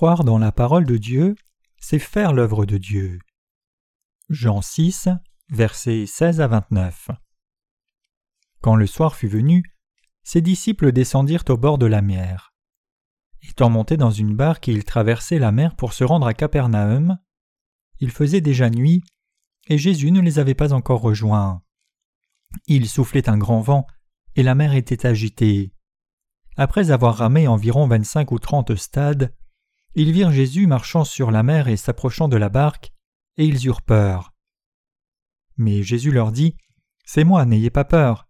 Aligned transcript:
Dans 0.00 0.36
la 0.36 0.52
parole 0.52 0.84
de 0.84 0.98
Dieu, 0.98 1.36
c'est 1.80 1.98
faire 1.98 2.34
l'œuvre 2.34 2.66
de 2.66 2.76
Dieu. 2.76 3.18
Jean 4.28 4.60
6, 4.60 5.08
versets 5.48 6.04
16 6.04 6.42
à 6.42 6.48
29. 6.48 7.12
Quand 8.60 8.76
le 8.76 8.86
soir 8.86 9.14
fut 9.14 9.26
venu, 9.26 9.62
ses 10.22 10.42
disciples 10.42 10.92
descendirent 10.92 11.44
au 11.48 11.56
bord 11.56 11.78
de 11.78 11.86
la 11.86 12.02
mer. 12.02 12.52
Étant 13.42 13.70
montés 13.70 13.96
dans 13.96 14.10
une 14.10 14.36
barque, 14.36 14.68
ils 14.68 14.84
traversaient 14.84 15.38
la 15.38 15.50
mer 15.50 15.74
pour 15.76 15.94
se 15.94 16.04
rendre 16.04 16.26
à 16.26 16.34
Capernaum. 16.34 17.18
Il 17.98 18.10
faisait 18.10 18.42
déjà 18.42 18.68
nuit, 18.68 19.02
et 19.66 19.78
Jésus 19.78 20.10
ne 20.10 20.20
les 20.20 20.38
avait 20.38 20.54
pas 20.54 20.74
encore 20.74 21.00
rejoints. 21.00 21.62
Il 22.66 22.86
soufflait 22.86 23.30
un 23.30 23.38
grand 23.38 23.62
vent, 23.62 23.86
et 24.34 24.42
la 24.42 24.54
mer 24.54 24.74
était 24.74 25.06
agitée. 25.06 25.72
Après 26.58 26.90
avoir 26.90 27.16
ramé 27.16 27.48
environ 27.48 27.88
vingt-cinq 27.88 28.30
ou 28.30 28.38
trente 28.38 28.74
stades, 28.74 29.32
ils 29.96 30.12
virent 30.12 30.30
Jésus 30.30 30.66
marchant 30.66 31.04
sur 31.04 31.30
la 31.30 31.42
mer 31.42 31.68
et 31.68 31.76
s'approchant 31.76 32.28
de 32.28 32.36
la 32.36 32.50
barque, 32.50 32.92
et 33.38 33.46
ils 33.46 33.66
eurent 33.66 33.82
peur. 33.82 34.34
Mais 35.56 35.82
Jésus 35.82 36.12
leur 36.12 36.32
dit 36.32 36.54
C'est 37.04 37.24
moi, 37.24 37.46
n'ayez 37.46 37.70
pas 37.70 37.84
peur. 37.84 38.28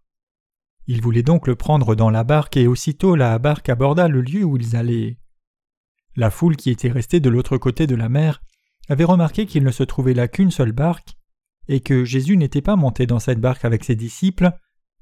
Ils 0.87 1.01
voulaient 1.01 1.23
donc 1.23 1.45
le 1.45 1.55
prendre 1.55 1.93
dans 1.93 2.09
la 2.09 2.23
barque, 2.23 2.55
et 2.55 2.67
aussitôt 2.67 3.15
la 3.15 3.37
barque 3.37 3.67
aborda 3.67 4.07
le 4.07 4.21
lieu 4.21 4.45
où 4.45 4.55
ils 4.55 4.77
allaient. 4.77 5.19
La 6.15 6.31
foule 6.31 6.55
qui 6.55 6.69
était 6.69 6.89
restée 6.89 7.19
de 7.19 7.29
l'autre 7.29 7.57
côté 7.57 7.85
de 7.85 7.95
la 7.95 8.07
mer 8.07 8.41
avait 8.87 9.03
remarqué 9.03 9.45
qu'il 9.45 9.63
ne 9.63 9.71
se 9.71 9.83
trouvait 9.83 10.13
là 10.13 10.29
qu'une 10.29 10.51
seule 10.51 10.71
barque, 10.71 11.17
et 11.67 11.81
que 11.81 12.05
Jésus 12.05 12.37
n'était 12.37 12.61
pas 12.61 12.77
monté 12.77 13.05
dans 13.05 13.19
cette 13.19 13.41
barque 13.41 13.65
avec 13.65 13.83
ses 13.83 13.97
disciples, 13.97 14.51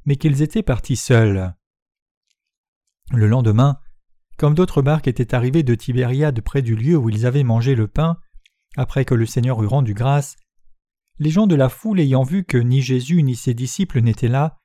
mais 0.05 0.15
qu'ils 0.15 0.41
étaient 0.41 0.63
partis 0.63 0.95
seuls. 0.95 1.53
Le 3.11 3.27
lendemain, 3.27 3.79
comme 4.37 4.53
d'autres 4.53 4.81
barques 4.81 5.07
étaient 5.07 5.33
arrivées 5.33 5.63
de 5.63 5.75
Tibériade 5.75 6.41
près 6.41 6.61
du 6.61 6.75
lieu 6.75 6.97
où 6.97 7.09
ils 7.09 7.25
avaient 7.25 7.43
mangé 7.43 7.75
le 7.75 7.87
pain, 7.87 8.17
après 8.77 9.05
que 9.05 9.15
le 9.15 9.25
Seigneur 9.25 9.61
eut 9.63 9.67
rendu 9.67 9.93
grâce, 9.93 10.35
les 11.19 11.29
gens 11.29 11.47
de 11.47 11.55
la 11.55 11.69
foule 11.69 11.99
ayant 11.99 12.23
vu 12.23 12.43
que 12.43 12.57
ni 12.57 12.81
Jésus 12.81 13.23
ni 13.23 13.35
ses 13.35 13.53
disciples 13.53 14.01
n'étaient 14.01 14.27
là, 14.27 14.57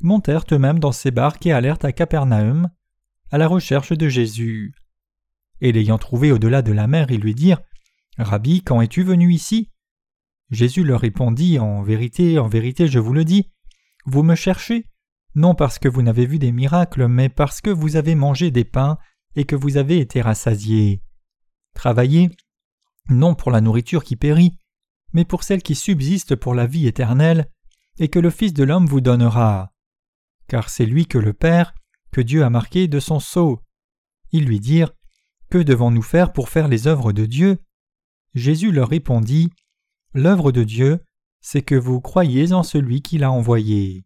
montèrent 0.00 0.44
eux-mêmes 0.50 0.80
dans 0.80 0.92
ces 0.92 1.12
barques 1.12 1.46
et 1.46 1.52
allèrent 1.52 1.84
à 1.84 1.92
Capernaum, 1.92 2.70
à 3.30 3.38
la 3.38 3.46
recherche 3.46 3.92
de 3.92 4.08
Jésus. 4.08 4.74
Et 5.60 5.70
l'ayant 5.70 5.98
trouvé 5.98 6.32
au-delà 6.32 6.62
de 6.62 6.72
la 6.72 6.88
mer, 6.88 7.10
ils 7.10 7.20
lui 7.20 7.34
dirent 7.34 7.60
Rabbi, 8.18 8.62
quand 8.62 8.80
es-tu 8.80 9.04
venu 9.04 9.32
ici? 9.32 9.70
Jésus 10.50 10.82
leur 10.82 11.00
répondit 11.00 11.58
En 11.60 11.82
vérité, 11.82 12.38
en 12.38 12.48
vérité, 12.48 12.88
je 12.88 12.98
vous 12.98 13.12
le 13.12 13.24
dis, 13.24 13.50
vous 14.04 14.24
me 14.24 14.34
cherchez 14.34 14.86
non 15.34 15.54
parce 15.54 15.78
que 15.78 15.88
vous 15.88 16.02
n'avez 16.02 16.26
vu 16.26 16.38
des 16.38 16.52
miracles, 16.52 17.08
mais 17.08 17.28
parce 17.28 17.60
que 17.60 17.70
vous 17.70 17.96
avez 17.96 18.14
mangé 18.14 18.50
des 18.50 18.64
pains 18.64 18.98
et 19.36 19.44
que 19.44 19.56
vous 19.56 19.76
avez 19.76 19.98
été 19.98 20.20
rassasiés. 20.20 21.02
Travaillez, 21.74 22.30
non 23.08 23.34
pour 23.34 23.50
la 23.50 23.60
nourriture 23.60 24.04
qui 24.04 24.16
périt, 24.16 24.58
mais 25.12 25.24
pour 25.24 25.42
celle 25.42 25.62
qui 25.62 25.74
subsiste 25.74 26.36
pour 26.36 26.54
la 26.54 26.66
vie 26.66 26.86
éternelle, 26.86 27.50
et 27.98 28.08
que 28.08 28.18
le 28.18 28.30
Fils 28.30 28.52
de 28.52 28.64
l'homme 28.64 28.86
vous 28.86 29.00
donnera. 29.00 29.72
Car 30.48 30.70
c'est 30.70 30.86
lui 30.86 31.06
que 31.06 31.18
le 31.18 31.32
Père, 31.32 31.74
que 32.10 32.20
Dieu 32.20 32.44
a 32.44 32.50
marqué 32.50 32.88
de 32.88 33.00
son 33.00 33.20
sceau. 33.20 33.60
Ils 34.32 34.44
lui 34.44 34.60
dirent 34.60 34.92
Que 35.50 35.58
devons-nous 35.58 36.02
faire 36.02 36.32
pour 36.32 36.48
faire 36.48 36.68
les 36.68 36.86
œuvres 36.86 37.12
de 37.12 37.26
Dieu? 37.26 37.58
Jésus 38.34 38.72
leur 38.72 38.88
répondit 38.88 39.50
L'œuvre 40.14 40.52
de 40.52 40.64
Dieu, 40.64 41.02
c'est 41.40 41.62
que 41.62 41.74
vous 41.74 42.00
croyez 42.00 42.52
en 42.52 42.62
celui 42.62 43.02
qui 43.02 43.18
l'a 43.18 43.30
envoyé. 43.30 44.04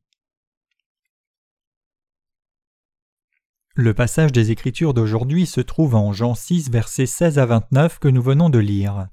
Le 3.79 3.93
passage 3.93 4.33
des 4.33 4.53
Écritures 4.53 4.95
d'aujourd'hui 4.95 5.45
se 5.45 5.61
trouve 5.61 5.97
en 5.97 6.11
Jean 6.11 6.35
6, 6.35 6.71
versets 6.71 7.05
16 7.05 7.39
à 7.39 7.45
29 7.45 7.99
que 7.99 8.09
nous 8.09 8.23
venons 8.23 8.49
de 8.49 8.59
lire. 8.59 9.09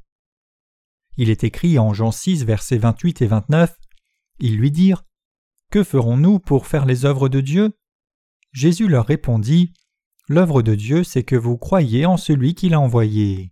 Il 1.17 1.29
est 1.29 1.43
écrit 1.43 1.77
en 1.77 1.93
Jean 1.93 2.11
6, 2.11 2.45
versets 2.45 2.77
28 2.77 3.23
et 3.23 3.27
29 3.27 3.77
Ils 4.39 4.55
lui 4.55 4.71
dirent 4.71 5.03
Que 5.69 5.83
ferons-nous 5.83 6.39
pour 6.39 6.65
faire 6.65 6.85
les 6.85 7.03
œuvres 7.03 7.27
de 7.27 7.41
Dieu? 7.41 7.73
Jésus 8.53 8.87
leur 8.87 9.05
répondit 9.05 9.73
L'œuvre 10.29 10.61
de 10.61 10.75
Dieu, 10.75 11.03
c'est 11.03 11.23
que 11.23 11.35
vous 11.35 11.57
croyez 11.57 12.05
en 12.05 12.15
celui 12.15 12.55
qui 12.55 12.69
l'a 12.69 12.79
envoyé. 12.79 13.51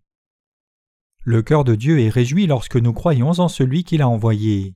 Le 1.26 1.42
cœur 1.42 1.66
de 1.66 1.76
Dieu 1.76 2.00
est 2.00 2.08
réjoui 2.08 2.48
lorsque 2.48 2.78
nous 2.78 2.94
croyons 2.94 3.32
en 3.32 3.50
celui 3.50 3.84
qui 3.84 3.98
l'a 3.98 4.08
envoyé. 4.08 4.76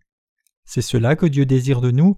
C'est 0.66 0.82
cela 0.82 1.16
que 1.16 1.28
Dieu 1.28 1.46
désire 1.46 1.80
de 1.80 1.92
nous, 1.92 2.18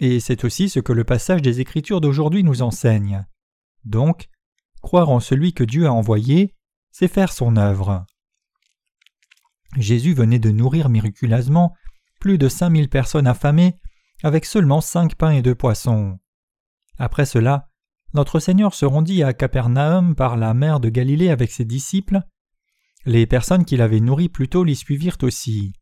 et 0.00 0.18
c'est 0.18 0.44
aussi 0.44 0.68
ce 0.68 0.80
que 0.80 0.92
le 0.92 1.04
passage 1.04 1.42
des 1.42 1.60
Écritures 1.60 2.00
d'aujourd'hui 2.00 2.42
nous 2.42 2.62
enseigne. 2.62 3.24
Donc, 3.84 4.28
croire 4.80 5.10
en 5.10 5.20
celui 5.20 5.52
que 5.52 5.64
Dieu 5.64 5.86
a 5.86 5.92
envoyé, 5.92 6.54
c'est 6.90 7.08
faire 7.08 7.32
son 7.32 7.56
œuvre. 7.56 8.04
Jésus 9.76 10.12
venait 10.14 10.38
de 10.38 10.50
nourrir 10.50 10.88
miraculeusement 10.88 11.74
plus 12.20 12.38
de 12.38 12.48
cinq 12.48 12.70
mille 12.70 12.88
personnes 12.88 13.26
affamées 13.26 13.78
avec 14.22 14.44
seulement 14.44 14.80
cinq 14.80 15.16
pains 15.16 15.32
et 15.32 15.42
deux 15.42 15.54
poissons. 15.54 16.18
Après 16.98 17.26
cela, 17.26 17.68
notre 18.14 18.40
Seigneur 18.40 18.74
se 18.74 18.84
rendit 18.84 19.22
à 19.22 19.32
Capernaum 19.32 20.14
par 20.14 20.36
la 20.36 20.52
mer 20.54 20.80
de 20.80 20.90
Galilée 20.90 21.30
avec 21.30 21.50
ses 21.50 21.64
disciples. 21.64 22.20
Les 23.06 23.26
personnes 23.26 23.64
qu'il 23.64 23.80
avait 23.80 24.00
nourries 24.00 24.28
plus 24.28 24.48
tôt 24.48 24.64
l'y 24.64 24.76
suivirent 24.76 25.16
aussi. 25.22 25.72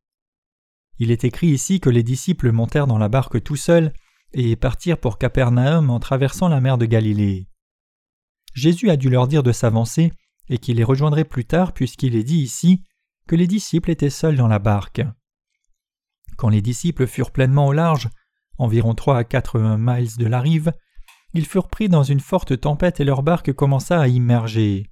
Il 0.98 1.10
est 1.10 1.24
écrit 1.24 1.48
ici 1.48 1.80
que 1.80 1.90
les 1.90 2.02
disciples 2.02 2.52
montèrent 2.52 2.86
dans 2.86 2.98
la 2.98 3.08
barque 3.08 3.42
tout 3.42 3.56
seuls 3.56 3.92
et 4.32 4.54
partirent 4.54 5.00
pour 5.00 5.18
Capernaum 5.18 5.90
en 5.90 5.98
traversant 5.98 6.48
la 6.48 6.60
mer 6.60 6.78
de 6.78 6.86
Galilée. 6.86 7.49
Jésus 8.52 8.90
a 8.90 8.96
dû 8.96 9.10
leur 9.10 9.28
dire 9.28 9.42
de 9.42 9.52
s'avancer 9.52 10.12
et 10.48 10.58
qu'il 10.58 10.76
les 10.76 10.84
rejoindrait 10.84 11.24
plus 11.24 11.44
tard 11.44 11.72
puisqu'il 11.72 12.16
est 12.16 12.24
dit 12.24 12.38
ici 12.38 12.82
que 13.26 13.36
les 13.36 13.46
disciples 13.46 13.90
étaient 13.90 14.10
seuls 14.10 14.36
dans 14.36 14.48
la 14.48 14.58
barque. 14.58 15.02
Quand 16.36 16.48
les 16.48 16.62
disciples 16.62 17.06
furent 17.06 17.30
pleinement 17.30 17.66
au 17.66 17.72
large, 17.72 18.08
environ 18.58 18.94
trois 18.94 19.18
à 19.18 19.24
quatre 19.24 19.58
miles 19.60 20.16
de 20.16 20.26
la 20.26 20.40
rive, 20.40 20.72
ils 21.32 21.46
furent 21.46 21.68
pris 21.68 21.88
dans 21.88 22.02
une 22.02 22.20
forte 22.20 22.60
tempête 22.60 23.00
et 23.00 23.04
leur 23.04 23.22
barque 23.22 23.52
commença 23.52 24.00
à 24.00 24.08
immerger. 24.08 24.90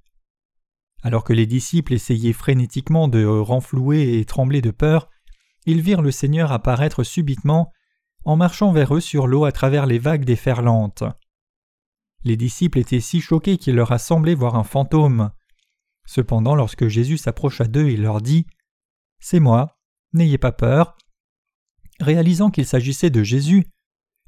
Alors 1.03 1.25
que 1.25 1.33
les 1.33 1.47
disciples 1.47 1.95
essayaient 1.95 2.33
frénétiquement 2.33 3.09
de 3.09 3.25
renflouer 3.25 4.19
et 4.19 4.25
trembler 4.25 4.61
de 4.61 4.71
peur, 4.71 5.09
ils 5.67 5.81
virent 5.81 6.03
le 6.03 6.11
Seigneur 6.11 6.53
apparaître 6.53 7.03
subitement 7.03 7.73
en 8.25 8.37
marchant 8.37 8.73
vers 8.73 8.95
eux 8.95 9.01
sur 9.01 9.27
l'eau 9.27 9.45
à 9.45 9.53
travers 9.53 9.87
les 9.87 9.99
vagues 9.99 10.25
déferlantes. 10.25 11.05
Les 12.25 12.37
disciples 12.37 12.79
étaient 12.79 13.01
si 13.01 13.21
choqués 13.21 13.59
qu'il 13.59 13.77
leur 13.77 13.93
a 13.93 13.99
semblé 13.99 14.35
voir 14.35 14.57
un 14.57 14.65
fantôme. 14.65 15.31
Cependant, 16.07 16.55
lorsque 16.55 16.89
Jésus 16.89 17.19
s'approcha 17.19 17.65
d'eux, 17.65 17.91
il 17.91 18.03
leur 18.03 18.21
dit 18.21 18.47
C'est 19.21 19.41
moi, 19.41 19.79
n'ayez 20.13 20.39
pas 20.39 20.53
peur. 20.53 20.97
Réalisant 22.01 22.51
qu'il 22.51 22.67
s'agissait 22.67 23.11
de 23.11 23.23
Jésus, 23.23 23.67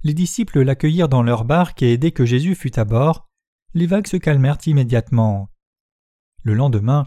les 0.03 0.15
disciples 0.15 0.63
l'accueillirent 0.63 1.09
dans 1.09 1.23
leur 1.23 1.45
barque 1.45 1.83
et 1.83 1.99
dès 1.99 2.11
que 2.11 2.25
Jésus 2.25 2.55
fut 2.55 2.79
à 2.79 2.85
bord, 2.85 3.29
les 3.75 3.87
vagues 3.87 4.07
se 4.07 4.17
calmèrent 4.17 4.59
immédiatement. 4.67 5.49
Le 6.43 6.55
lendemain, 6.55 7.05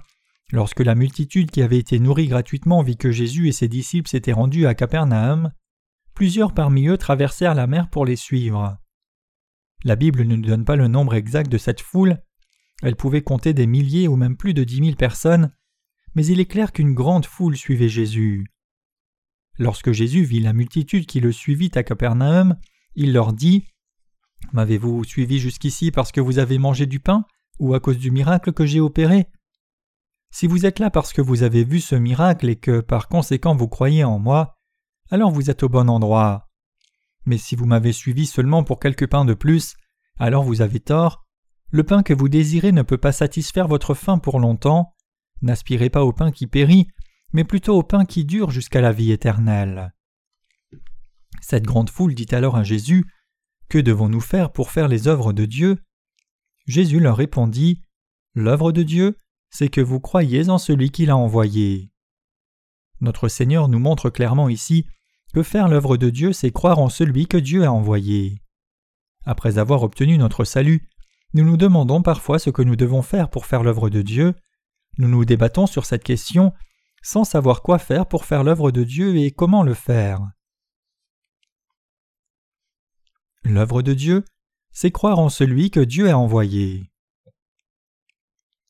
lorsque 0.51 0.79
la 0.79 0.95
multitude 0.95 1.49
qui 1.49 1.61
avait 1.61 1.79
été 1.79 1.99
nourrie 1.99 2.27
gratuitement 2.27 2.83
vit 2.83 2.97
que 2.97 3.11
Jésus 3.11 3.47
et 3.47 3.51
ses 3.51 3.67
disciples 3.67 4.09
s'étaient 4.09 4.33
rendus 4.33 4.67
à 4.67 4.75
Capernaum, 4.75 5.51
plusieurs 6.13 6.53
parmi 6.53 6.87
eux 6.87 6.97
traversèrent 6.97 7.55
la 7.55 7.67
mer 7.67 7.89
pour 7.89 8.05
les 8.05 8.15
suivre. 8.15 8.77
La 9.83 9.95
Bible 9.95 10.23
ne 10.23 10.35
nous 10.35 10.41
donne 10.41 10.65
pas 10.65 10.75
le 10.75 10.87
nombre 10.87 11.13
exact 11.13 11.51
de 11.51 11.57
cette 11.57 11.81
foule, 11.81 12.21
elle 12.83 12.97
pouvait 12.97 13.21
compter 13.21 13.53
des 13.53 13.65
milliers 13.65 14.09
ou 14.09 14.17
même 14.17 14.35
plus 14.35 14.53
de 14.53 14.63
dix 14.63 14.81
mille 14.81 14.97
personnes, 14.97 15.53
mais 16.15 16.25
il 16.25 16.39
est 16.41 16.45
clair 16.45 16.73
qu'une 16.73 16.93
grande 16.93 17.25
foule 17.25 17.55
suivait 17.55 17.89
Jésus. 17.89 18.45
Lorsque 19.57 19.91
Jésus 19.91 20.23
vit 20.23 20.41
la 20.41 20.51
multitude 20.51 21.05
qui 21.05 21.21
le 21.21 21.31
suivit 21.31 21.71
à 21.75 21.83
Capernaum, 21.83 22.57
il 22.95 23.13
leur 23.13 23.31
dit 23.31 23.67
M'avez-vous 24.51 25.05
suivi 25.05 25.39
jusqu'ici 25.39 25.91
parce 25.91 26.11
que 26.11 26.19
vous 26.19 26.39
avez 26.39 26.57
mangé 26.57 26.85
du 26.85 26.99
pain 26.99 27.25
ou 27.59 27.73
à 27.73 27.79
cause 27.79 27.97
du 27.97 28.11
miracle 28.11 28.51
que 28.51 28.65
j'ai 28.65 28.81
opéré? 28.81 29.27
Si 30.29 30.47
vous 30.47 30.65
êtes 30.65 30.79
là 30.79 30.89
parce 30.89 31.13
que 31.13 31.21
vous 31.21 31.43
avez 31.43 31.63
vu 31.63 31.79
ce 31.79 31.95
miracle 31.95 32.49
et 32.49 32.55
que 32.55 32.81
par 32.81 33.07
conséquent 33.07 33.55
vous 33.55 33.67
croyez 33.67 34.03
en 34.03 34.19
moi, 34.19 34.57
alors 35.09 35.31
vous 35.31 35.49
êtes 35.49 35.63
au 35.63 35.69
bon 35.69 35.89
endroit. 35.89 36.49
Mais 37.25 37.37
si 37.37 37.55
vous 37.55 37.65
m'avez 37.65 37.93
suivi 37.93 38.25
seulement 38.25 38.63
pour 38.63 38.79
quelques 38.79 39.07
pains 39.07 39.23
de 39.23 39.35
plus, 39.35 39.75
alors 40.19 40.43
vous 40.43 40.61
avez 40.61 40.79
tort. 40.79 41.23
Le 41.69 41.83
pain 41.83 42.03
que 42.03 42.13
vous 42.13 42.29
désirez 42.29 42.71
ne 42.71 42.83
peut 42.83 42.97
pas 42.97 43.11
satisfaire 43.11 43.67
votre 43.67 43.93
faim 43.93 44.19
pour 44.19 44.39
longtemps. 44.39 44.93
N'aspirez 45.41 45.89
pas 45.89 46.03
au 46.03 46.13
pain 46.13 46.31
qui 46.31 46.47
périt, 46.47 46.87
mais 47.31 47.43
plutôt 47.43 47.77
au 47.77 47.83
pain 47.83 48.05
qui 48.05 48.25
dure 48.25 48.51
jusqu'à 48.51 48.81
la 48.81 48.91
vie 48.91 49.11
éternelle. 49.11 49.93
Cette 51.41 51.65
grande 51.65 51.89
foule 51.89 52.13
dit 52.13 52.27
alors 52.31 52.55
à 52.55 52.63
Jésus 52.63 53.05
Que 53.69 53.79
devons-nous 53.79 54.21
faire 54.21 54.51
pour 54.51 54.71
faire 54.71 54.87
les 54.87 55.07
œuvres 55.07 55.33
de 55.33 55.45
Dieu? 55.45 55.83
Jésus 56.67 56.99
leur 56.99 57.17
répondit 57.17 57.81
L'œuvre 58.35 58.71
de 58.71 58.83
Dieu, 58.83 59.17
c'est 59.49 59.69
que 59.69 59.81
vous 59.81 59.99
croyez 59.99 60.49
en 60.49 60.57
celui 60.57 60.91
qui 60.91 61.05
l'a 61.05 61.17
envoyé. 61.17 61.91
Notre 63.01 63.27
Seigneur 63.27 63.67
nous 63.67 63.79
montre 63.79 64.09
clairement 64.09 64.47
ici 64.47 64.87
que 65.33 65.43
faire 65.43 65.67
l'œuvre 65.67 65.97
de 65.97 66.09
Dieu, 66.09 66.33
c'est 66.33 66.51
croire 66.51 66.79
en 66.79 66.89
celui 66.89 67.27
que 67.27 67.37
Dieu 67.37 67.63
a 67.63 67.71
envoyé. 67.71 68.42
Après 69.25 69.57
avoir 69.57 69.83
obtenu 69.83 70.17
notre 70.17 70.43
salut, 70.43 70.89
nous 71.33 71.43
nous 71.43 71.57
demandons 71.57 72.01
parfois 72.01 72.39
ce 72.39 72.49
que 72.49 72.61
nous 72.61 72.75
devons 72.75 73.01
faire 73.01 73.29
pour 73.29 73.45
faire 73.45 73.63
l'œuvre 73.63 73.89
de 73.89 74.01
Dieu, 74.01 74.35
nous 74.97 75.07
nous 75.07 75.25
débattons 75.25 75.65
sur 75.65 75.85
cette 75.85 76.03
question 76.03 76.53
sans 77.01 77.23
savoir 77.23 77.61
quoi 77.61 77.79
faire 77.79 78.05
pour 78.05 78.25
faire 78.25 78.43
l'œuvre 78.43 78.71
de 78.71 78.83
Dieu 78.83 79.17
et 79.17 79.31
comment 79.31 79.63
le 79.63 79.73
faire. 79.73 80.21
L'œuvre 83.43 83.81
de 83.81 83.93
Dieu, 83.93 84.23
c'est 84.71 84.91
croire 84.91 85.19
en 85.19 85.29
celui 85.29 85.69
que 85.69 85.81
Dieu 85.81 86.09
a 86.09 86.17
envoyé. 86.17 86.91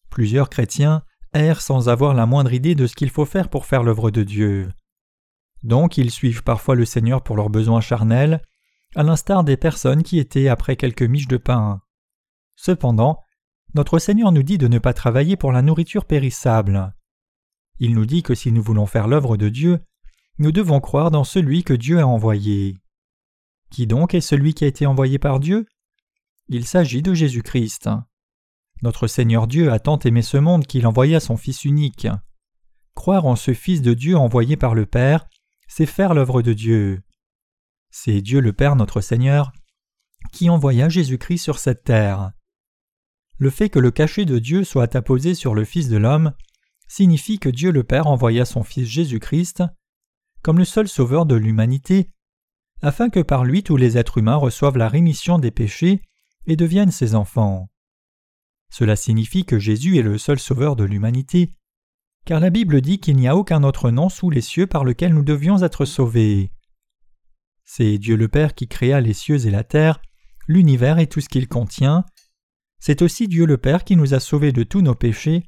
Plusieurs 0.09 0.49
chrétiens 0.49 1.03
errent 1.33 1.61
sans 1.61 1.89
avoir 1.89 2.13
la 2.13 2.25
moindre 2.25 2.53
idée 2.53 2.75
de 2.75 2.87
ce 2.87 2.95
qu'il 2.95 3.09
faut 3.09 3.25
faire 3.25 3.49
pour 3.49 3.65
faire 3.65 3.83
l'œuvre 3.83 4.09
de 4.09 4.23
Dieu. 4.23 4.71
Donc 5.63 5.97
ils 5.97 6.11
suivent 6.11 6.43
parfois 6.43 6.75
le 6.75 6.85
Seigneur 6.85 7.23
pour 7.23 7.35
leurs 7.35 7.49
besoins 7.49 7.81
charnels, 7.81 8.41
à 8.95 9.03
l'instar 9.03 9.43
des 9.43 9.57
personnes 9.57 10.03
qui 10.03 10.19
étaient 10.19 10.47
après 10.47 10.75
quelques 10.75 11.03
miches 11.03 11.27
de 11.27 11.37
pain. 11.37 11.81
Cependant, 12.55 13.19
notre 13.73 13.99
Seigneur 13.99 14.31
nous 14.31 14.43
dit 14.43 14.57
de 14.57 14.67
ne 14.67 14.79
pas 14.79 14.93
travailler 14.93 15.35
pour 15.35 15.51
la 15.51 15.61
nourriture 15.61 16.05
périssable. 16.05 16.93
Il 17.79 17.93
nous 17.95 18.05
dit 18.05 18.21
que 18.21 18.35
si 18.35 18.51
nous 18.51 18.61
voulons 18.61 18.85
faire 18.85 19.07
l'œuvre 19.07 19.35
de 19.35 19.49
Dieu, 19.49 19.79
nous 20.37 20.51
devons 20.51 20.79
croire 20.79 21.11
dans 21.11 21.23
celui 21.23 21.63
que 21.63 21.73
Dieu 21.73 21.99
a 21.99 22.07
envoyé. 22.07 22.77
Qui 23.71 23.87
donc 23.87 24.13
est 24.13 24.21
celui 24.21 24.53
qui 24.53 24.63
a 24.63 24.67
été 24.67 24.85
envoyé 24.85 25.17
par 25.17 25.39
Dieu? 25.39 25.65
Il 26.47 26.65
s'agit 26.65 27.01
de 27.01 27.13
Jésus-Christ. 27.13 27.89
Notre 28.83 29.07
Seigneur 29.07 29.47
Dieu 29.47 29.71
a 29.71 29.79
tant 29.79 29.97
aimé 29.99 30.21
ce 30.21 30.37
monde 30.37 30.67
qu'il 30.67 30.85
envoya 30.85 31.19
son 31.19 31.37
Fils 31.37 31.65
unique. 31.65 32.07
Croire 32.95 33.25
en 33.25 33.35
ce 33.35 33.53
Fils 33.53 33.81
de 33.81 33.93
Dieu 33.93 34.17
envoyé 34.17 34.57
par 34.57 34.75
le 34.75 34.85
Père, 34.85 35.25
c'est 35.67 35.85
faire 35.87 36.13
l'œuvre 36.13 36.41
de 36.41 36.53
Dieu. 36.53 37.01
C'est 37.95 38.21
Dieu 38.21 38.39
le 38.39 38.53
Père 38.53 38.75
notre 38.75 39.01
Seigneur 39.01 39.53
qui 40.31 40.49
envoya 40.49 40.89
Jésus-Christ 40.89 41.37
sur 41.37 41.59
cette 41.59 41.83
terre. 41.83 42.31
Le 43.37 43.51
fait 43.51 43.69
que 43.69 43.77
le 43.77 43.91
cachet 43.91 44.25
de 44.25 44.39
Dieu 44.39 44.63
soit 44.63 44.95
apposé 44.95 45.35
sur 45.35 45.53
le 45.53 45.63
Fils 45.63 45.89
de 45.89 45.97
l'homme 45.97 46.33
signifie 46.87 47.37
que 47.37 47.49
Dieu 47.49 47.71
le 47.71 47.83
Père 47.83 48.07
envoya 48.07 48.45
son 48.45 48.63
Fils 48.63 48.87
Jésus-Christ 48.87 49.63
comme 50.41 50.57
le 50.57 50.65
seul 50.65 50.87
sauveur 50.87 51.27
de 51.27 51.35
l'humanité, 51.35 52.09
afin 52.81 53.11
que 53.11 53.19
par 53.19 53.45
lui 53.45 53.61
tous 53.61 53.77
les 53.77 53.95
êtres 53.95 54.17
humains 54.17 54.37
reçoivent 54.37 54.77
la 54.77 54.89
rémission 54.89 55.37
des 55.37 55.51
péchés 55.51 56.01
et 56.47 56.55
deviennent 56.55 56.91
ses 56.91 57.13
enfants. 57.13 57.69
Cela 58.71 58.95
signifie 58.95 59.45
que 59.45 59.59
Jésus 59.59 59.99
est 59.99 60.03
le 60.03 60.17
seul 60.17 60.39
sauveur 60.39 60.75
de 60.75 60.83
l'humanité, 60.83 61.53
car 62.25 62.39
la 62.39 62.49
Bible 62.49 62.81
dit 62.81 62.99
qu'il 62.99 63.17
n'y 63.17 63.27
a 63.27 63.37
aucun 63.37 63.61
autre 63.63 63.91
nom 63.91 64.09
sous 64.09 64.31
les 64.31 64.41
cieux 64.41 64.65
par 64.65 64.83
lequel 64.83 65.13
nous 65.13 65.23
devions 65.23 65.61
être 65.61 65.85
sauvés. 65.85 66.51
C'est 67.65 67.97
Dieu 67.97 68.15
le 68.15 68.27
Père 68.27 68.55
qui 68.55 68.67
créa 68.67 69.01
les 69.01 69.13
cieux 69.13 69.45
et 69.45 69.51
la 69.51 69.63
terre, 69.63 70.01
l'univers 70.47 70.99
et 70.99 71.07
tout 71.07 71.21
ce 71.21 71.29
qu'il 71.29 71.47
contient. 71.47 72.05
C'est 72.79 73.01
aussi 73.01 73.27
Dieu 73.27 73.45
le 73.45 73.57
Père 73.57 73.83
qui 73.83 73.95
nous 73.95 74.13
a 74.13 74.19
sauvés 74.19 74.51
de 74.51 74.63
tous 74.63 74.81
nos 74.81 74.95
péchés 74.95 75.43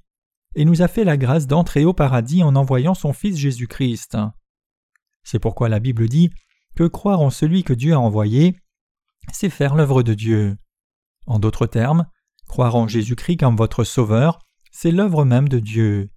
et 0.56 0.65
nous 0.65 0.81
a 0.81 0.88
fait 0.88 1.03
la 1.03 1.17
grâce 1.17 1.47
d'entrer 1.47 1.85
au 1.85 1.94
paradis 1.94 2.44
en 2.44 2.56
envoyant 2.56 2.94
son 2.94 3.13
Fils 3.13 3.38
Jésus-Christ. 3.38 4.17
C'est 5.23 5.39
pourquoi 5.39 5.69
la 5.69 5.79
Bible 5.79 6.07
dit 6.07 6.29
que 6.75 6.83
croire 6.85 7.19
en 7.19 7.29
celui 7.29 7.63
que 7.63 7.73
Dieu 7.73 7.94
a 7.94 8.00
envoyé, 8.00 8.56
c'est 9.33 9.50
faire 9.50 9.75
l'œuvre 9.75 10.03
de 10.03 10.13
Dieu. 10.13 10.57
En 11.25 11.39
d'autres 11.39 11.67
termes, 11.67 12.06
croire 12.47 12.75
en 12.75 12.88
Jésus-Christ 12.88 13.38
comme 13.38 13.56
votre 13.56 13.83
Sauveur, 13.83 14.39
c'est 14.71 14.91
l'œuvre 14.91 15.25
même 15.25 15.50
de 15.50 15.59
Dieu. 15.59 16.12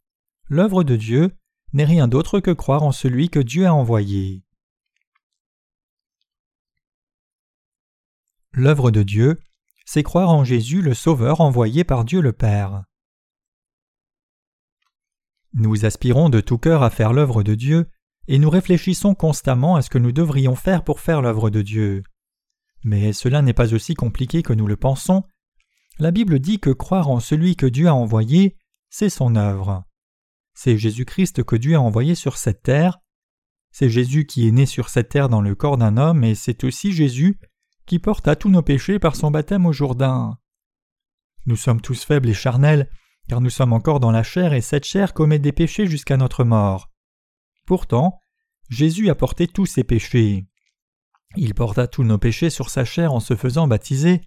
L'œuvre 0.48 0.84
de 0.84 0.96
Dieu 0.96 1.32
n'est 1.72 1.84
rien 1.84 2.08
d'autre 2.08 2.40
que 2.40 2.50
croire 2.50 2.82
en 2.82 2.92
celui 2.92 3.28
que 3.28 3.40
Dieu 3.40 3.66
a 3.66 3.74
envoyé. 3.74 4.42
L'œuvre 8.58 8.90
de 8.90 9.04
Dieu, 9.04 9.38
c'est 9.86 10.02
croire 10.02 10.30
en 10.30 10.42
Jésus 10.42 10.82
le 10.82 10.92
Sauveur 10.92 11.40
envoyé 11.40 11.84
par 11.84 12.04
Dieu 12.04 12.20
le 12.20 12.32
Père. 12.32 12.82
Nous 15.54 15.84
aspirons 15.84 16.28
de 16.28 16.40
tout 16.40 16.58
cœur 16.58 16.82
à 16.82 16.90
faire 16.90 17.12
l'œuvre 17.12 17.44
de 17.44 17.54
Dieu, 17.54 17.86
et 18.26 18.40
nous 18.40 18.50
réfléchissons 18.50 19.14
constamment 19.14 19.76
à 19.76 19.82
ce 19.82 19.90
que 19.90 19.98
nous 19.98 20.10
devrions 20.10 20.56
faire 20.56 20.82
pour 20.82 20.98
faire 20.98 21.22
l'œuvre 21.22 21.50
de 21.50 21.62
Dieu. 21.62 22.02
Mais 22.82 23.12
cela 23.12 23.42
n'est 23.42 23.52
pas 23.52 23.74
aussi 23.74 23.94
compliqué 23.94 24.42
que 24.42 24.52
nous 24.52 24.66
le 24.66 24.76
pensons. 24.76 25.22
La 26.00 26.10
Bible 26.10 26.40
dit 26.40 26.58
que 26.58 26.70
croire 26.70 27.10
en 27.10 27.20
celui 27.20 27.54
que 27.54 27.66
Dieu 27.66 27.86
a 27.86 27.94
envoyé, 27.94 28.56
c'est 28.90 29.08
son 29.08 29.36
œuvre. 29.36 29.84
C'est 30.54 30.78
Jésus-Christ 30.78 31.44
que 31.44 31.54
Dieu 31.54 31.76
a 31.76 31.80
envoyé 31.80 32.16
sur 32.16 32.36
cette 32.36 32.64
terre. 32.64 32.98
C'est 33.70 33.88
Jésus 33.88 34.26
qui 34.26 34.48
est 34.48 34.52
né 34.52 34.66
sur 34.66 34.88
cette 34.88 35.10
terre 35.10 35.28
dans 35.28 35.42
le 35.42 35.54
corps 35.54 35.76
d'un 35.76 35.96
homme, 35.96 36.24
et 36.24 36.34
c'est 36.34 36.64
aussi 36.64 36.90
Jésus 36.90 37.38
qui 37.88 37.98
porta 37.98 38.36
tous 38.36 38.50
nos 38.50 38.62
péchés 38.62 38.98
par 38.98 39.16
son 39.16 39.30
baptême 39.30 39.64
au 39.64 39.72
Jourdain. 39.72 40.38
Nous 41.46 41.56
sommes 41.56 41.80
tous 41.80 42.04
faibles 42.04 42.28
et 42.28 42.34
charnels, 42.34 42.90
car 43.28 43.40
nous 43.40 43.50
sommes 43.50 43.72
encore 43.72 43.98
dans 43.98 44.10
la 44.10 44.22
chair 44.22 44.52
et 44.52 44.60
cette 44.60 44.84
chair 44.84 45.14
commet 45.14 45.38
des 45.38 45.52
péchés 45.52 45.86
jusqu'à 45.86 46.18
notre 46.18 46.44
mort. 46.44 46.90
Pourtant, 47.66 48.20
Jésus 48.68 49.08
a 49.08 49.14
porté 49.14 49.48
tous 49.48 49.64
ses 49.64 49.84
péchés. 49.84 50.46
Il 51.36 51.54
porta 51.54 51.86
tous 51.86 52.04
nos 52.04 52.18
péchés 52.18 52.50
sur 52.50 52.68
sa 52.68 52.84
chair 52.84 53.14
en 53.14 53.20
se 53.20 53.34
faisant 53.34 53.66
baptiser, 53.66 54.20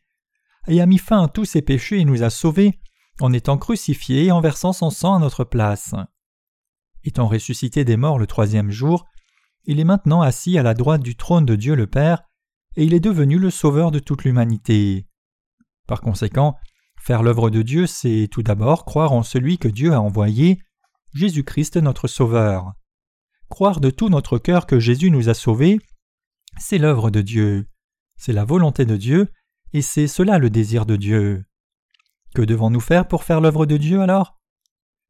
et 0.67 0.81
a 0.81 0.85
mis 0.87 0.97
fin 0.97 1.23
à 1.23 1.27
tous 1.27 1.45
ses 1.45 1.61
péchés 1.61 1.99
et 1.99 2.05
nous 2.05 2.23
a 2.23 2.31
sauvés 2.31 2.79
en 3.19 3.31
étant 3.31 3.59
crucifié 3.59 4.25
et 4.25 4.31
en 4.31 4.41
versant 4.41 4.73
son 4.73 4.89
sang 4.89 5.15
à 5.15 5.19
notre 5.19 5.43
place. 5.43 5.93
Étant 7.03 7.27
ressuscité 7.27 7.85
des 7.85 7.97
morts 7.97 8.17
le 8.17 8.27
troisième 8.27 8.71
jour, 8.71 9.05
il 9.65 9.79
est 9.79 9.85
maintenant 9.85 10.21
assis 10.21 10.57
à 10.57 10.63
la 10.63 10.73
droite 10.73 11.03
du 11.03 11.15
trône 11.15 11.45
de 11.45 11.55
Dieu 11.55 11.75
le 11.75 11.85
Père, 11.85 12.23
et 12.75 12.85
il 12.85 12.93
est 12.93 12.99
devenu 12.99 13.37
le 13.37 13.49
Sauveur 13.49 13.91
de 13.91 13.99
toute 13.99 14.23
l'humanité. 14.23 15.05
Par 15.87 16.01
conséquent, 16.01 16.57
faire 16.99 17.23
l'œuvre 17.23 17.49
de 17.49 17.61
Dieu, 17.61 17.87
c'est 17.87 18.27
tout 18.31 18.43
d'abord 18.43 18.85
croire 18.85 19.11
en 19.11 19.23
celui 19.23 19.57
que 19.57 19.67
Dieu 19.67 19.93
a 19.93 20.01
envoyé, 20.01 20.59
Jésus-Christ 21.13 21.77
notre 21.77 22.07
Sauveur. 22.07 22.73
Croire 23.49 23.81
de 23.81 23.89
tout 23.89 24.09
notre 24.09 24.37
cœur 24.37 24.65
que 24.65 24.79
Jésus 24.79 25.11
nous 25.11 25.27
a 25.27 25.33
sauvés, 25.33 25.79
c'est 26.57 26.77
l'œuvre 26.77 27.11
de 27.11 27.21
Dieu, 27.21 27.67
c'est 28.17 28.33
la 28.33 28.45
volonté 28.45 28.85
de 28.85 28.95
Dieu, 28.95 29.27
et 29.73 29.81
c'est 29.81 30.07
cela 30.07 30.37
le 30.37 30.49
désir 30.49 30.85
de 30.85 30.95
Dieu. 30.95 31.43
Que 32.33 32.41
devons-nous 32.41 32.79
faire 32.79 33.07
pour 33.07 33.23
faire 33.23 33.41
l'œuvre 33.41 33.65
de 33.65 33.77
Dieu 33.77 34.01
alors? 34.01 34.37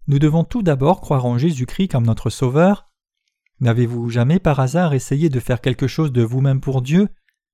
Nous 0.07 0.17
devons 0.17 0.43
tout 0.43 0.63
d'abord 0.63 1.01
croire 1.01 1.25
en 1.25 1.37
Jésus-Christ 1.37 1.89
comme 1.89 2.05
notre 2.05 2.31
Sauveur. 2.31 2.89
N'avez-vous 3.59 4.09
jamais 4.09 4.39
par 4.39 4.59
hasard 4.59 4.93
essayé 4.95 5.29
de 5.29 5.39
faire 5.39 5.61
quelque 5.61 5.87
chose 5.87 6.11
de 6.11 6.23
vous-même 6.23 6.61
pour 6.61 6.81
Dieu, 6.81 7.09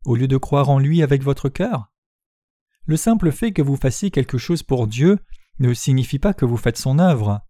au 0.05 0.15
lieu 0.15 0.27
de 0.27 0.37
croire 0.37 0.69
en 0.69 0.79
lui 0.79 1.03
avec 1.03 1.23
votre 1.23 1.49
cœur? 1.49 1.91
Le 2.85 2.97
simple 2.97 3.31
fait 3.31 3.51
que 3.51 3.61
vous 3.61 3.75
fassiez 3.75 4.11
quelque 4.11 4.37
chose 4.37 4.63
pour 4.63 4.87
Dieu 4.87 5.19
ne 5.59 5.73
signifie 5.73 6.19
pas 6.19 6.33
que 6.33 6.45
vous 6.45 6.57
faites 6.57 6.77
son 6.77 6.99
œuvre. 6.99 7.41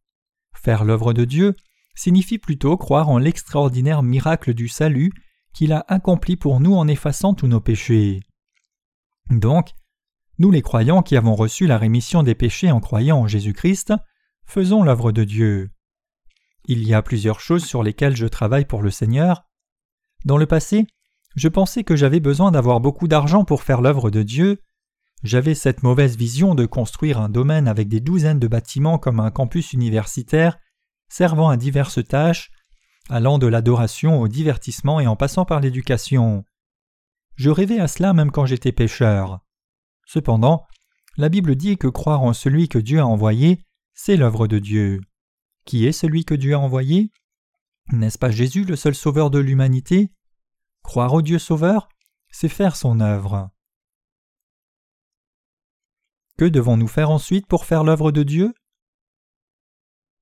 Faire 0.55 0.83
l'œuvre 0.83 1.13
de 1.13 1.25
Dieu, 1.25 1.55
signifie 1.95 2.37
plutôt 2.37 2.77
croire 2.77 3.09
en 3.09 3.17
l'extraordinaire 3.17 4.03
miracle 4.03 4.53
du 4.53 4.67
salut 4.67 5.11
qu'il 5.53 5.73
a 5.73 5.85
accompli 5.87 6.37
pour 6.37 6.59
nous 6.59 6.75
en 6.75 6.87
effaçant 6.87 7.33
tous 7.33 7.47
nos 7.47 7.61
péchés. 7.61 8.21
Donc, 9.29 9.71
nous 10.39 10.51
les 10.51 10.61
croyants 10.61 11.01
qui 11.01 11.17
avons 11.17 11.35
reçu 11.35 11.65
la 11.65 11.77
rémission 11.77 12.21
des 12.21 12.35
péchés 12.35 12.71
en 12.71 12.79
croyant 12.79 13.19
en 13.19 13.27
Jésus-Christ, 13.27 13.93
faisons 14.45 14.83
l'œuvre 14.83 15.11
de 15.11 15.23
Dieu. 15.23 15.71
Il 16.65 16.83
y 16.83 16.93
a 16.93 17.01
plusieurs 17.01 17.39
choses 17.39 17.65
sur 17.65 17.81
lesquelles 17.81 18.15
je 18.15 18.27
travaille 18.27 18.65
pour 18.65 18.81
le 18.81 18.91
Seigneur. 18.91 19.43
Dans 20.25 20.37
le 20.37 20.45
passé, 20.45 20.85
je 21.37 21.47
pensais 21.47 21.83
que 21.83 21.95
j'avais 21.95 22.19
besoin 22.19 22.51
d'avoir 22.51 22.79
beaucoup 22.79 23.07
d'argent 23.07 23.45
pour 23.45 23.61
faire 23.61 23.81
l'œuvre 23.81 24.09
de 24.09 24.23
Dieu. 24.23 24.59
J'avais 25.23 25.53
cette 25.53 25.83
mauvaise 25.83 26.17
vision 26.17 26.55
de 26.55 26.65
construire 26.65 27.21
un 27.21 27.29
domaine 27.29 27.67
avec 27.67 27.87
des 27.87 27.99
douzaines 27.99 28.39
de 28.39 28.47
bâtiments 28.47 28.97
comme 28.97 29.19
un 29.19 29.29
campus 29.29 29.71
universitaire 29.71 30.57
servant 31.09 31.49
à 31.49 31.55
diverses 31.55 32.05
tâches, 32.05 32.49
allant 33.07 33.37
de 33.37 33.45
l'adoration 33.45 34.19
au 34.19 34.27
divertissement 34.27 34.99
et 34.99 35.05
en 35.05 35.15
passant 35.15 35.45
par 35.45 35.59
l'éducation. 35.59 36.43
Je 37.35 37.51
rêvais 37.51 37.79
à 37.79 37.87
cela 37.87 38.13
même 38.13 38.31
quand 38.31 38.47
j'étais 38.47 38.71
pécheur. 38.71 39.39
Cependant, 40.07 40.65
la 41.17 41.29
Bible 41.29 41.55
dit 41.55 41.77
que 41.77 41.87
croire 41.87 42.23
en 42.23 42.33
celui 42.33 42.67
que 42.67 42.79
Dieu 42.79 42.99
a 42.99 43.05
envoyé, 43.05 43.63
c'est 43.93 44.17
l'œuvre 44.17 44.47
de 44.47 44.57
Dieu. 44.57 45.01
Qui 45.65 45.85
est 45.85 45.91
celui 45.91 46.25
que 46.25 46.33
Dieu 46.33 46.55
a 46.55 46.59
envoyé? 46.59 47.11
N'est-ce 47.91 48.17
pas 48.17 48.31
Jésus 48.31 48.65
le 48.65 48.75
seul 48.75 48.95
sauveur 48.95 49.29
de 49.29 49.37
l'humanité? 49.37 50.11
Croire 50.87 51.13
au 51.13 51.21
Dieu 51.21 51.37
sauveur, 51.37 51.89
c'est 52.29 52.47
faire 52.47 52.77
son 52.77 53.01
œuvre. 53.01 53.49
Que 56.37 56.45
devons-nous 56.45 56.87
faire 56.87 57.09
ensuite 57.09 57.45
pour 57.45 57.65
faire 57.65 57.83
l'œuvre 57.83 58.13
de 58.13 58.23
Dieu? 58.23 58.53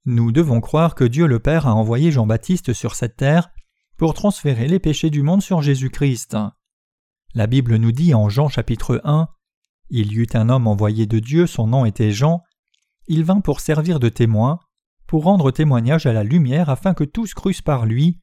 Nous 0.05 0.31
devons 0.31 0.61
croire 0.61 0.95
que 0.95 1.03
Dieu 1.03 1.27
le 1.27 1.39
Père 1.39 1.67
a 1.67 1.75
envoyé 1.75 2.11
Jean-Baptiste 2.11 2.73
sur 2.73 2.95
cette 2.95 3.15
terre 3.15 3.51
pour 3.97 4.15
transférer 4.15 4.67
les 4.67 4.79
péchés 4.79 5.11
du 5.11 5.21
monde 5.21 5.43
sur 5.43 5.61
Jésus-Christ. 5.61 6.35
La 7.35 7.45
Bible 7.45 7.75
nous 7.75 7.91
dit 7.91 8.15
en 8.15 8.27
Jean 8.27 8.49
chapitre 8.49 9.01
1 9.03 9.27
Il 9.91 10.13
y 10.13 10.15
eut 10.15 10.27
un 10.33 10.49
homme 10.49 10.65
envoyé 10.65 11.05
de 11.05 11.19
Dieu, 11.19 11.45
son 11.45 11.67
nom 11.67 11.85
était 11.85 12.11
Jean. 12.11 12.41
Il 13.05 13.23
vint 13.23 13.39
pour 13.39 13.59
servir 13.59 13.99
de 13.99 14.09
témoin, 14.09 14.57
pour 15.05 15.25
rendre 15.25 15.51
témoignage 15.51 16.07
à 16.07 16.13
la 16.13 16.23
lumière 16.23 16.71
afin 16.71 16.95
que 16.95 17.03
tous 17.03 17.35
crussent 17.35 17.61
par 17.61 17.85
lui. 17.85 18.19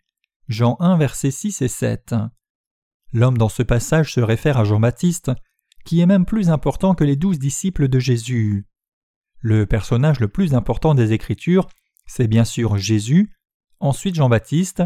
Jean 0.48 0.76
1, 0.80 0.96
versets 0.96 1.30
6 1.30 1.62
et 1.62 1.68
7. 1.68 2.14
L'homme 3.12 3.38
dans 3.38 3.48
ce 3.48 3.62
passage 3.62 4.12
se 4.12 4.20
réfère 4.20 4.58
à 4.58 4.64
Jean-Baptiste, 4.64 5.30
qui 5.84 6.00
est 6.00 6.06
même 6.06 6.24
plus 6.24 6.50
important 6.50 6.94
que 6.94 7.04
les 7.04 7.16
douze 7.16 7.38
disciples 7.38 7.88
de 7.88 7.98
Jésus. 7.98 8.66
Le 9.40 9.66
personnage 9.66 10.20
le 10.20 10.28
plus 10.28 10.54
important 10.54 10.94
des 10.94 11.12
Écritures, 11.12 11.68
c'est 12.06 12.28
bien 12.28 12.44
sûr 12.44 12.76
Jésus, 12.76 13.32
ensuite 13.80 14.14
Jean-Baptiste, 14.14 14.82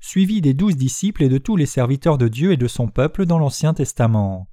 suivi 0.00 0.40
des 0.40 0.54
douze 0.54 0.76
disciples 0.76 1.22
et 1.22 1.28
de 1.28 1.38
tous 1.38 1.56
les 1.56 1.66
serviteurs 1.66 2.18
de 2.18 2.28
Dieu 2.28 2.52
et 2.52 2.56
de 2.56 2.68
son 2.68 2.88
peuple 2.88 3.24
dans 3.24 3.38
l'Ancien 3.38 3.72
Testament. 3.72 4.48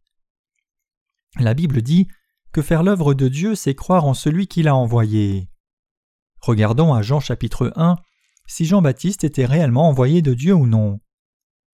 La 1.39 1.53
Bible 1.53 1.81
dit 1.81 2.07
que 2.51 2.61
faire 2.61 2.83
l'œuvre 2.83 3.13
de 3.13 3.27
Dieu, 3.27 3.55
c'est 3.55 3.75
croire 3.75 4.05
en 4.05 4.13
celui 4.13 4.47
qui 4.47 4.63
l'a 4.63 4.75
envoyé. 4.75 5.49
Regardons 6.39 6.93
à 6.93 7.01
Jean 7.01 7.19
chapitre 7.19 7.71
1 7.75 7.97
si 8.47 8.65
Jean-Baptiste 8.65 9.23
était 9.23 9.45
réellement 9.45 9.87
envoyé 9.87 10.21
de 10.21 10.33
Dieu 10.33 10.53
ou 10.53 10.67
non. 10.67 10.99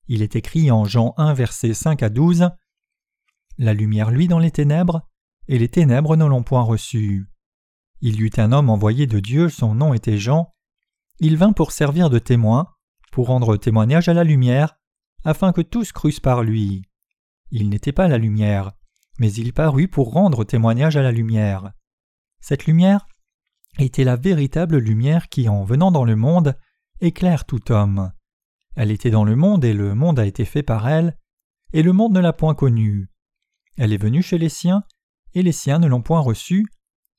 Il 0.07 0.21
est 0.21 0.35
écrit 0.35 0.71
en 0.71 0.85
Jean 0.85 1.13
1 1.17 1.33
versets 1.33 1.73
5 1.73 2.03
à 2.03 2.09
12 2.09 2.49
La 3.57 3.73
lumière 3.73 4.11
luit 4.11 4.27
dans 4.27 4.39
les 4.39 4.51
ténèbres, 4.51 5.07
et 5.47 5.57
les 5.57 5.69
ténèbres 5.69 6.15
ne 6.15 6.25
l'ont 6.25 6.43
point 6.43 6.61
reçu. 6.61 7.27
Il 8.01 8.19
y 8.19 8.23
eut 8.23 8.31
un 8.37 8.51
homme 8.51 8.69
envoyé 8.69 9.07
de 9.07 9.19
Dieu, 9.19 9.49
son 9.49 9.73
nom 9.73 9.93
était 9.93 10.17
Jean. 10.17 10.53
Il 11.19 11.35
vint 11.35 11.53
pour 11.53 11.71
servir 11.71 12.09
de 12.09 12.19
témoin, 12.19 12.67
pour 13.11 13.27
rendre 13.27 13.57
témoignage 13.57 14.07
à 14.07 14.13
la 14.13 14.23
lumière, 14.23 14.77
afin 15.25 15.51
que 15.51 15.61
tous 15.61 15.91
crussent 15.91 16.19
par 16.19 16.43
lui. 16.43 16.83
Il 17.49 17.69
n'était 17.69 17.91
pas 17.91 18.07
la 18.07 18.17
lumière, 18.17 18.73
mais 19.19 19.31
il 19.33 19.53
parut 19.53 19.87
pour 19.87 20.11
rendre 20.11 20.43
témoignage 20.43 20.95
à 20.95 21.01
la 21.01 21.11
lumière. 21.11 21.71
Cette 22.39 22.65
lumière 22.65 23.07
était 23.77 24.03
la 24.03 24.15
véritable 24.15 24.77
lumière 24.77 25.29
qui, 25.29 25.49
en 25.49 25.63
venant 25.63 25.91
dans 25.91 26.05
le 26.05 26.15
monde, 26.15 26.55
éclaire 27.01 27.45
tout 27.45 27.71
homme. 27.71 28.11
Elle 28.75 28.91
était 28.91 29.11
dans 29.11 29.23
le 29.23 29.35
monde 29.35 29.65
et 29.65 29.73
le 29.73 29.95
monde 29.95 30.19
a 30.19 30.25
été 30.25 30.45
fait 30.45 30.63
par 30.63 30.87
elle, 30.87 31.17
et 31.73 31.83
le 31.83 31.93
monde 31.93 32.13
ne 32.13 32.19
l'a 32.19 32.33
point 32.33 32.55
connue. 32.55 33.09
Elle 33.77 33.93
est 33.93 34.01
venue 34.01 34.21
chez 34.21 34.37
les 34.37 34.49
siens, 34.49 34.83
et 35.33 35.43
les 35.43 35.51
siens 35.51 35.79
ne 35.79 35.87
l'ont 35.87 36.01
point 36.01 36.19
reçue, 36.19 36.65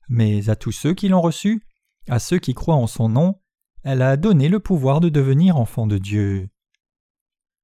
mais 0.09 0.49
à 0.49 0.55
tous 0.55 0.71
ceux 0.71 0.93
qui 0.93 1.07
l'ont 1.07 1.21
reçue, 1.21 1.65
à 2.07 2.19
ceux 2.19 2.39
qui 2.39 2.53
croient 2.53 2.75
en 2.75 2.87
son 2.87 3.09
nom, 3.09 3.39
elle 3.83 4.01
a 4.01 4.17
donné 4.17 4.49
le 4.49 4.59
pouvoir 4.59 4.99
de 4.99 5.09
devenir 5.09 5.57
enfants 5.57 5.87
de 5.87 5.97
Dieu. 5.97 6.49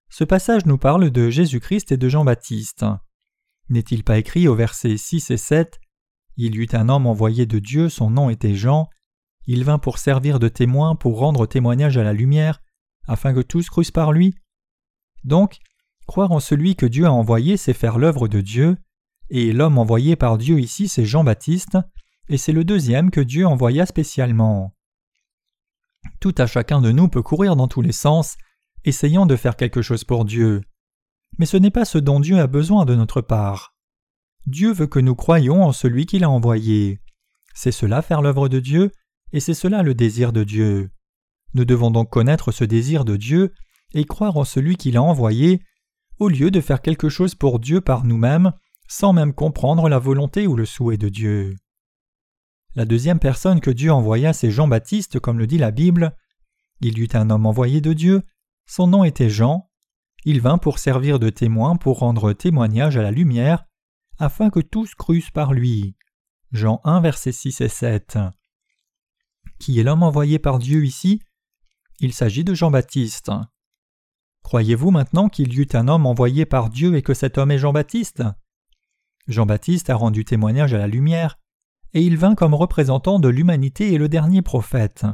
Ce 0.10 0.24
passage 0.24 0.66
nous 0.66 0.78
parle 0.78 1.10
de 1.10 1.30
Jésus-Christ 1.30 1.92
et 1.92 1.98
de 1.98 2.08
Jean-Baptiste. 2.08 2.86
N'est-il 3.70 4.04
pas 4.04 4.18
écrit 4.18 4.48
au 4.48 4.56
verset 4.56 4.96
6 4.96 5.32
et 5.32 5.38
7 5.38 5.80
Il 6.38 6.56
y 6.56 6.60
eut 6.60 6.70
un 6.74 6.90
homme 6.90 7.08
envoyé 7.08 7.46
de 7.46 7.60
Dieu, 7.60 7.90
son 7.90 8.10
nom 8.10 8.30
était 8.30 8.56
Jean. 8.56 8.90
Il 9.48 9.64
vint 9.64 9.78
pour 9.78 10.00
servir 10.00 10.40
de 10.40 10.48
témoin, 10.48 10.96
pour 10.96 11.20
rendre 11.20 11.46
témoignage 11.46 11.98
à 11.98 12.04
la 12.04 12.14
lumière, 12.14 12.62
afin 13.08 13.34
que 13.34 13.42
tous 13.42 13.70
crussent 13.70 13.92
par 13.92 14.12
lui. 14.12 14.36
Donc, 15.24 15.60
croire 16.08 16.32
en 16.32 16.40
celui 16.40 16.76
que 16.76 16.86
Dieu 16.86 17.06
a 17.06 17.12
envoyé, 17.12 17.58
c'est 17.58 17.74
faire 17.74 17.98
l'œuvre 17.98 18.28
de 18.28 18.42
Dieu, 18.42 18.78
et 19.30 19.54
l'homme 19.54 19.78
envoyé 19.78 20.16
par 20.16 20.38
Dieu 20.38 20.60
ici, 20.60 20.88
c'est 20.88 21.06
Jean-Baptiste, 21.06 21.78
et 22.28 22.38
c'est 22.38 22.52
le 22.52 22.64
deuxième 22.64 23.12
que 23.12 23.22
Dieu 23.22 23.46
envoya 23.46 23.86
spécialement. 23.86 24.74
Tout 26.20 26.36
à 26.38 26.48
chacun 26.48 26.82
de 26.82 26.92
nous 26.92 27.08
peut 27.08 27.22
courir 27.22 27.56
dans 27.56 27.68
tous 27.68 27.82
les 27.82 27.92
sens, 27.92 28.38
essayant 28.84 29.26
de 29.26 29.36
faire 29.36 29.56
quelque 29.56 29.82
chose 29.82 30.04
pour 30.04 30.26
Dieu. 30.26 30.62
Mais 31.38 31.46
ce 31.46 31.58
n'est 31.58 31.72
pas 31.72 31.86
ce 31.86 31.98
dont 31.98 32.20
Dieu 32.20 32.40
a 32.40 32.48
besoin 32.48 32.86
de 32.86 32.96
notre 32.96 33.22
part. 33.22 33.75
Dieu 34.48 34.72
veut 34.72 34.88
que 34.88 35.00
nous 35.00 35.16
croyions 35.16 35.64
en 35.64 35.72
celui 35.72 36.06
qu'il 36.06 36.24
a 36.24 36.30
envoyé. 36.30 37.00
C'est 37.54 37.72
cela 37.72 38.02
faire 38.02 38.22
l'œuvre 38.22 38.48
de 38.48 38.60
Dieu, 38.60 38.92
et 39.32 39.40
c'est 39.40 39.54
cela 39.54 39.82
le 39.82 39.96
désir 39.96 40.34
de 40.34 40.44
Dieu. 40.44 40.92
Nous 41.54 41.66
devons 41.66 41.90
donc 41.90 42.10
connaître 42.10 42.52
ce 42.52 42.64
désir 42.64 43.06
de 43.06 43.16
Dieu 43.16 43.54
et 43.94 44.06
croire 44.06 44.38
en 44.38 44.44
celui 44.44 44.76
qu'il 44.76 44.98
a 44.98 45.02
envoyé, 45.02 45.62
au 46.20 46.30
lieu 46.30 46.52
de 46.52 46.62
faire 46.62 46.82
quelque 46.82 47.10
chose 47.10 47.34
pour 47.34 47.60
Dieu 47.60 47.82
par 47.82 48.04
nous-mêmes, 48.04 48.52
sans 48.88 49.14
même 49.14 49.34
comprendre 49.34 49.90
la 49.90 50.00
volonté 50.00 50.48
ou 50.48 50.56
le 50.56 50.66
souhait 50.66 50.98
de 50.98 51.10
Dieu. 51.10 51.56
La 52.76 52.86
deuxième 52.86 53.20
personne 53.20 53.62
que 53.62 53.72
Dieu 53.72 53.92
envoya, 53.92 54.34
c'est 54.34 54.52
Jean-Baptiste, 54.52 55.20
comme 55.20 55.40
le 55.40 55.48
dit 55.48 55.58
la 55.58 55.72
Bible. 55.72 56.16
Il 56.82 56.98
y 56.98 57.02
eut 57.02 57.10
un 57.14 57.30
homme 57.30 57.46
envoyé 57.46 57.82
de 57.82 57.94
Dieu, 57.94 58.22
son 58.68 58.88
nom 58.88 59.04
était 59.04 59.30
Jean. 59.30 59.70
Il 60.26 60.42
vint 60.42 60.58
pour 60.58 60.80
servir 60.80 61.20
de 61.20 61.30
témoin, 61.30 61.78
pour 61.78 62.00
rendre 62.00 62.34
témoignage 62.34 62.98
à 62.98 63.02
la 63.02 63.12
lumière, 63.12 63.66
afin 64.20 64.50
que 64.50 64.60
tous 64.60 64.96
crussent 64.96 65.32
par 65.32 65.54
lui. 65.54 65.96
Jean 66.52 66.82
1, 66.84 67.02
versets 67.02 67.32
6 67.32 67.62
et 67.62 67.70
7. 67.70 68.18
Qui 69.60 69.80
est 69.80 69.84
l'homme 69.84 70.04
envoyé 70.04 70.40
par 70.40 70.60
Dieu 70.60 70.86
ici? 70.86 71.22
Il 72.00 72.14
s'agit 72.14 72.44
de 72.44 72.54
Jean-Baptiste. 72.54 73.32
Croyez-vous 74.44 74.92
maintenant 74.92 75.30
qu'il 75.30 75.54
y 75.54 75.62
eut 75.62 75.70
un 75.74 75.88
homme 75.88 76.06
envoyé 76.06 76.46
par 76.46 76.70
Dieu 76.70 76.96
et 76.96 77.02
que 77.02 77.14
cet 77.14 77.38
homme 77.38 77.52
est 77.52 77.58
Jean-Baptiste? 77.58 78.24
Jean-Baptiste 79.28 79.90
a 79.90 79.96
rendu 79.96 80.24
témoignage 80.24 80.74
à 80.74 80.78
la 80.78 80.88
lumière, 80.88 81.40
et 81.94 82.02
il 82.02 82.18
vint 82.18 82.36
comme 82.36 82.54
représentant 82.54 83.20
de 83.20 83.30
l'humanité 83.30 83.94
et 83.94 83.98
le 83.98 84.10
dernier 84.10 84.42
prophète. 84.42 85.06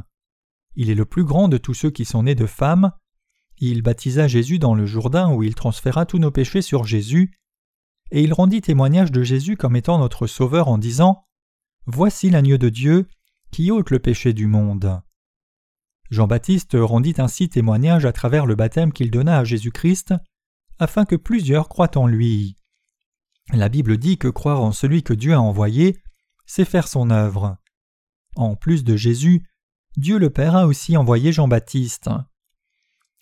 Il 0.74 0.90
est 0.90 0.94
le 0.94 1.04
plus 1.04 1.24
grand 1.24 1.48
de 1.48 1.56
tous 1.56 1.74
ceux 1.74 1.90
qui 1.90 2.04
sont 2.04 2.24
nés 2.24 2.34
de 2.34 2.46
femmes. 2.46 2.92
Il 3.58 3.82
baptisa 3.82 4.26
Jésus 4.26 4.58
dans 4.58 4.74
le 4.74 4.86
Jourdain 4.86 5.32
où 5.32 5.42
il 5.42 5.54
transféra 5.54 6.04
tous 6.04 6.18
nos 6.18 6.30
péchés 6.30 6.62
sur 6.62 6.84
Jésus, 6.84 7.32
et 8.12 8.22
il 8.22 8.34
rendit 8.34 8.60
témoignage 8.60 9.10
de 9.10 9.22
Jésus 9.22 9.56
comme 9.56 9.74
étant 9.74 9.98
notre 9.98 10.26
Sauveur 10.26 10.68
en 10.68 10.76
disant 10.76 11.24
Voici 11.86 12.28
l'agneau 12.30 12.58
de 12.58 12.68
Dieu 12.68 13.08
qui 13.50 13.70
ôte 13.70 13.90
le 13.90 13.98
péché 13.98 14.34
du 14.34 14.46
monde. 14.46 15.00
Jean-Baptiste 16.10 16.76
rendit 16.78 17.14
ainsi 17.16 17.48
témoignage 17.48 18.04
à 18.04 18.12
travers 18.12 18.44
le 18.44 18.54
baptême 18.54 18.92
qu'il 18.92 19.10
donna 19.10 19.38
à 19.38 19.44
Jésus-Christ, 19.44 20.14
afin 20.78 21.06
que 21.06 21.16
plusieurs 21.16 21.70
croient 21.70 21.96
en 21.96 22.06
lui. 22.06 22.56
La 23.54 23.70
Bible 23.70 23.96
dit 23.96 24.18
que 24.18 24.28
croire 24.28 24.60
en 24.60 24.72
celui 24.72 25.02
que 25.02 25.14
Dieu 25.14 25.32
a 25.32 25.40
envoyé, 25.40 25.96
c'est 26.44 26.66
faire 26.66 26.88
son 26.88 27.10
œuvre. 27.10 27.56
En 28.36 28.56
plus 28.56 28.84
de 28.84 28.94
Jésus, 28.94 29.48
Dieu 29.96 30.18
le 30.18 30.28
Père 30.28 30.54
a 30.54 30.66
aussi 30.66 30.98
envoyé 30.98 31.32
Jean-Baptiste. 31.32 32.10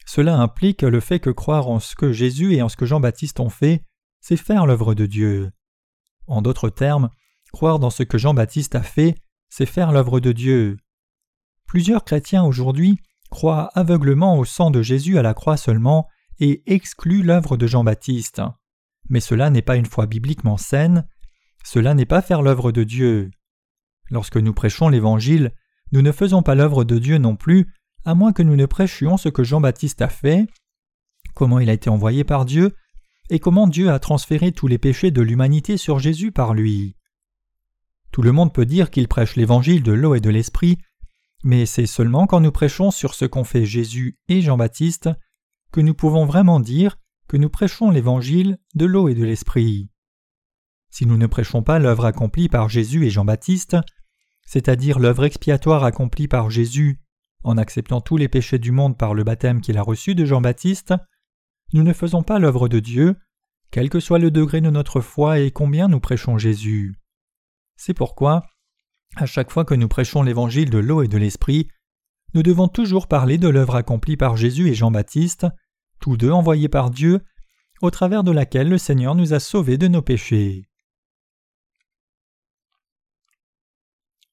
Cela 0.05 0.37
implique 0.37 0.83
le 0.83 0.99
fait 0.99 1.21
que 1.21 1.31
croire 1.31 1.69
en 1.69 1.79
ce 1.79 1.95
que 1.95 2.13
Jésus 2.13 2.55
et 2.55 2.63
en 2.63 2.69
ce 2.69 2.77
que 2.77 2.87
Jean-Baptiste 2.87 3.39
ont 3.39 3.51
fait, 3.51 3.85
c'est 4.21 4.37
faire 4.37 4.67
l'œuvre 4.67 4.95
de 4.95 5.07
Dieu. 5.07 5.51
En 6.27 6.43
d'autres 6.43 6.71
termes, 6.71 7.11
croire 7.53 7.79
dans 7.79 7.91
ce 7.91 8.03
que 8.03 8.19
Jean-Baptiste 8.19 8.75
a 8.75 8.83
fait, 8.83 9.17
c'est 9.49 9.67
faire 9.67 9.93
l'œuvre 9.93 10.21
de 10.21 10.33
Dieu. 10.33 10.77
Plusieurs 11.67 12.05
chrétiens 12.05 12.45
aujourd'hui 12.45 12.99
croient 13.31 13.71
aveuglement 13.75 14.39
au 14.39 14.45
sang 14.45 14.71
de 14.71 14.83
Jésus 14.83 15.19
à 15.19 15.23
la 15.23 15.35
croix 15.35 15.57
seulement 15.57 16.09
et 16.39 16.63
excluent 16.67 17.23
l'œuvre 17.23 17.57
de 17.57 17.67
Jean-Baptiste. 17.67 18.43
Mais 19.09 19.21
cela 19.21 19.51
n'est 19.51 19.63
pas 19.63 19.77
une 19.77 19.87
foi 19.87 20.07
bibliquement 20.07 20.57
saine, 20.57 21.07
cela 21.65 21.95
n'est 21.95 22.07
pas 22.07 22.23
faire 22.23 22.43
l'œuvre 22.43 22.73
de 22.73 22.85
Dieu. 22.85 23.31
Lorsque 24.11 24.37
nous 24.37 24.55
prêchons 24.55 24.89
l'Évangile, 24.89 25.53
nous 25.93 26.03
ne 26.03 26.13
faisons 26.13 26.43
pas 26.43 26.55
l'œuvre 26.55 26.85
de 26.85 26.99
Dieu 26.99 27.19
non 27.19 27.37
plus, 27.37 27.73
à 28.05 28.15
moins 28.15 28.33
que 28.33 28.43
nous 28.43 28.57
ne 28.57 28.67
prêchions 28.67 29.17
ce 29.17 29.29
que 29.29 29.45
Jean-Baptiste 29.45 30.03
a 30.03 30.09
fait, 30.09 30.47
comment 31.35 31.59
il 31.59 31.71
a 31.71 31.75
été 31.75 31.91
envoyé 31.91 32.25
par 32.25 32.45
Dieu, 32.45 32.75
et 33.31 33.39
comment 33.39 33.67
Dieu 33.67 33.91
a 33.91 33.99
transféré 33.99 34.53
tous 34.53 34.67
les 34.67 34.79
péchés 34.79 35.11
de 35.11 35.23
l'humanité 35.23 35.77
sur 35.77 35.99
Jésus 35.99 36.33
par 36.33 36.53
lui? 36.53 36.97
Tout 38.11 38.23
le 38.23 38.33
monde 38.33 38.53
peut 38.53 38.67
dire 38.67 38.91
qu'il 38.91 39.07
prêche 39.07 39.37
l'évangile 39.37 39.83
de 39.83 39.93
l'eau 39.93 40.17
et 40.17 40.21
de 40.21 40.31
l'esprit, 40.31 40.79
mais 41.45 41.65
c'est 41.65 41.87
seulement 41.87 42.27
quand 42.27 42.41
nous 42.41 42.53
prêchons 42.53 42.91
sur 42.91 43.15
ce 43.15 43.25
qu'ont 43.25 43.45
fait 43.45 43.65
Jésus 43.65 44.19
et 44.29 44.43
Jean-Baptiste 44.43 45.09
que 45.73 45.81
nous 45.81 45.95
pouvons 45.95 46.27
vraiment 46.27 46.59
dire 46.59 46.99
que 47.29 47.37
nous 47.37 47.49
prêchons 47.49 47.91
l'évangile 47.91 48.59
de 48.75 48.85
l'eau 48.85 49.09
et 49.09 49.15
de 49.15 49.25
l'esprit. 49.25 49.89
Si 50.91 51.07
nous 51.07 51.17
ne 51.17 51.29
prêchons 51.29 51.63
pas 51.63 51.79
l'œuvre 51.79 52.05
accomplie 52.05 52.49
par 52.49 52.69
Jésus 52.69 53.07
et 53.07 53.11
Jean-Baptiste, 53.11 53.77
c'est-à-dire 54.45 54.99
l'œuvre 54.99 55.25
expiatoire 55.25 55.85
accomplie 55.85 56.27
par 56.27 56.51
Jésus 56.51 57.01
en 57.45 57.57
acceptant 57.57 58.01
tous 58.01 58.17
les 58.17 58.29
péchés 58.29 58.59
du 58.59 58.73
monde 58.73 58.99
par 58.99 59.15
le 59.15 59.23
baptême 59.23 59.61
qu'il 59.61 59.79
a 59.79 59.83
reçu 59.83 60.17
de 60.17 60.25
Jean-Baptiste, 60.25 60.95
nous 61.73 61.83
ne 61.83 61.93
faisons 61.93 62.23
pas 62.23 62.39
l'œuvre 62.39 62.69
de 62.69 62.81
Dieu, 62.81 63.17
quel 63.71 63.89
que 63.89 64.01
soit 64.01 64.19
le 64.19 64.31
degré 64.31 64.61
de 64.61 64.71
notre 64.71 65.01
foi 65.01 65.39
et 65.39 65.51
combien 65.51 65.89
nous 65.89 66.01
prêchons 66.01 66.39
Jésus. 66.39 66.97
C'est 67.77 67.95
pourquoi, 67.95 68.47
à 69.17 69.27
chaque 69.27 69.51
fois 69.51 69.65
que 69.65 69.75
nous 69.75 69.89
prêchons 69.89 70.23
l'évangile 70.23 70.71
de 70.71 70.79
l'eau 70.79 71.03
et 71.03 71.09
de 71.09 71.19
l'esprit, 71.19 71.69
nous 72.35 72.43
devons 72.43 72.69
toujours 72.69 73.09
parler 73.09 73.39
de 73.39 73.49
l'œuvre 73.49 73.77
accomplie 73.77 74.17
par 74.17 74.37
Jésus 74.37 74.69
et 74.69 74.75
Jean-Baptiste, 74.75 75.47
tous 76.01 76.17
deux 76.17 76.31
envoyés 76.31 76.69
par 76.69 76.91
Dieu, 76.91 77.21
au 77.83 77.91
travers 77.91 78.25
de 78.25 78.31
laquelle 78.31 78.69
le 78.69 78.79
Seigneur 78.79 79.15
nous 79.15 79.33
a 79.33 79.41
sauvés 79.41 79.79
de 79.79 79.89
nos 79.89 80.03
péchés. 80.03 80.69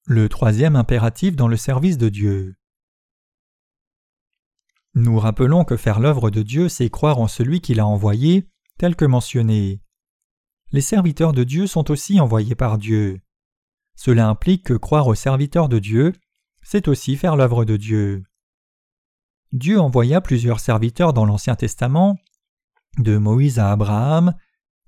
Le 0.06 0.30
troisième 0.30 0.76
impératif 0.76 1.36
dans 1.36 1.48
le 1.48 1.58
service 1.58 1.98
de 1.98 2.10
Dieu. 2.10 2.56
Nous 5.00 5.20
rappelons 5.20 5.64
que 5.64 5.78
faire 5.78 6.00
l'œuvre 6.00 6.32
de 6.32 6.42
Dieu, 6.42 6.70
c'est 6.70 6.90
croire 6.90 7.20
en 7.20 7.28
celui 7.28 7.62
qui 7.62 7.76
l'a 7.76 7.86
envoyé, 7.86 8.50
tel 8.80 8.96
que 8.96 9.06
mentionné. 9.06 9.80
Les 10.72 10.82
serviteurs 10.82 11.34
de 11.34 11.44
Dieu 11.44 11.68
sont 11.68 11.92
aussi 11.92 12.20
envoyés 12.20 12.56
par 12.56 12.80
Dieu. 12.80 13.22
Cela 13.96 14.28
implique 14.28 14.64
que 14.64 14.74
croire 14.74 15.06
au 15.06 15.14
serviteur 15.14 15.70
de 15.70 15.78
Dieu, 15.78 16.14
c'est 16.64 16.88
aussi 16.88 17.16
faire 17.16 17.36
l'œuvre 17.36 17.64
de 17.64 17.78
Dieu. 17.78 18.24
Dieu 19.52 19.80
envoya 19.80 20.20
plusieurs 20.20 20.60
serviteurs 20.60 21.14
dans 21.14 21.26
l'Ancien 21.26 21.54
Testament, 21.54 22.18
de 22.98 23.18
Moïse 23.18 23.60
à 23.60 23.72
Abraham, 23.72 24.34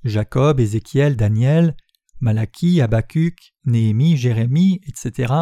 Jacob, 0.03 0.59
Ézéchiel, 0.59 1.17
Daniel, 1.17 1.77
Malachie, 2.19 2.81
Habacuc, 2.81 3.53
Néhémie, 3.63 4.17
Jérémie, 4.17 4.81
etc. 4.87 5.35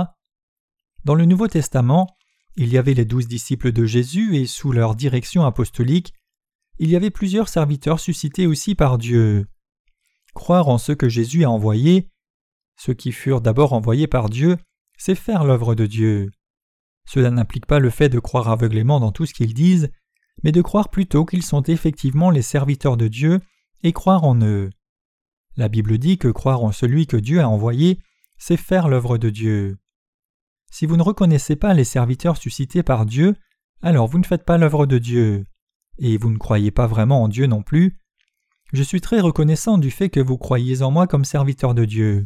Dans 1.05 1.15
le 1.15 1.23
Nouveau 1.23 1.47
Testament, 1.47 2.16
il 2.57 2.69
y 2.69 2.77
avait 2.77 2.95
les 2.95 3.05
douze 3.05 3.27
disciples 3.27 3.71
de 3.71 3.85
Jésus 3.85 4.35
et 4.35 4.47
sous 4.47 4.71
leur 4.71 4.95
direction 4.95 5.45
apostolique, 5.45 6.13
il 6.79 6.89
y 6.89 6.95
avait 6.95 7.11
plusieurs 7.11 7.49
serviteurs 7.49 7.99
suscités 7.99 8.47
aussi 8.47 8.73
par 8.73 8.97
Dieu. 8.97 9.47
Croire 10.33 10.67
en 10.67 10.79
ce 10.79 10.91
que 10.91 11.07
Jésus 11.07 11.43
a 11.43 11.51
envoyé, 11.51 12.09
ceux 12.75 12.95
qui 12.95 13.11
furent 13.11 13.41
d'abord 13.41 13.73
envoyés 13.73 14.07
par 14.07 14.29
Dieu, 14.29 14.57
c'est 14.97 15.15
faire 15.15 15.43
l'œuvre 15.43 15.75
de 15.75 15.85
Dieu. 15.85 16.31
Cela 17.05 17.29
n'implique 17.29 17.67
pas 17.67 17.79
le 17.79 17.91
fait 17.91 18.09
de 18.09 18.19
croire 18.19 18.49
aveuglément 18.49 18.99
dans 18.99 19.11
tout 19.11 19.27
ce 19.27 19.33
qu'ils 19.33 19.53
disent, 19.53 19.89
mais 20.43 20.51
de 20.51 20.61
croire 20.61 20.89
plutôt 20.89 21.25
qu'ils 21.25 21.43
sont 21.43 21.63
effectivement 21.63 22.31
les 22.31 22.41
serviteurs 22.41 22.97
de 22.97 23.07
Dieu 23.07 23.39
et 23.83 23.93
croire 23.93 24.23
en 24.23 24.41
eux. 24.41 24.71
La 25.57 25.69
Bible 25.69 25.99
dit 25.99 26.17
que 26.17 26.27
croire 26.27 26.63
en 26.63 26.71
celui 26.71 27.05
que 27.05 27.17
Dieu 27.17 27.39
a 27.39 27.49
envoyé, 27.49 27.99
c'est 28.37 28.57
faire 28.57 28.87
l'œuvre 28.87 29.17
de 29.17 29.29
Dieu. 29.29 29.77
Si 30.71 30.85
vous 30.85 30.97
ne 30.97 31.03
reconnaissez 31.03 31.55
pas 31.55 31.73
les 31.73 31.83
serviteurs 31.83 32.37
suscités 32.37 32.83
par 32.83 33.05
Dieu, 33.05 33.35
alors 33.81 34.07
vous 34.07 34.19
ne 34.19 34.25
faites 34.25 34.45
pas 34.45 34.57
l'œuvre 34.57 34.85
de 34.85 34.97
Dieu, 34.97 35.45
et 35.97 36.17
vous 36.17 36.29
ne 36.29 36.37
croyez 36.37 36.71
pas 36.71 36.87
vraiment 36.87 37.23
en 37.23 37.27
Dieu 37.27 37.47
non 37.47 37.63
plus. 37.63 37.97
Je 38.73 38.83
suis 38.83 39.01
très 39.01 39.21
reconnaissant 39.21 39.77
du 39.77 39.91
fait 39.91 40.09
que 40.09 40.19
vous 40.19 40.37
croyez 40.37 40.81
en 40.81 40.91
moi 40.91 41.07
comme 41.07 41.25
serviteur 41.25 41.73
de 41.73 41.85
Dieu. 41.85 42.25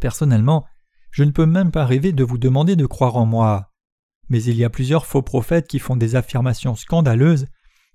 Personnellement, 0.00 0.66
je 1.10 1.24
ne 1.24 1.30
peux 1.30 1.46
même 1.46 1.70
pas 1.70 1.86
rêver 1.86 2.12
de 2.12 2.24
vous 2.24 2.38
demander 2.38 2.76
de 2.76 2.86
croire 2.86 3.16
en 3.16 3.26
moi. 3.26 3.72
Mais 4.28 4.42
il 4.42 4.56
y 4.56 4.64
a 4.64 4.70
plusieurs 4.70 5.06
faux 5.06 5.22
prophètes 5.22 5.68
qui 5.68 5.78
font 5.78 5.96
des 5.96 6.16
affirmations 6.16 6.74
scandaleuses, 6.74 7.46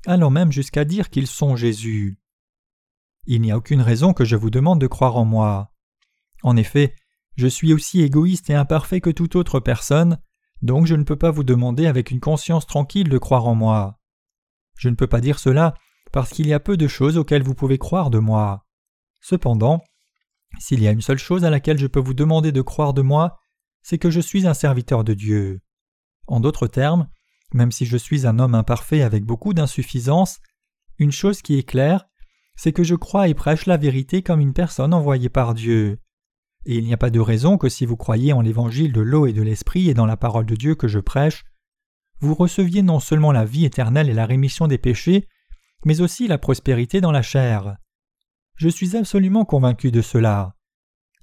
allant 0.05 0.29
même 0.29 0.51
jusqu'à 0.51 0.85
dire 0.85 1.09
qu'ils 1.09 1.27
sont 1.27 1.55
Jésus. 1.55 2.17
Il 3.25 3.41
n'y 3.41 3.51
a 3.51 3.57
aucune 3.57 3.81
raison 3.81 4.13
que 4.13 4.25
je 4.25 4.35
vous 4.35 4.50
demande 4.50 4.81
de 4.81 4.88
croire 4.88 5.15
en 5.15 5.25
moi. 5.25 5.71
En 6.41 6.57
effet, 6.57 6.95
je 7.35 7.47
suis 7.47 7.73
aussi 7.73 8.01
égoïste 8.01 8.49
et 8.49 8.55
imparfait 8.55 9.01
que 9.01 9.09
toute 9.09 9.35
autre 9.35 9.59
personne, 9.59 10.19
donc 10.61 10.85
je 10.85 10.95
ne 10.95 11.03
peux 11.03 11.15
pas 11.15 11.31
vous 11.31 11.43
demander 11.43 11.87
avec 11.87 12.11
une 12.11 12.19
conscience 12.19 12.65
tranquille 12.65 13.09
de 13.09 13.17
croire 13.17 13.47
en 13.47 13.55
moi. 13.55 13.99
Je 14.77 14.89
ne 14.89 14.95
peux 14.95 15.07
pas 15.07 15.21
dire 15.21 15.39
cela 15.39 15.73
parce 16.11 16.29
qu'il 16.29 16.47
y 16.47 16.53
a 16.53 16.59
peu 16.59 16.77
de 16.77 16.87
choses 16.87 17.17
auxquelles 17.17 17.43
vous 17.43 17.55
pouvez 17.55 17.77
croire 17.77 18.09
de 18.09 18.19
moi. 18.19 18.65
Cependant, 19.21 19.83
s'il 20.59 20.81
y 20.81 20.87
a 20.87 20.91
une 20.91 21.01
seule 21.01 21.17
chose 21.17 21.45
à 21.45 21.49
laquelle 21.49 21.77
je 21.77 21.87
peux 21.87 21.99
vous 21.99 22.13
demander 22.13 22.51
de 22.51 22.61
croire 22.61 22.93
de 22.93 23.01
moi, 23.01 23.39
c'est 23.81 23.97
que 23.97 24.11
je 24.11 24.19
suis 24.19 24.47
un 24.47 24.53
serviteur 24.53 25.03
de 25.03 25.13
Dieu. 25.13 25.61
En 26.27 26.39
d'autres 26.39 26.67
termes, 26.67 27.09
même 27.53 27.71
si 27.71 27.85
je 27.85 27.97
suis 27.97 28.25
un 28.27 28.39
homme 28.39 28.55
imparfait 28.55 29.01
avec 29.01 29.25
beaucoup 29.25 29.53
d'insuffisance, 29.53 30.39
une 30.99 31.11
chose 31.11 31.41
qui 31.41 31.57
est 31.57 31.67
claire, 31.67 32.05
c'est 32.55 32.71
que 32.71 32.83
je 32.83 32.95
crois 32.95 33.27
et 33.27 33.33
prêche 33.33 33.65
la 33.65 33.77
vérité 33.77 34.21
comme 34.21 34.39
une 34.39 34.53
personne 34.53 34.93
envoyée 34.93 35.29
par 35.29 35.53
Dieu. 35.53 35.99
Et 36.65 36.77
il 36.77 36.86
n'y 36.86 36.93
a 36.93 36.98
pas 36.98 37.10
de 37.10 37.20
raison 37.20 37.58
que 37.58 37.70
si 37.70 37.86
vous 37.86 37.98
croyez 37.98 38.34
en 38.34 38.41
l'évangile 38.41 38.93
de 38.93 39.01
l'eau 39.01 39.25
et 39.25 39.34
de 39.34 39.41
l'esprit 39.41 39.89
et 39.89 39.93
dans 39.93 40.05
la 40.05 40.17
parole 40.17 40.46
de 40.46 40.55
Dieu 40.55 40.75
que 40.75 40.88
je 40.88 41.00
prêche, 41.00 41.43
vous 42.20 42.36
receviez 42.36 42.82
non 42.82 43.00
seulement 43.00 43.32
la 43.32 43.43
vie 43.43 43.65
éternelle 43.65 44.10
et 44.10 44.13
la 44.13 44.25
rémission 44.25 44.67
des 44.67 44.77
péchés, 44.77 45.27
mais 45.84 46.00
aussi 46.00 46.27
la 46.27 46.38
prospérité 46.38 47.01
dans 47.01 47.12
la 47.12 47.22
chair. 47.22 47.75
Je 48.55 48.70
suis 48.70 48.96
absolument 48.96 49.43
convaincu 49.43 49.91
de 49.91 50.01
cela. 50.01 50.55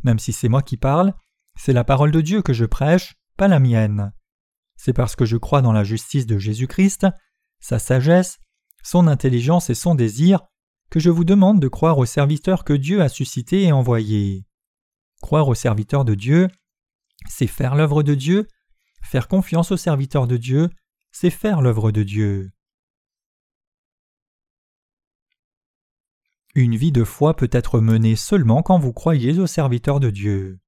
Même 0.03 0.19
si 0.19 0.33
c'est 0.33 0.49
moi 0.49 0.63
qui 0.63 0.77
parle, 0.77 1.15
c'est 1.57 1.73
la 1.73 1.85
parole 1.85 2.11
de 2.11 2.21
Dieu 2.21 2.43
que 2.43 2.53
je 2.53 2.65
prêche, 2.65 3.15
pas 3.37 3.49
la 3.49 3.61
mienne. 3.61 4.13
C'est 4.77 4.93
parce 4.93 5.17
que 5.17 5.25
je 5.25 5.37
crois 5.37 5.63
dans 5.63 5.73
la 5.73 5.85
justice 5.85 6.27
de 6.27 6.39
Jésus-Christ, 6.39 7.07
sa 7.61 7.79
sagesse, 7.79 8.39
son 8.83 9.07
intelligence 9.07 9.71
et 9.71 9.75
son 9.75 9.95
désir, 9.95 10.41
que 10.91 11.01
je 11.01 11.11
vous 11.11 11.25
demande 11.25 11.61
de 11.61 11.69
croire 11.69 11.99
au 11.99 12.07
serviteur 12.07 12.65
que 12.65 12.73
Dieu 12.73 13.01
a 13.01 13.09
suscité 13.09 13.63
et 13.63 13.73
envoyé. 13.73 14.45
Croire 15.21 15.49
au 15.49 15.55
serviteur 15.55 16.05
de 16.05 16.15
Dieu, 16.15 16.49
c'est 17.29 17.47
faire 17.47 17.75
l'œuvre 17.75 18.03
de 18.03 18.15
Dieu, 18.15 18.49
faire 19.03 19.29
confiance 19.29 19.71
au 19.71 19.77
serviteur 19.77 20.27
de 20.27 20.37
Dieu, 20.37 20.71
c'est 21.13 21.31
faire 21.31 21.61
l'œuvre 21.61 21.91
de 21.91 22.03
Dieu. 22.03 22.51
Une 26.55 26.75
vie 26.75 26.93
de 26.93 27.05
foi 27.05 27.37
peut 27.37 27.51
être 27.53 27.81
menée 27.81 28.17
seulement 28.17 28.63
quand 28.63 28.79
vous 28.79 28.93
croyez 28.93 29.39
au 29.39 29.47
serviteur 29.47 30.01
de 30.01 30.11
Dieu. 30.11 30.59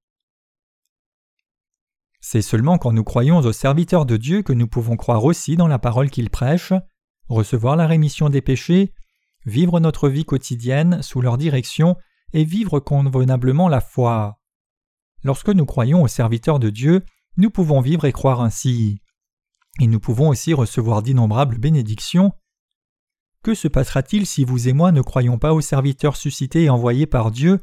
C'est 2.21 2.43
seulement 2.43 2.79
quand 2.79 2.93
nous 2.93 3.03
croyons 3.03 3.39
au 3.39 3.53
serviteur 3.53 4.07
de 4.07 4.17
Dieu 4.17 4.43
que 4.43 4.53
nous 4.53 4.69
pouvons 4.69 4.97
croire 4.97 5.25
aussi 5.25 5.57
dans 5.57 5.67
la 5.67 5.81
parole 5.81 6.09
qu'il 6.09 6.31
prêche, 6.31 6.73
recevoir 7.29 7.75
la 7.75 7.89
rémission 7.89 8.29
des 8.29 8.43
péchés, 8.43 8.93
vivre 9.45 9.81
notre 9.81 10.09
vie 10.09 10.25
quotidienne 10.25 11.03
sous 11.03 11.21
leur 11.21 11.37
direction 11.37 11.97
et 12.33 12.45
vivre 12.45 12.79
convenablement 12.79 13.69
la 13.69 13.81
foi. 13.81 14.39
Lorsque 15.25 15.49
nous 15.49 15.67
croyons 15.67 16.03
au 16.03 16.09
serviteur 16.09 16.59
de 16.59 16.71
Dieu, 16.71 17.05
nous 17.37 17.51
pouvons 17.51 17.81
vivre 17.81 18.05
et 18.05 18.13
croire 18.13 18.41
ainsi. 18.41 19.01
Et 19.81 19.87
nous 19.87 20.01
pouvons 20.01 20.29
aussi 20.29 20.53
recevoir 20.53 21.03
d'innombrables 21.03 21.59
bénédictions. 21.59 22.33
Que 23.43 23.55
se 23.55 23.69
passera-t-il 23.69 24.27
si 24.27 24.45
vous 24.45 24.69
et 24.69 24.73
moi 24.73 24.93
ne 24.93 25.01
croyons 25.01 25.39
pas 25.39 25.53
au 25.53 25.61
serviteur 25.61 26.17
suscité 26.17 26.65
et 26.65 26.71
envoyé 26.71 27.07
par 27.07 27.31
Dieu, 27.31 27.61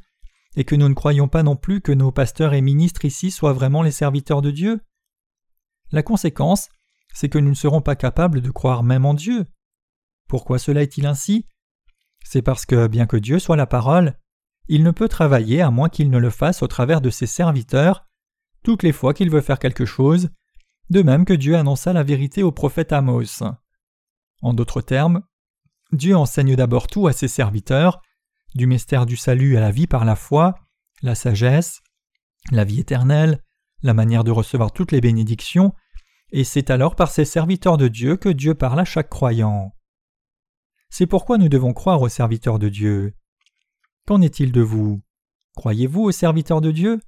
et 0.55 0.63
que 0.63 0.75
nous 0.75 0.89
ne 0.89 0.93
croyons 0.93 1.27
pas 1.27 1.43
non 1.43 1.55
plus 1.55 1.81
que 1.81 1.91
nos 1.91 2.11
pasteurs 2.11 2.53
et 2.53 2.61
ministres 2.61 3.05
ici 3.05 3.31
soient 3.31 3.53
vraiment 3.53 3.83
les 3.83 3.91
serviteurs 3.91 4.41
de 4.41 4.51
Dieu? 4.51 4.81
La 5.91 6.03
conséquence, 6.03 6.69
c'est 7.13 7.29
que 7.29 7.37
nous 7.37 7.49
ne 7.49 7.55
serons 7.55 7.81
pas 7.81 7.95
capables 7.95 8.41
de 8.41 8.51
croire 8.51 8.83
même 8.83 9.05
en 9.05 9.13
Dieu. 9.13 9.45
Pourquoi 10.27 10.59
cela 10.59 10.81
est-il 10.81 11.05
ainsi? 11.05 11.45
C'est 12.23 12.41
parce 12.41 12.65
que, 12.65 12.87
bien 12.87 13.07
que 13.07 13.17
Dieu 13.17 13.39
soit 13.39 13.55
la 13.55 13.65
parole, 13.65 14.17
il 14.69 14.83
ne 14.83 14.91
peut 14.91 15.09
travailler 15.09 15.61
à 15.61 15.71
moins 15.71 15.89
qu'il 15.89 16.11
ne 16.11 16.19
le 16.19 16.29
fasse 16.29 16.61
au 16.61 16.67
travers 16.67 17.01
de 17.01 17.09
ses 17.09 17.25
serviteurs, 17.25 18.05
toutes 18.63 18.83
les 18.83 18.91
fois 18.91 19.15
qu'il 19.15 19.31
veut 19.31 19.41
faire 19.41 19.57
quelque 19.57 19.85
chose, 19.85 20.29
de 20.91 21.01
même 21.01 21.25
que 21.25 21.33
Dieu 21.33 21.57
annonça 21.57 21.91
la 21.91 22.03
vérité 22.03 22.43
au 22.43 22.51
prophète 22.51 22.93
Amos. 22.93 23.43
En 24.41 24.53
d'autres 24.53 24.81
termes, 24.81 25.23
Dieu 25.91 26.15
enseigne 26.15 26.55
d'abord 26.55 26.85
tout 26.85 27.07
à 27.07 27.13
ses 27.13 27.27
serviteurs, 27.27 27.99
du 28.53 28.67
mystère 28.67 29.07
du 29.07 29.17
salut 29.17 29.57
à 29.57 29.59
la 29.59 29.71
vie 29.71 29.87
par 29.87 30.05
la 30.05 30.15
foi, 30.15 30.55
la 31.01 31.15
sagesse, 31.15 31.81
la 32.51 32.63
vie 32.63 32.79
éternelle, 32.79 33.43
la 33.81 33.95
manière 33.95 34.23
de 34.23 34.31
recevoir 34.31 34.71
toutes 34.71 34.91
les 34.91 35.01
bénédictions, 35.01 35.73
et 36.31 36.43
c'est 36.43 36.69
alors 36.69 36.95
par 36.95 37.09
ces 37.09 37.25
serviteurs 37.25 37.77
de 37.77 37.87
Dieu 37.87 38.17
que 38.17 38.29
Dieu 38.29 38.53
parle 38.53 38.79
à 38.79 38.85
chaque 38.85 39.09
croyant. 39.09 39.73
C'est 40.91 41.07
pourquoi 41.07 41.39
nous 41.39 41.49
devons 41.49 41.73
croire 41.73 42.01
aux 42.01 42.09
serviteurs 42.09 42.59
de 42.59 42.69
Dieu. 42.69 43.15
Qu'en 44.09 44.21
est-il 44.21 44.51
de 44.51 44.61
vous? 44.61 45.03
Croyez-vous 45.55 46.01
aux 46.01 46.11
serviteurs 46.11 46.61
de 46.61 46.71
Dieu? 46.71 46.99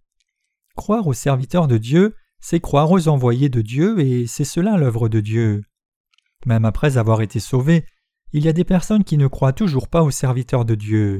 Croire 0.75 1.07
aux 1.07 1.15
serviteurs 1.15 1.67
de 1.67 1.79
Dieu, 1.79 2.15
c'est 2.39 2.59
croire 2.59 2.91
aux 2.91 3.07
envoyés 3.07 3.49
de 3.49 3.63
Dieu, 3.63 3.99
et 3.99 4.27
c'est 4.27 4.43
cela 4.43 4.77
l'œuvre 4.77 5.09
de 5.09 5.19
Dieu. 5.19 5.63
Même 6.45 6.63
après 6.63 6.99
avoir 6.99 7.23
été 7.23 7.39
sauvés, 7.39 7.87
il 8.33 8.45
y 8.45 8.47
a 8.47 8.53
des 8.53 8.65
personnes 8.65 9.03
qui 9.03 9.17
ne 9.17 9.25
croient 9.25 9.51
toujours 9.51 9.87
pas 9.87 10.03
aux 10.03 10.11
serviteurs 10.11 10.63
de 10.63 10.75
Dieu. 10.75 11.17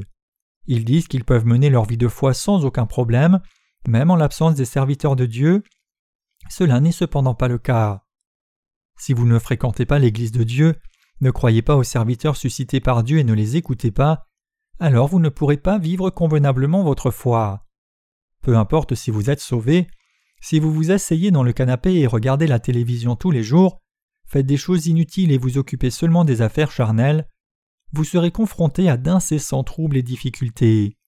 Ils 0.68 0.84
disent 0.84 1.08
qu'ils 1.08 1.24
peuvent 1.24 1.46
mener 1.46 1.68
leur 1.68 1.84
vie 1.84 1.96
de 1.96 2.06
foi 2.06 2.32
sans 2.32 2.64
aucun 2.64 2.86
problème, 2.86 3.40
même 3.88 4.12
en 4.12 4.16
l'absence 4.16 4.54
des 4.54 4.64
serviteurs 4.64 5.16
de 5.16 5.26
Dieu. 5.26 5.64
Cela 6.48 6.78
n'est 6.78 6.92
cependant 6.92 7.34
pas 7.34 7.48
le 7.48 7.58
cas. 7.58 8.04
Si 9.00 9.14
vous 9.14 9.26
ne 9.26 9.40
fréquentez 9.40 9.84
pas 9.84 9.98
l'Église 9.98 10.30
de 10.30 10.44
Dieu, 10.44 10.76
ne 11.20 11.32
croyez 11.32 11.60
pas 11.60 11.74
aux 11.74 11.82
serviteurs 11.82 12.36
suscités 12.36 12.78
par 12.78 13.02
Dieu 13.02 13.18
et 13.18 13.24
ne 13.24 13.34
les 13.34 13.56
écoutez 13.56 13.90
pas, 13.90 14.28
alors 14.82 15.06
vous 15.06 15.20
ne 15.20 15.28
pourrez 15.28 15.58
pas 15.58 15.78
vivre 15.78 16.10
convenablement 16.10 16.82
votre 16.82 17.12
foi. 17.12 17.64
Peu 18.42 18.56
importe 18.56 18.96
si 18.96 19.12
vous 19.12 19.30
êtes 19.30 19.38
sauvé, 19.38 19.86
si 20.40 20.58
vous 20.58 20.72
vous 20.72 20.90
asseyez 20.90 21.30
dans 21.30 21.44
le 21.44 21.52
canapé 21.52 22.00
et 22.00 22.08
regardez 22.08 22.48
la 22.48 22.58
télévision 22.58 23.14
tous 23.14 23.30
les 23.30 23.44
jours, 23.44 23.80
faites 24.26 24.44
des 24.44 24.56
choses 24.56 24.88
inutiles 24.88 25.30
et 25.30 25.38
vous 25.38 25.56
occupez 25.56 25.90
seulement 25.90 26.24
des 26.24 26.42
affaires 26.42 26.72
charnelles, 26.72 27.28
vous 27.92 28.02
serez 28.02 28.32
confronté 28.32 28.88
à 28.88 28.96
d'incessants 28.96 29.62
troubles 29.62 29.96
et 29.96 30.02
difficultés. 30.02 30.98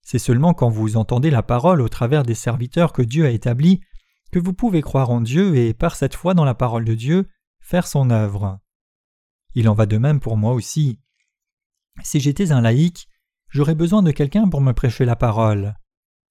C'est 0.00 0.18
seulement 0.18 0.54
quand 0.54 0.70
vous 0.70 0.96
entendez 0.96 1.28
la 1.28 1.42
parole 1.42 1.82
au 1.82 1.90
travers 1.90 2.22
des 2.22 2.34
serviteurs 2.34 2.94
que 2.94 3.02
Dieu 3.02 3.26
a 3.26 3.30
établis 3.30 3.82
que 4.32 4.38
vous 4.38 4.54
pouvez 4.54 4.80
croire 4.80 5.10
en 5.10 5.20
Dieu 5.20 5.56
et, 5.56 5.74
par 5.74 5.94
cette 5.94 6.14
foi 6.14 6.32
dans 6.32 6.46
la 6.46 6.54
parole 6.54 6.86
de 6.86 6.94
Dieu, 6.94 7.28
faire 7.60 7.86
son 7.86 8.08
œuvre. 8.08 8.60
Il 9.54 9.68
en 9.68 9.74
va 9.74 9.84
de 9.84 9.98
même 9.98 10.20
pour 10.20 10.38
moi 10.38 10.54
aussi. 10.54 11.00
Si 12.02 12.20
j'étais 12.20 12.52
un 12.52 12.60
laïc, 12.60 13.08
j'aurais 13.48 13.74
besoin 13.74 14.02
de 14.02 14.10
quelqu'un 14.10 14.48
pour 14.48 14.60
me 14.60 14.72
prêcher 14.72 15.04
la 15.04 15.16
parole. 15.16 15.74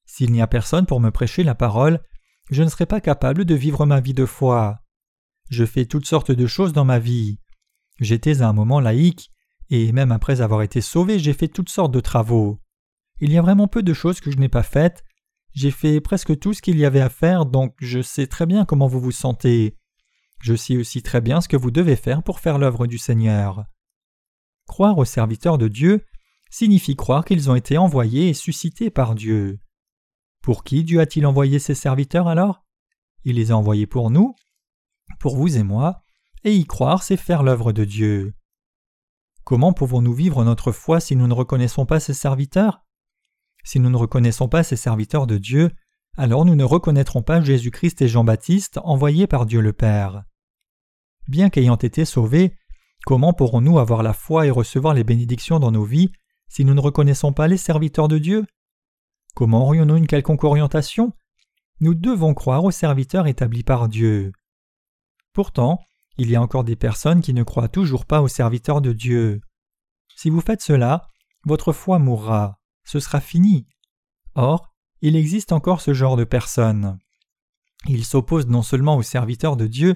S'il 0.05 0.31
n'y 0.31 0.41
a 0.41 0.47
personne 0.47 0.85
pour 0.85 0.99
me 0.99 1.11
prêcher 1.11 1.43
la 1.43 1.55
parole, 1.55 2.01
je 2.49 2.63
ne 2.63 2.69
serai 2.69 2.85
pas 2.85 3.01
capable 3.01 3.45
de 3.45 3.55
vivre 3.55 3.85
ma 3.85 3.99
vie 3.99 4.13
de 4.13 4.25
foi. 4.25 4.79
Je 5.49 5.65
fais 5.65 5.85
toutes 5.85 6.05
sortes 6.05 6.31
de 6.31 6.47
choses 6.47 6.73
dans 6.73 6.85
ma 6.85 6.99
vie. 6.99 7.39
J'étais 7.99 8.41
à 8.41 8.47
un 8.47 8.53
moment 8.53 8.79
laïque, 8.79 9.31
et 9.69 9.91
même 9.91 10.11
après 10.11 10.41
avoir 10.41 10.61
été 10.61 10.81
sauvé, 10.81 11.19
j'ai 11.19 11.33
fait 11.33 11.47
toutes 11.47 11.69
sortes 11.69 11.91
de 11.91 11.99
travaux. 11.99 12.61
Il 13.19 13.31
y 13.31 13.37
a 13.37 13.41
vraiment 13.41 13.67
peu 13.67 13.83
de 13.83 13.93
choses 13.93 14.21
que 14.21 14.31
je 14.31 14.37
n'ai 14.37 14.49
pas 14.49 14.63
faites. 14.63 15.03
J'ai 15.53 15.71
fait 15.71 15.99
presque 16.01 16.37
tout 16.39 16.53
ce 16.53 16.61
qu'il 16.61 16.77
y 16.77 16.85
avait 16.85 17.01
à 17.01 17.09
faire, 17.09 17.45
donc 17.45 17.75
je 17.79 18.01
sais 18.01 18.27
très 18.27 18.45
bien 18.45 18.63
comment 18.63 18.87
vous 18.87 19.01
vous 19.01 19.11
sentez. 19.11 19.75
Je 20.41 20.55
sais 20.55 20.77
aussi 20.77 21.01
très 21.01 21.19
bien 21.19 21.41
ce 21.41 21.47
que 21.47 21.57
vous 21.57 21.71
devez 21.71 21.95
faire 21.95 22.21
pour 22.23 22.39
faire 22.39 22.59
l'œuvre 22.59 22.85
du 22.85 22.97
Seigneur. 22.97 23.65
Croire 24.67 24.97
au 24.97 25.05
serviteur 25.05 25.57
de 25.57 25.67
Dieu, 25.67 26.05
signifie 26.51 26.95
croire 26.95 27.25
qu'ils 27.25 27.49
ont 27.49 27.55
été 27.55 27.77
envoyés 27.77 28.29
et 28.29 28.33
suscités 28.33 28.89
par 28.89 29.15
Dieu. 29.15 29.59
Pour 30.43 30.63
qui 30.63 30.83
Dieu 30.83 30.99
a-t-il 30.99 31.25
envoyé 31.25 31.59
ses 31.59 31.75
serviteurs 31.75 32.27
alors? 32.27 32.63
Il 33.23 33.35
les 33.35 33.51
a 33.51 33.57
envoyés 33.57 33.87
pour 33.87 34.11
nous, 34.11 34.35
pour 35.19 35.35
vous 35.35 35.57
et 35.57 35.63
moi, 35.63 36.03
et 36.43 36.53
y 36.53 36.65
croire 36.65 37.03
c'est 37.03 37.17
faire 37.17 37.43
l'œuvre 37.43 37.73
de 37.73 37.83
Dieu. 37.83 38.33
Comment 39.43 39.73
pouvons-nous 39.73 40.13
vivre 40.13 40.43
notre 40.43 40.71
foi 40.71 40.99
si 40.99 41.15
nous 41.15 41.27
ne 41.27 41.33
reconnaissons 41.33 41.85
pas 41.85 41.99
ses 41.99 42.13
serviteurs? 42.13 42.85
Si 43.63 43.79
nous 43.79 43.89
ne 43.89 43.97
reconnaissons 43.97 44.47
pas 44.47 44.63
ces 44.63 44.75
serviteurs 44.75 45.27
de 45.27 45.37
Dieu, 45.37 45.71
alors 46.17 46.45
nous 46.45 46.55
ne 46.55 46.63
reconnaîtrons 46.63 47.21
pas 47.23 47.41
Jésus-Christ 47.41 48.01
et 48.01 48.07
Jean-Baptiste 48.07 48.79
envoyés 48.83 49.27
par 49.27 49.45
Dieu 49.45 49.61
le 49.61 49.73
Père. 49.73 50.23
Bien 51.27 51.49
qu'ayant 51.49 51.75
été 51.75 52.05
sauvés, 52.05 52.57
comment 53.07 53.31
pourrons-nous 53.31 53.79
avoir 53.79 54.03
la 54.03 54.11
foi 54.11 54.47
et 54.47 54.51
recevoir 54.51 54.93
les 54.93 55.05
bénédictions 55.05 55.59
dans 55.59 55.71
nos 55.71 55.85
vies 55.85 56.11
si 56.49 56.65
nous 56.65 56.73
ne 56.73 56.81
reconnaissons 56.81 57.31
pas 57.31 57.47
les 57.47 57.55
serviteurs 57.55 58.09
de 58.09 58.17
Dieu? 58.17 58.45
Comment 59.33 59.63
aurions-nous 59.63 59.95
une 59.95 60.07
quelconque 60.07 60.43
orientation? 60.43 61.13
Nous 61.79 61.93
devons 61.93 62.33
croire 62.33 62.65
aux 62.65 62.71
serviteurs 62.71 63.25
établis 63.25 63.63
par 63.63 63.87
Dieu. 63.87 64.33
Pourtant, 65.31 65.79
il 66.17 66.29
y 66.29 66.35
a 66.35 66.41
encore 66.41 66.65
des 66.65 66.75
personnes 66.75 67.21
qui 67.21 67.33
ne 67.33 67.43
croient 67.43 67.69
toujours 67.69 68.05
pas 68.05 68.21
aux 68.21 68.27
serviteurs 68.27 68.81
de 68.81 68.91
Dieu. 68.91 69.39
Si 70.17 70.29
vous 70.29 70.41
faites 70.41 70.61
cela, 70.61 71.07
votre 71.45 71.71
foi 71.71 71.99
mourra, 71.99 72.59
ce 72.83 72.99
sera 72.99 73.21
fini. 73.21 73.67
Or, 74.35 74.73
il 74.99 75.15
existe 75.15 75.53
encore 75.53 75.79
ce 75.79 75.93
genre 75.93 76.17
de 76.17 76.25
personnes. 76.25 76.99
Ils 77.87 78.03
s'opposent 78.03 78.47
non 78.47 78.63
seulement 78.63 78.97
aux 78.97 79.01
serviteurs 79.01 79.55
de 79.55 79.67
Dieu, 79.67 79.95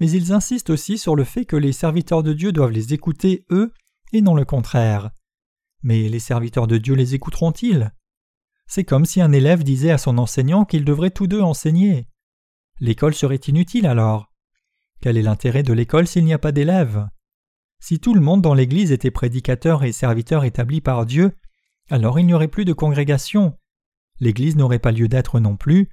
mais 0.00 0.10
ils 0.10 0.32
insistent 0.32 0.70
aussi 0.70 0.98
sur 0.98 1.16
le 1.16 1.24
fait 1.24 1.44
que 1.44 1.56
les 1.56 1.72
serviteurs 1.72 2.22
de 2.22 2.32
Dieu 2.32 2.52
doivent 2.52 2.72
les 2.72 2.92
écouter 2.92 3.44
eux 3.50 3.72
et 4.12 4.20
non 4.20 4.34
le 4.34 4.44
contraire. 4.44 5.10
Mais 5.82 6.08
les 6.08 6.18
serviteurs 6.18 6.66
de 6.66 6.78
Dieu 6.78 6.94
les 6.94 7.14
écouteront-ils? 7.14 7.92
C'est 8.66 8.84
comme 8.84 9.04
si 9.04 9.20
un 9.20 9.32
élève 9.32 9.62
disait 9.62 9.92
à 9.92 9.98
son 9.98 10.18
enseignant 10.18 10.64
qu'ils 10.64 10.84
devraient 10.84 11.10
tous 11.10 11.26
deux 11.26 11.40
enseigner. 11.40 12.08
L'école 12.80 13.14
serait 13.14 13.36
inutile 13.36 13.86
alors. 13.86 14.32
Quel 15.00 15.16
est 15.16 15.22
l'intérêt 15.22 15.62
de 15.62 15.72
l'école 15.72 16.06
s'il 16.06 16.24
n'y 16.24 16.34
a 16.34 16.38
pas 16.38 16.52
d'élèves? 16.52 17.06
Si 17.80 18.00
tout 18.00 18.14
le 18.14 18.20
monde 18.20 18.42
dans 18.42 18.54
l'Église 18.54 18.90
était 18.90 19.10
prédicateur 19.10 19.84
et 19.84 19.92
serviteur 19.92 20.44
établi 20.44 20.80
par 20.80 21.06
Dieu, 21.06 21.32
alors 21.90 22.18
il 22.18 22.26
n'y 22.26 22.34
aurait 22.34 22.48
plus 22.48 22.64
de 22.64 22.72
congrégation. 22.72 23.56
L'Église 24.18 24.56
n'aurait 24.56 24.78
pas 24.78 24.92
lieu 24.92 25.08
d'être 25.08 25.40
non 25.40 25.56
plus. 25.56 25.90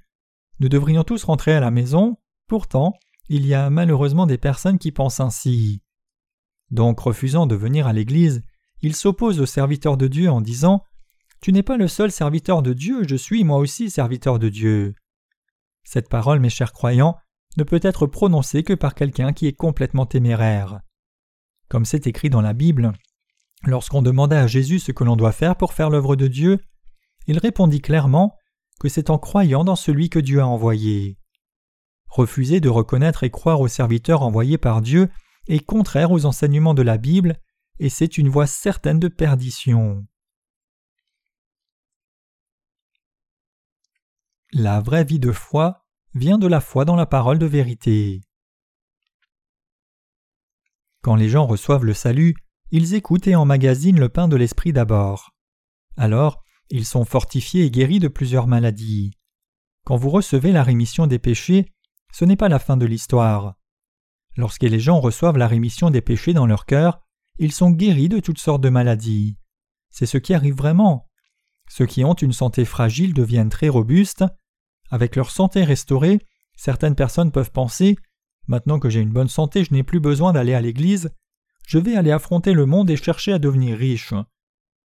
Nous 0.58 0.68
devrions 0.68 1.04
tous 1.04 1.24
rentrer 1.24 1.52
à 1.52 1.60
la 1.60 1.70
maison, 1.70 2.16
pourtant, 2.48 2.94
il 3.28 3.46
y 3.46 3.54
a 3.54 3.70
malheureusement 3.70 4.26
des 4.26 4.38
personnes 4.38 4.78
qui 4.78 4.92
pensent 4.92 5.20
ainsi. 5.20 5.82
Donc, 6.70 7.00
refusant 7.00 7.46
de 7.46 7.54
venir 7.54 7.86
à 7.86 7.92
l'Église, 7.92 8.42
ils 8.82 8.96
s'opposent 8.96 9.40
aux 9.40 9.46
serviteurs 9.46 9.96
de 9.96 10.08
Dieu 10.08 10.30
en 10.30 10.40
disant 10.40 10.82
Tu 11.40 11.52
n'es 11.52 11.62
pas 11.62 11.76
le 11.76 11.88
seul 11.88 12.10
serviteur 12.10 12.62
de 12.62 12.72
Dieu, 12.72 13.04
je 13.08 13.16
suis 13.16 13.44
moi 13.44 13.58
aussi 13.58 13.90
serviteur 13.90 14.38
de 14.38 14.48
Dieu. 14.48 14.94
Cette 15.84 16.08
parole, 16.08 16.40
mes 16.40 16.50
chers 16.50 16.72
croyants, 16.72 17.16
ne 17.56 17.64
peut 17.64 17.80
être 17.82 18.06
prononcé 18.06 18.62
que 18.62 18.72
par 18.72 18.94
quelqu'un 18.94 19.32
qui 19.32 19.46
est 19.46 19.52
complètement 19.52 20.06
téméraire. 20.06 20.80
Comme 21.68 21.84
c'est 21.84 22.06
écrit 22.06 22.30
dans 22.30 22.40
la 22.40 22.52
Bible, 22.52 22.92
lorsqu'on 23.64 24.02
demanda 24.02 24.40
à 24.40 24.46
Jésus 24.46 24.80
ce 24.80 24.92
que 24.92 25.04
l'on 25.04 25.16
doit 25.16 25.32
faire 25.32 25.56
pour 25.56 25.72
faire 25.72 25.90
l'œuvre 25.90 26.16
de 26.16 26.26
Dieu, 26.26 26.58
il 27.26 27.38
répondit 27.38 27.80
clairement 27.80 28.36
que 28.80 28.88
c'est 28.88 29.10
en 29.10 29.18
croyant 29.18 29.64
dans 29.64 29.76
celui 29.76 30.10
que 30.10 30.18
Dieu 30.18 30.40
a 30.40 30.46
envoyé. 30.46 31.16
Refuser 32.14 32.60
de 32.60 32.68
reconnaître 32.68 33.24
et 33.24 33.30
croire 33.30 33.60
aux 33.60 33.66
serviteurs 33.66 34.22
envoyés 34.22 34.56
par 34.56 34.82
Dieu 34.82 35.10
est 35.48 35.58
contraire 35.58 36.12
aux 36.12 36.26
enseignements 36.26 36.72
de 36.72 36.82
la 36.82 36.96
Bible, 36.96 37.40
et 37.80 37.88
c'est 37.88 38.18
une 38.18 38.28
voie 38.28 38.46
certaine 38.46 39.00
de 39.00 39.08
perdition. 39.08 40.06
La 44.52 44.80
vraie 44.80 45.02
vie 45.02 45.18
de 45.18 45.32
foi 45.32 45.84
vient 46.14 46.38
de 46.38 46.46
la 46.46 46.60
foi 46.60 46.84
dans 46.84 46.94
la 46.94 47.06
parole 47.06 47.40
de 47.40 47.46
vérité. 47.46 48.20
Quand 51.02 51.16
les 51.16 51.28
gens 51.28 51.46
reçoivent 51.46 51.84
le 51.84 51.94
salut, 51.94 52.36
ils 52.70 52.94
écoutent 52.94 53.26
et 53.26 53.34
emmagasinent 53.34 53.98
le 53.98 54.08
pain 54.08 54.28
de 54.28 54.36
l'esprit 54.36 54.72
d'abord. 54.72 55.32
Alors, 55.96 56.44
ils 56.70 56.86
sont 56.86 57.04
fortifiés 57.04 57.64
et 57.64 57.72
guéris 57.72 57.98
de 57.98 58.06
plusieurs 58.06 58.46
maladies. 58.46 59.10
Quand 59.84 59.96
vous 59.96 60.10
recevez 60.10 60.52
la 60.52 60.62
rémission 60.62 61.08
des 61.08 61.18
péchés, 61.18 61.73
ce 62.14 62.24
n'est 62.24 62.36
pas 62.36 62.48
la 62.48 62.60
fin 62.60 62.76
de 62.76 62.86
l'histoire. 62.86 63.56
Lorsque 64.36 64.62
les 64.62 64.78
gens 64.78 65.00
reçoivent 65.00 65.36
la 65.36 65.48
rémission 65.48 65.90
des 65.90 66.00
péchés 66.00 66.32
dans 66.32 66.46
leur 66.46 66.64
cœur, 66.64 67.00
ils 67.38 67.50
sont 67.50 67.72
guéris 67.72 68.08
de 68.08 68.20
toutes 68.20 68.38
sortes 68.38 68.60
de 68.60 68.68
maladies. 68.68 69.36
C'est 69.90 70.06
ce 70.06 70.18
qui 70.18 70.32
arrive 70.32 70.54
vraiment. 70.54 71.08
Ceux 71.68 71.86
qui 71.86 72.04
ont 72.04 72.14
une 72.14 72.32
santé 72.32 72.64
fragile 72.64 73.14
deviennent 73.14 73.48
très 73.48 73.68
robustes, 73.68 74.24
avec 74.92 75.16
leur 75.16 75.32
santé 75.32 75.64
restaurée, 75.64 76.20
certaines 76.54 76.94
personnes 76.94 77.32
peuvent 77.32 77.50
penser 77.50 77.96
Maintenant 78.46 78.78
que 78.78 78.90
j'ai 78.90 79.00
une 79.00 79.12
bonne 79.12 79.28
santé, 79.28 79.64
je 79.64 79.72
n'ai 79.72 79.82
plus 79.82 80.00
besoin 80.00 80.32
d'aller 80.32 80.54
à 80.54 80.60
l'église, 80.60 81.10
je 81.66 81.78
vais 81.78 81.96
aller 81.96 82.12
affronter 82.12 82.52
le 82.52 82.66
monde 82.66 82.90
et 82.90 82.96
chercher 82.96 83.32
à 83.32 83.38
devenir 83.38 83.76
riche. 83.76 84.12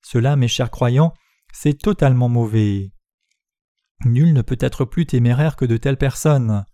Cela, 0.04 0.36
mes 0.36 0.50
chers 0.50 0.70
croyants, 0.70 1.14
c'est 1.54 1.80
totalement 1.82 2.30
mauvais. 2.30 2.92
Nul 4.04 4.34
ne 4.34 4.42
peut 4.42 4.58
être 4.60 4.84
plus 4.84 5.06
téméraire 5.06 5.56
que 5.56 5.64
de 5.64 5.78
telles 5.78 5.98
personnes. 5.98 6.66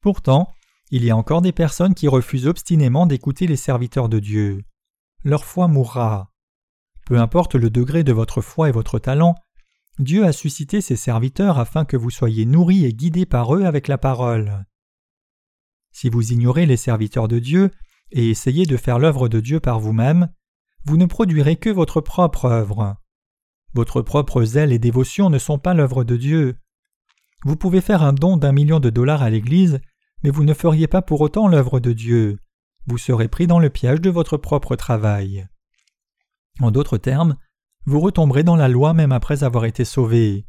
Pourtant, 0.00 0.52
il 0.90 1.04
y 1.04 1.10
a 1.10 1.16
encore 1.16 1.42
des 1.42 1.52
personnes 1.52 1.94
qui 1.94 2.08
refusent 2.08 2.46
obstinément 2.46 3.06
d'écouter 3.06 3.46
les 3.46 3.56
serviteurs 3.56 4.08
de 4.08 4.18
Dieu. 4.18 4.62
Leur 5.24 5.44
foi 5.44 5.68
mourra. 5.68 6.30
Peu 7.06 7.18
importe 7.18 7.54
le 7.54 7.70
degré 7.70 8.04
de 8.04 8.12
votre 8.12 8.40
foi 8.40 8.68
et 8.68 8.72
votre 8.72 8.98
talent, 8.98 9.34
Dieu 9.98 10.24
a 10.24 10.32
suscité 10.32 10.80
ses 10.80 10.96
serviteurs 10.96 11.58
afin 11.58 11.84
que 11.84 11.96
vous 11.96 12.10
soyez 12.10 12.46
nourris 12.46 12.84
et 12.84 12.92
guidés 12.92 13.26
par 13.26 13.54
eux 13.54 13.64
avec 13.64 13.88
la 13.88 13.98
parole. 13.98 14.64
Si 15.90 16.08
vous 16.08 16.32
ignorez 16.32 16.66
les 16.66 16.76
serviteurs 16.76 17.26
de 17.26 17.40
Dieu 17.40 17.70
et 18.12 18.30
essayez 18.30 18.64
de 18.64 18.76
faire 18.76 18.98
l'œuvre 18.98 19.28
de 19.28 19.40
Dieu 19.40 19.58
par 19.58 19.80
vous-même, 19.80 20.28
vous 20.84 20.96
ne 20.96 21.06
produirez 21.06 21.56
que 21.56 21.70
votre 21.70 22.00
propre 22.00 22.44
œuvre. 22.44 22.96
Votre 23.74 24.00
propre 24.02 24.44
zèle 24.44 24.72
et 24.72 24.78
dévotion 24.78 25.30
ne 25.30 25.38
sont 25.38 25.58
pas 25.58 25.74
l'œuvre 25.74 26.04
de 26.04 26.16
Dieu. 26.16 26.56
Vous 27.44 27.56
pouvez 27.56 27.80
faire 27.80 28.02
un 28.02 28.12
don 28.12 28.36
d'un 28.36 28.52
million 28.52 28.80
de 28.80 28.90
dollars 28.90 29.22
à 29.22 29.30
l'Église, 29.30 29.80
mais 30.22 30.30
vous 30.30 30.44
ne 30.44 30.54
feriez 30.54 30.86
pas 30.86 31.02
pour 31.02 31.20
autant 31.20 31.48
l'œuvre 31.48 31.80
de 31.80 31.92
Dieu. 31.92 32.38
Vous 32.86 32.98
serez 32.98 33.28
pris 33.28 33.46
dans 33.46 33.58
le 33.58 33.70
piège 33.70 34.00
de 34.00 34.10
votre 34.10 34.36
propre 34.36 34.76
travail. 34.76 35.46
En 36.60 36.70
d'autres 36.70 36.98
termes, 36.98 37.36
vous 37.84 38.00
retomberez 38.00 38.42
dans 38.42 38.56
la 38.56 38.68
loi 38.68 38.94
même 38.94 39.12
après 39.12 39.44
avoir 39.44 39.64
été 39.64 39.84
sauvé. 39.84 40.46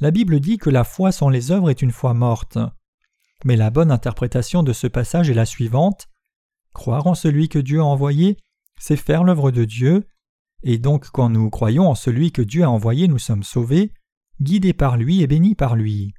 La 0.00 0.10
Bible 0.10 0.40
dit 0.40 0.58
que 0.58 0.70
la 0.70 0.84
foi 0.84 1.10
sans 1.10 1.28
les 1.28 1.50
œuvres 1.50 1.70
est 1.70 1.82
une 1.82 1.90
foi 1.90 2.14
morte. 2.14 2.58
Mais 3.44 3.56
la 3.56 3.70
bonne 3.70 3.90
interprétation 3.90 4.62
de 4.62 4.72
ce 4.72 4.86
passage 4.86 5.30
est 5.30 5.34
la 5.34 5.46
suivante. 5.46 6.08
Croire 6.72 7.06
en 7.06 7.14
celui 7.14 7.48
que 7.48 7.58
Dieu 7.58 7.80
a 7.80 7.84
envoyé, 7.84 8.36
c'est 8.78 8.96
faire 8.96 9.24
l'œuvre 9.24 9.50
de 9.50 9.64
Dieu, 9.64 10.06
et 10.62 10.78
donc 10.78 11.10
quand 11.10 11.30
nous 11.30 11.50
croyons 11.50 11.88
en 11.88 11.94
celui 11.94 12.30
que 12.32 12.42
Dieu 12.42 12.62
a 12.62 12.70
envoyé, 12.70 13.08
nous 13.08 13.18
sommes 13.18 13.42
sauvés, 13.42 13.92
guidés 14.40 14.72
par 14.72 14.96
lui 14.96 15.22
et 15.22 15.26
bénis 15.26 15.54
par 15.54 15.76
lui. 15.76 16.14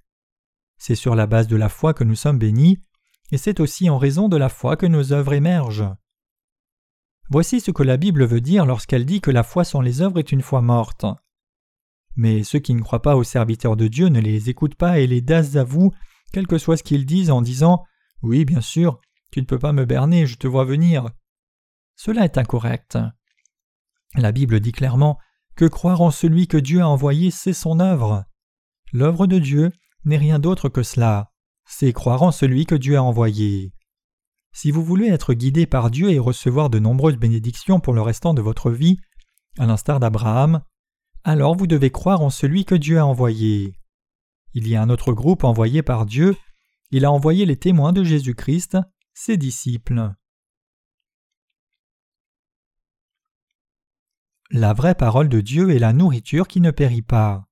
C'est 0.79 0.95
sur 0.95 1.13
la 1.13 1.27
base 1.27 1.47
de 1.47 1.57
la 1.57 1.69
foi 1.69 1.93
que 1.93 2.03
nous 2.03 2.15
sommes 2.15 2.39
bénis, 2.39 2.79
et 3.31 3.37
c'est 3.37 3.59
aussi 3.59 3.89
en 3.89 3.97
raison 3.97 4.29
de 4.29 4.37
la 4.37 4.49
foi 4.49 4.77
que 4.77 4.85
nos 4.85 5.13
œuvres 5.13 5.33
émergent. 5.33 5.93
Voici 7.29 7.59
ce 7.59 7.69
que 7.69 7.83
la 7.83 7.97
Bible 7.97 8.25
veut 8.25 8.41
dire 8.41 8.65
lorsqu'elle 8.65 9.05
dit 9.05 9.21
que 9.21 9.29
la 9.29 9.43
foi 9.43 9.63
sans 9.63 9.81
les 9.81 10.01
œuvres 10.01 10.17
est 10.17 10.31
une 10.31 10.41
foi 10.41 10.61
morte. 10.61 11.05
Mais 12.15 12.43
ceux 12.43 12.59
qui 12.59 12.73
ne 12.73 12.81
croient 12.81 13.03
pas 13.03 13.15
aux 13.15 13.23
serviteurs 13.23 13.75
de 13.75 13.87
Dieu 13.87 14.07
ne 14.07 14.19
les 14.19 14.49
écoutent 14.49 14.75
pas 14.75 14.99
et 14.99 15.05
les 15.05 15.21
dasent 15.21 15.57
à 15.57 15.63
vous, 15.63 15.93
quel 16.33 16.47
que 16.47 16.57
soit 16.57 16.77
ce 16.77 16.83
qu'ils 16.83 17.05
disent 17.05 17.29
en 17.29 17.41
disant 17.41 17.83
Oui, 18.23 18.45
bien 18.45 18.61
sûr, 18.61 18.99
tu 19.31 19.41
ne 19.41 19.45
peux 19.45 19.59
pas 19.59 19.73
me 19.73 19.85
berner, 19.85 20.25
je 20.25 20.37
te 20.37 20.47
vois 20.47 20.65
venir. 20.65 21.09
Cela 21.95 22.25
est 22.25 22.37
incorrect. 22.37 22.97
La 24.15 24.31
Bible 24.31 24.59
dit 24.59 24.71
clairement 24.71 25.19
que 25.55 25.65
croire 25.65 26.01
en 26.01 26.09
celui 26.09 26.47
que 26.47 26.57
Dieu 26.57 26.81
a 26.81 26.87
envoyé, 26.87 27.29
c'est 27.29 27.53
son 27.53 27.79
œuvre. 27.79 28.25
L'œuvre 28.91 29.27
de 29.27 29.37
Dieu 29.37 29.71
n'est 30.05 30.17
rien 30.17 30.39
d'autre 30.39 30.69
que 30.69 30.83
cela, 30.83 31.31
c'est 31.65 31.93
croire 31.93 32.23
en 32.23 32.31
celui 32.31 32.65
que 32.65 32.75
Dieu 32.75 32.97
a 32.97 33.03
envoyé. 33.03 33.73
Si 34.51 34.71
vous 34.71 34.83
voulez 34.83 35.07
être 35.07 35.33
guidé 35.33 35.65
par 35.67 35.91
Dieu 35.91 36.09
et 36.09 36.19
recevoir 36.19 36.69
de 36.69 36.79
nombreuses 36.79 37.17
bénédictions 37.17 37.79
pour 37.79 37.93
le 37.93 38.01
restant 38.01 38.33
de 38.33 38.41
votre 38.41 38.71
vie, 38.71 38.97
à 39.57 39.65
l'instar 39.65 39.99
d'Abraham, 39.99 40.63
alors 41.23 41.55
vous 41.55 41.67
devez 41.67 41.91
croire 41.91 42.21
en 42.21 42.29
celui 42.29 42.65
que 42.65 42.75
Dieu 42.75 42.97
a 42.97 43.05
envoyé. 43.05 43.75
Il 44.53 44.67
y 44.67 44.75
a 44.75 44.81
un 44.81 44.89
autre 44.89 45.13
groupe 45.13 45.43
envoyé 45.43 45.83
par 45.83 46.05
Dieu, 46.05 46.35
il 46.91 47.05
a 47.05 47.11
envoyé 47.11 47.45
les 47.45 47.57
témoins 47.57 47.93
de 47.93 48.03
Jésus-Christ, 48.03 48.77
ses 49.13 49.37
disciples. 49.37 50.13
La 54.49 54.73
vraie 54.73 54.95
parole 54.95 55.29
de 55.29 55.41
Dieu 55.41 55.69
est 55.69 55.79
la 55.79 55.93
nourriture 55.93 56.47
qui 56.47 56.61
ne 56.61 56.71
périt 56.71 57.03
pas. 57.03 57.48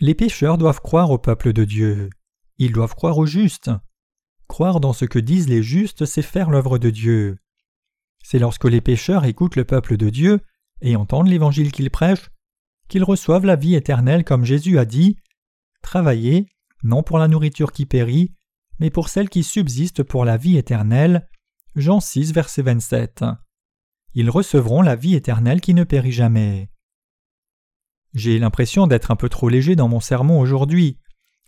Les 0.00 0.14
pécheurs 0.14 0.58
doivent 0.58 0.80
croire 0.80 1.10
au 1.10 1.18
peuple 1.18 1.52
de 1.52 1.64
Dieu. 1.64 2.10
Ils 2.58 2.72
doivent 2.72 2.94
croire 2.94 3.18
au 3.18 3.26
juste. 3.26 3.70
Croire 4.48 4.80
dans 4.80 4.92
ce 4.92 5.04
que 5.04 5.18
disent 5.18 5.48
les 5.48 5.62
justes, 5.62 6.06
c'est 6.06 6.22
faire 6.22 6.50
l'œuvre 6.50 6.78
de 6.78 6.90
Dieu. 6.90 7.38
C'est 8.22 8.38
lorsque 8.38 8.64
les 8.64 8.80
pécheurs 8.80 9.24
écoutent 9.24 9.56
le 9.56 9.64
peuple 9.64 9.96
de 9.96 10.10
Dieu 10.10 10.40
et 10.80 10.96
entendent 10.96 11.28
l'évangile 11.28 11.72
qu'ils 11.72 11.90
prêchent 11.90 12.30
qu'ils 12.90 13.04
reçoivent 13.04 13.46
la 13.46 13.56
vie 13.56 13.76
éternelle 13.76 14.24
comme 14.24 14.44
Jésus 14.44 14.78
a 14.78 14.84
dit 14.84 15.16
Travaillez, 15.80 16.48
non 16.82 17.02
pour 17.02 17.18
la 17.18 17.28
nourriture 17.28 17.72
qui 17.72 17.86
périt, 17.86 18.34
mais 18.80 18.90
pour 18.90 19.08
celle 19.08 19.30
qui 19.30 19.44
subsiste 19.44 20.02
pour 20.02 20.26
la 20.26 20.36
vie 20.36 20.58
éternelle. 20.58 21.28
Jean 21.76 22.00
6, 22.00 22.32
verset 22.32 22.62
27. 22.62 23.24
Ils 24.14 24.28
recevront 24.28 24.82
la 24.82 24.96
vie 24.96 25.14
éternelle 25.14 25.60
qui 25.60 25.72
ne 25.72 25.84
périt 25.84 26.12
jamais. 26.12 26.68
J'ai 28.14 28.38
l'impression 28.38 28.86
d'être 28.86 29.10
un 29.10 29.16
peu 29.16 29.28
trop 29.28 29.48
léger 29.48 29.76
dans 29.76 29.88
mon 29.88 30.00
sermon 30.00 30.40
aujourd'hui. 30.40 30.98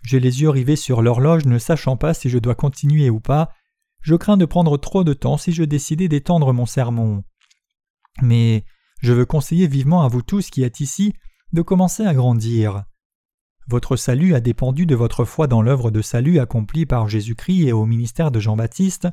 J'ai 0.04 0.20
les 0.20 0.42
yeux 0.42 0.50
rivés 0.50 0.76
sur 0.76 1.02
l'horloge 1.02 1.44
ne 1.44 1.58
sachant 1.58 1.96
pas 1.96 2.14
si 2.14 2.28
je 2.28 2.38
dois 2.38 2.54
continuer 2.54 3.10
ou 3.10 3.20
pas. 3.20 3.52
Je 4.00 4.14
crains 4.14 4.36
de 4.36 4.44
prendre 4.44 4.76
trop 4.76 5.04
de 5.04 5.12
temps 5.12 5.36
si 5.36 5.52
je 5.52 5.64
décidais 5.64 6.08
d'étendre 6.08 6.52
mon 6.52 6.66
sermon. 6.66 7.24
Mais 8.20 8.64
je 9.00 9.12
veux 9.12 9.26
conseiller 9.26 9.66
vivement 9.66 10.02
à 10.02 10.08
vous 10.08 10.22
tous 10.22 10.50
qui 10.50 10.62
êtes 10.62 10.80
ici 10.80 11.12
de 11.52 11.62
commencer 11.62 12.04
à 12.04 12.14
grandir. 12.14 12.84
Votre 13.68 13.96
salut 13.96 14.34
a 14.34 14.40
dépendu 14.40 14.86
de 14.86 14.94
votre 14.94 15.24
foi 15.24 15.46
dans 15.46 15.62
l'œuvre 15.62 15.90
de 15.90 16.02
salut 16.02 16.40
accomplie 16.40 16.86
par 16.86 17.08
Jésus-Christ 17.08 17.66
et 17.66 17.72
au 17.72 17.86
ministère 17.86 18.30
de 18.30 18.40
Jean-Baptiste, 18.40 19.08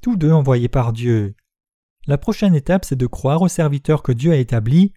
tous 0.00 0.16
deux 0.16 0.32
envoyés 0.32 0.68
par 0.68 0.92
Dieu. 0.92 1.34
La 2.06 2.16
prochaine 2.16 2.54
étape, 2.54 2.86
c'est 2.86 2.96
de 2.96 3.06
croire 3.06 3.42
aux 3.42 3.48
serviteurs 3.48 4.02
que 4.02 4.12
Dieu 4.12 4.32
a 4.32 4.36
établis, 4.36 4.94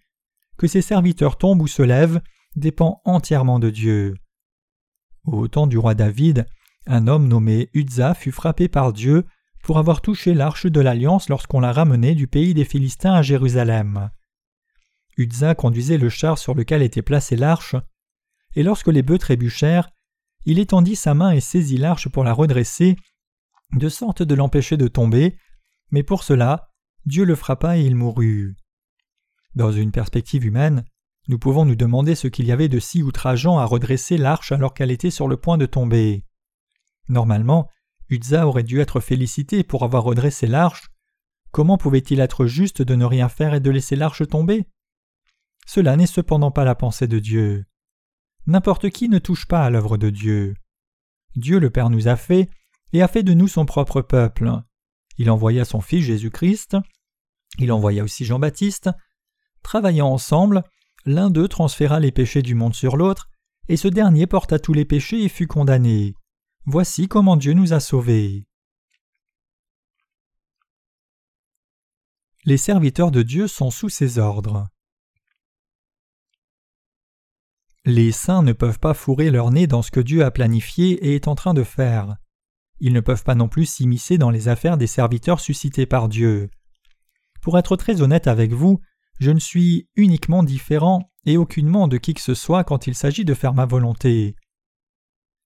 que 0.56 0.66
ces 0.66 0.82
serviteurs 0.82 1.38
tombent 1.38 1.62
ou 1.62 1.66
se 1.66 1.82
lèvent 1.82 2.20
dépend 2.56 3.00
entièrement 3.04 3.58
de 3.58 3.70
Dieu. 3.70 4.14
Au 5.24 5.48
temps 5.48 5.66
du 5.66 5.78
roi 5.78 5.94
David, 5.94 6.46
un 6.86 7.06
homme 7.08 7.28
nommé 7.28 7.70
Uzza 7.72 8.14
fut 8.14 8.32
frappé 8.32 8.68
par 8.68 8.92
Dieu 8.92 9.24
pour 9.62 9.78
avoir 9.78 10.02
touché 10.02 10.34
l'arche 10.34 10.66
de 10.66 10.80
l'alliance 10.80 11.28
lorsqu'on 11.28 11.60
l'a 11.60 11.72
ramené 11.72 12.14
du 12.14 12.26
pays 12.26 12.52
des 12.52 12.66
Philistins 12.66 13.14
à 13.14 13.22
Jérusalem. 13.22 14.10
Uzza 15.16 15.54
conduisait 15.54 15.98
le 15.98 16.10
char 16.10 16.38
sur 16.38 16.54
lequel 16.54 16.82
était 16.82 17.02
placée 17.02 17.36
l'arche, 17.36 17.76
et 18.54 18.62
lorsque 18.62 18.88
les 18.88 19.02
bœufs 19.02 19.18
trébuchèrent, 19.18 19.88
il 20.44 20.58
étendit 20.58 20.96
sa 20.96 21.14
main 21.14 21.30
et 21.30 21.40
saisit 21.40 21.78
l'arche 21.78 22.08
pour 22.08 22.24
la 22.24 22.34
redresser, 22.34 22.96
de 23.72 23.88
sorte 23.88 24.22
de 24.22 24.34
l'empêcher 24.34 24.76
de 24.76 24.88
tomber, 24.88 25.38
mais 25.90 26.02
pour 26.02 26.22
cela, 26.22 26.68
Dieu 27.06 27.24
le 27.24 27.34
frappa 27.34 27.78
et 27.78 27.82
il 27.82 27.96
mourut. 27.96 28.56
Dans 29.54 29.70
une 29.70 29.92
perspective 29.92 30.44
humaine, 30.44 30.84
nous 31.28 31.38
pouvons 31.38 31.64
nous 31.64 31.76
demander 31.76 32.14
ce 32.14 32.28
qu'il 32.28 32.46
y 32.46 32.52
avait 32.52 32.68
de 32.68 32.78
si 32.78 33.02
outrageant 33.02 33.58
à 33.58 33.64
redresser 33.64 34.18
l'arche 34.18 34.52
alors 34.52 34.74
qu'elle 34.74 34.90
était 34.90 35.10
sur 35.10 35.28
le 35.28 35.36
point 35.36 35.58
de 35.58 35.66
tomber. 35.66 36.24
Normalement, 37.08 37.70
Uzza 38.10 38.46
aurait 38.46 38.62
dû 38.62 38.80
être 38.80 39.00
félicité 39.00 39.62
pour 39.62 39.84
avoir 39.84 40.04
redressé 40.04 40.46
l'arche. 40.46 40.90
Comment 41.50 41.78
pouvait-il 41.78 42.20
être 42.20 42.46
juste 42.46 42.82
de 42.82 42.94
ne 42.94 43.04
rien 43.04 43.28
faire 43.28 43.54
et 43.54 43.60
de 43.60 43.70
laisser 43.70 43.96
l'arche 43.96 44.26
tomber? 44.28 44.66
Cela 45.66 45.96
n'est 45.96 46.06
cependant 46.06 46.50
pas 46.50 46.64
la 46.64 46.74
pensée 46.74 47.06
de 47.06 47.18
Dieu. 47.18 47.64
N'importe 48.46 48.90
qui 48.90 49.08
ne 49.08 49.18
touche 49.18 49.46
pas 49.46 49.64
à 49.64 49.70
l'œuvre 49.70 49.96
de 49.96 50.10
Dieu. 50.10 50.54
Dieu 51.36 51.58
le 51.58 51.70
Père 51.70 51.90
nous 51.90 52.08
a 52.08 52.16
fait 52.16 52.50
et 52.92 53.02
a 53.02 53.08
fait 53.08 53.22
de 53.22 53.32
nous 53.32 53.48
son 53.48 53.64
propre 53.64 54.02
peuple. 54.02 54.52
Il 55.16 55.30
envoya 55.30 55.64
son 55.64 55.80
Fils 55.80 56.04
Jésus-Christ, 56.04 56.76
il 57.58 57.72
envoya 57.72 58.04
aussi 58.04 58.24
Jean-Baptiste. 58.24 58.90
Travaillant 59.64 60.08
ensemble, 60.08 60.62
l'un 61.06 61.30
d'eux 61.30 61.48
transféra 61.48 61.98
les 61.98 62.12
péchés 62.12 62.42
du 62.42 62.54
monde 62.54 62.74
sur 62.74 62.96
l'autre, 62.96 63.30
et 63.68 63.76
ce 63.76 63.88
dernier 63.88 64.26
porta 64.26 64.58
tous 64.58 64.74
les 64.74 64.84
péchés 64.84 65.24
et 65.24 65.28
fut 65.28 65.48
condamné. 65.48 66.14
Voici 66.66 67.08
comment 67.08 67.36
Dieu 67.36 67.54
nous 67.54 67.72
a 67.72 67.80
sauvés. 67.80 68.46
Les 72.44 72.58
serviteurs 72.58 73.10
de 73.10 73.22
Dieu 73.22 73.48
sont 73.48 73.70
sous 73.70 73.88
ses 73.88 74.18
ordres. 74.18 74.68
Les 77.86 78.12
saints 78.12 78.42
ne 78.42 78.52
peuvent 78.52 78.78
pas 78.78 78.94
fourrer 78.94 79.30
leur 79.30 79.50
nez 79.50 79.66
dans 79.66 79.82
ce 79.82 79.90
que 79.90 80.00
Dieu 80.00 80.24
a 80.24 80.30
planifié 80.30 80.92
et 81.06 81.14
est 81.14 81.26
en 81.26 81.34
train 81.34 81.54
de 81.54 81.64
faire. 81.64 82.16
Ils 82.80 82.92
ne 82.92 83.00
peuvent 83.00 83.24
pas 83.24 83.34
non 83.34 83.48
plus 83.48 83.64
s'immiscer 83.64 84.18
dans 84.18 84.30
les 84.30 84.48
affaires 84.48 84.76
des 84.76 84.86
serviteurs 84.86 85.40
suscités 85.40 85.86
par 85.86 86.08
Dieu. 86.08 86.50
Pour 87.40 87.58
être 87.58 87.76
très 87.76 88.02
honnête 88.02 88.26
avec 88.26 88.52
vous, 88.52 88.80
je 89.20 89.30
ne 89.30 89.38
suis 89.38 89.88
uniquement 89.96 90.42
différent 90.42 91.10
et 91.26 91.36
aucunement 91.36 91.88
de 91.88 91.96
qui 91.96 92.14
que 92.14 92.20
ce 92.20 92.34
soit 92.34 92.64
quand 92.64 92.86
il 92.86 92.94
s'agit 92.94 93.24
de 93.24 93.34
faire 93.34 93.54
ma 93.54 93.66
volonté. 93.66 94.36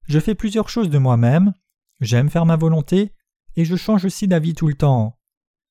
Je 0.07 0.19
fais 0.19 0.35
plusieurs 0.35 0.69
choses 0.69 0.91
de 0.91 0.99
moi-même, 0.99 1.53
j'aime 2.01 2.31
faire 2.31 2.47
ma 2.47 2.57
volonté, 2.57 3.13
et 3.57 3.65
je 3.65 3.77
change 3.77 4.05
aussi 4.05 4.27
d'avis 4.27 4.55
tout 4.55 4.69
le 4.69 4.75
temps. 4.75 5.19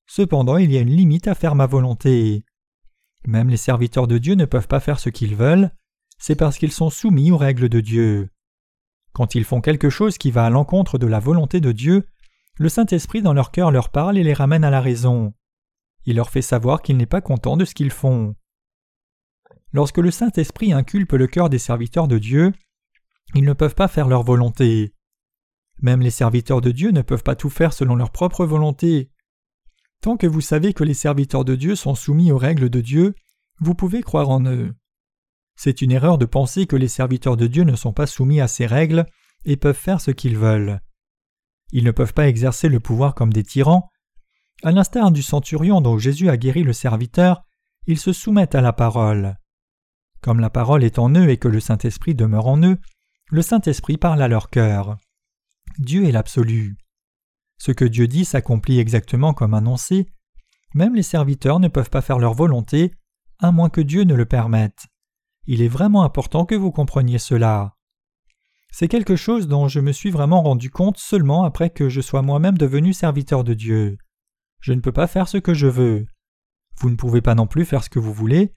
Cependant, 0.06 0.58
il 0.58 0.72
y 0.72 0.78
a 0.78 0.82
une 0.82 0.96
limite 0.96 1.28
à 1.28 1.36
faire 1.36 1.56
ma 1.56 1.66
volonté. 1.66 2.46
Même 3.26 3.50
les 3.50 3.58
serviteurs 3.58 4.08
de 4.08 4.18
Dieu 4.18 4.36
ne 4.36 4.46
peuvent 4.46 4.68
pas 4.68 4.80
faire 4.80 5.00
ce 5.00 5.10
qu'ils 5.10 5.36
veulent, 5.36 5.72
c'est 6.18 6.36
parce 6.36 6.58
qu'ils 6.58 6.72
sont 6.72 6.90
soumis 6.90 7.32
aux 7.32 7.38
règles 7.38 7.70
de 7.70 7.82
Dieu. 7.82 8.30
Quand 9.14 9.36
ils 9.36 9.44
font 9.44 9.62
quelque 9.62 9.90
chose 9.90 10.18
qui 10.18 10.32
va 10.32 10.46
à 10.46 10.50
l'encontre 10.50 10.98
de 10.98 11.08
la 11.08 11.20
volonté 11.20 11.60
de 11.60 11.72
Dieu, 11.72 12.08
le 12.58 12.70
Saint-Esprit 12.70 13.22
dans 13.22 13.34
leur 13.34 13.52
cœur 13.52 13.72
leur 13.72 13.90
parle 13.90 14.18
et 14.18 14.24
les 14.24 14.34
ramène 14.34 14.64
à 14.64 14.70
la 14.70 14.82
raison. 14.82 15.34
Il 16.08 16.16
leur 16.16 16.30
fait 16.30 16.42
savoir 16.42 16.82
qu'il 16.82 16.98
n'est 16.98 17.06
pas 17.06 17.22
content 17.22 17.58
de 17.58 17.66
ce 17.66 17.76
qu'ils 17.76 17.92
font. 17.92 18.34
Lorsque 19.74 19.98
le 19.98 20.10
Saint-Esprit 20.10 20.72
inculpe 20.72 21.12
le 21.12 21.28
cœur 21.28 21.50
des 21.50 21.60
serviteurs 21.60 22.08
de 22.08 22.18
Dieu, 22.18 22.54
ils 23.36 23.44
ne 23.44 23.52
peuvent 23.52 23.76
pas 23.76 23.90
faire 23.90 24.08
leur 24.08 24.24
volonté. 24.24 24.94
Même 25.82 26.00
les 26.00 26.10
serviteurs 26.10 26.62
de 26.62 26.72
Dieu 26.72 26.92
ne 26.92 27.02
peuvent 27.02 27.24
pas 27.24 27.36
tout 27.36 27.50
faire 27.50 27.74
selon 27.74 27.96
leur 27.96 28.12
propre 28.12 28.46
volonté. 28.46 29.12
Tant 30.02 30.16
que 30.16 30.28
vous 30.28 30.40
savez 30.42 30.74
que 30.74 30.86
les 30.86 30.94
serviteurs 30.94 31.44
de 31.44 31.56
Dieu 31.56 31.76
sont 31.76 31.94
soumis 31.94 32.32
aux 32.32 32.38
règles 32.38 32.70
de 32.70 32.80
Dieu, 32.80 33.14
vous 33.60 33.76
pouvez 33.76 34.02
croire 34.02 34.30
en 34.30 34.46
eux. 34.46 34.74
C'est 35.58 35.82
une 35.82 35.92
erreur 35.92 36.18
de 36.18 36.26
penser 36.26 36.68
que 36.68 36.78
les 36.78 36.88
serviteurs 36.88 37.36
de 37.36 37.48
Dieu 37.48 37.64
ne 37.64 37.76
sont 37.76 37.94
pas 37.94 38.08
soumis 38.08 38.40
à 38.40 38.48
ces 38.48 38.66
règles 38.66 39.06
et 39.44 39.58
peuvent 39.58 39.76
faire 39.76 40.00
ce 40.00 40.12
qu'ils 40.12 40.38
veulent. 40.38 40.80
Ils 41.74 41.84
ne 41.84 41.92
peuvent 41.92 42.14
pas 42.14 42.30
exercer 42.30 42.70
le 42.70 42.80
pouvoir 42.80 43.14
comme 43.14 43.34
des 43.34 43.44
tyrans. 43.44 43.90
À 44.64 44.72
l'instar 44.72 45.12
du 45.12 45.22
centurion 45.22 45.82
dont 45.82 46.00
Jésus 46.00 46.30
a 46.30 46.38
guéri 46.38 46.64
le 46.64 46.74
serviteur, 46.74 47.44
ils 47.86 48.00
se 48.00 48.12
soumettent 48.12 48.56
à 48.56 48.62
la 48.62 48.74
parole. 48.74 49.38
Comme 50.22 50.40
la 50.40 50.50
parole 50.50 50.84
est 50.84 50.98
en 51.00 51.14
eux 51.14 51.30
et 51.30 51.38
que 51.38 51.48
le 51.48 51.60
Saint-Esprit 51.60 52.16
demeure 52.16 52.48
en 52.48 52.62
eux, 52.64 52.78
le 53.30 53.42
Saint-Esprit 53.42 53.98
parle 53.98 54.22
à 54.22 54.28
leur 54.28 54.50
cœur. 54.50 54.98
Dieu 55.78 56.06
est 56.06 56.12
l'absolu. 56.12 56.76
Ce 57.60 57.72
que 57.72 57.86
Dieu 57.86 58.08
dit 58.08 58.26
s'accomplit 58.26 58.80
exactement 58.80 59.34
comme 59.34 59.54
annoncé. 59.54 60.08
Même 60.74 60.96
les 60.96 61.04
serviteurs 61.04 61.60
ne 61.60 61.68
peuvent 61.68 61.90
pas 61.90 62.02
faire 62.02 62.20
leur 62.20 62.34
volonté, 62.34 62.94
à 63.40 63.52
moins 63.52 63.70
que 63.70 63.82
Dieu 63.82 64.04
ne 64.04 64.16
le 64.16 64.26
permette. 64.26 64.88
Il 65.46 65.62
est 65.62 65.68
vraiment 65.68 66.04
important 66.04 66.46
que 66.46 66.56
vous 66.56 66.72
compreniez 66.72 67.20
cela. 67.20 67.76
C'est 68.72 68.88
quelque 68.88 69.16
chose 69.16 69.48
dont 69.48 69.68
je 69.68 69.80
me 69.80 69.92
suis 69.92 70.10
vraiment 70.10 70.42
rendu 70.42 70.70
compte 70.70 70.98
seulement 70.98 71.44
après 71.44 71.70
que 71.70 71.90
je 71.90 72.02
sois 72.02 72.22
moi-même 72.22 72.58
devenu 72.58 72.94
serviteur 72.94 73.44
de 73.44 73.54
Dieu. 73.54 73.98
Je 74.60 74.74
ne 74.74 74.82
peux 74.82 74.92
pas 74.92 75.08
faire 75.08 75.28
ce 75.28 75.38
que 75.38 75.54
je 75.54 75.68
veux. 75.68 76.06
Vous 76.80 76.90
ne 76.90 76.96
pouvez 76.96 77.22
pas 77.22 77.36
non 77.36 77.48
plus 77.48 77.66
faire 77.66 77.84
ce 77.84 77.90
que 77.90 78.00
vous 78.00 78.14
voulez. 78.14 78.54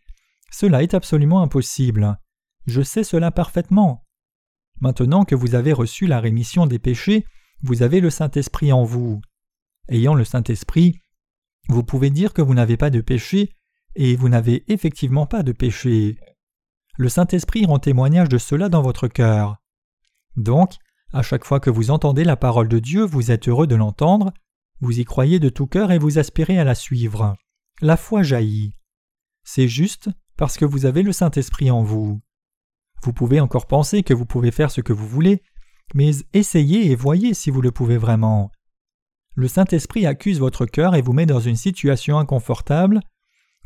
Cela 0.50 0.82
est 0.82 0.94
absolument 0.94 1.42
impossible. 1.42 2.18
Je 2.66 2.82
sais 2.82 3.04
cela 3.04 3.30
parfaitement. 3.30 4.06
Maintenant 4.80 5.24
que 5.24 5.34
vous 5.34 5.54
avez 5.54 5.72
reçu 5.72 6.06
la 6.06 6.20
rémission 6.20 6.66
des 6.66 6.78
péchés, 6.78 7.24
vous 7.62 7.82
avez 7.82 8.00
le 8.00 8.10
Saint-Esprit 8.10 8.72
en 8.72 8.84
vous. 8.84 9.20
Ayant 9.88 10.14
le 10.14 10.24
Saint-Esprit, 10.24 11.00
vous 11.68 11.84
pouvez 11.84 12.10
dire 12.10 12.32
que 12.32 12.42
vous 12.42 12.54
n'avez 12.54 12.76
pas 12.76 12.90
de 12.90 13.00
péché, 13.00 13.54
et 13.96 14.16
vous 14.16 14.28
n'avez 14.28 14.64
effectivement 14.72 15.26
pas 15.26 15.42
de 15.42 15.52
péché. 15.52 16.18
Le 16.96 17.08
Saint-Esprit 17.08 17.66
rend 17.66 17.78
témoignage 17.78 18.28
de 18.28 18.38
cela 18.38 18.68
dans 18.68 18.82
votre 18.82 19.08
cœur. 19.08 19.56
Donc, 20.36 20.74
à 21.12 21.22
chaque 21.22 21.44
fois 21.44 21.60
que 21.60 21.70
vous 21.70 21.90
entendez 21.90 22.24
la 22.24 22.36
parole 22.36 22.68
de 22.68 22.78
Dieu, 22.78 23.04
vous 23.04 23.30
êtes 23.30 23.48
heureux 23.48 23.66
de 23.66 23.74
l'entendre, 23.74 24.32
vous 24.80 25.00
y 25.00 25.04
croyez 25.04 25.38
de 25.38 25.48
tout 25.48 25.66
cœur 25.66 25.92
et 25.92 25.98
vous 25.98 26.18
aspirez 26.18 26.58
à 26.58 26.64
la 26.64 26.74
suivre. 26.74 27.36
La 27.80 27.96
foi 27.96 28.22
jaillit. 28.22 28.74
C'est 29.44 29.68
juste 29.68 30.08
parce 30.36 30.56
que 30.56 30.64
vous 30.64 30.86
avez 30.86 31.02
le 31.02 31.12
Saint-Esprit 31.12 31.70
en 31.70 31.82
vous. 31.82 32.20
Vous 33.02 33.12
pouvez 33.12 33.40
encore 33.40 33.66
penser 33.66 34.02
que 34.02 34.14
vous 34.14 34.26
pouvez 34.26 34.50
faire 34.50 34.70
ce 34.70 34.80
que 34.80 34.92
vous 34.92 35.06
voulez, 35.06 35.42
mais 35.94 36.10
essayez 36.32 36.90
et 36.90 36.94
voyez 36.94 37.34
si 37.34 37.50
vous 37.50 37.60
le 37.60 37.72
pouvez 37.72 37.96
vraiment. 37.96 38.50
Le 39.34 39.48
Saint-Esprit 39.48 40.06
accuse 40.06 40.38
votre 40.38 40.66
cœur 40.66 40.94
et 40.94 41.02
vous 41.02 41.12
met 41.12 41.26
dans 41.26 41.40
une 41.40 41.56
situation 41.56 42.18
inconfortable. 42.18 43.00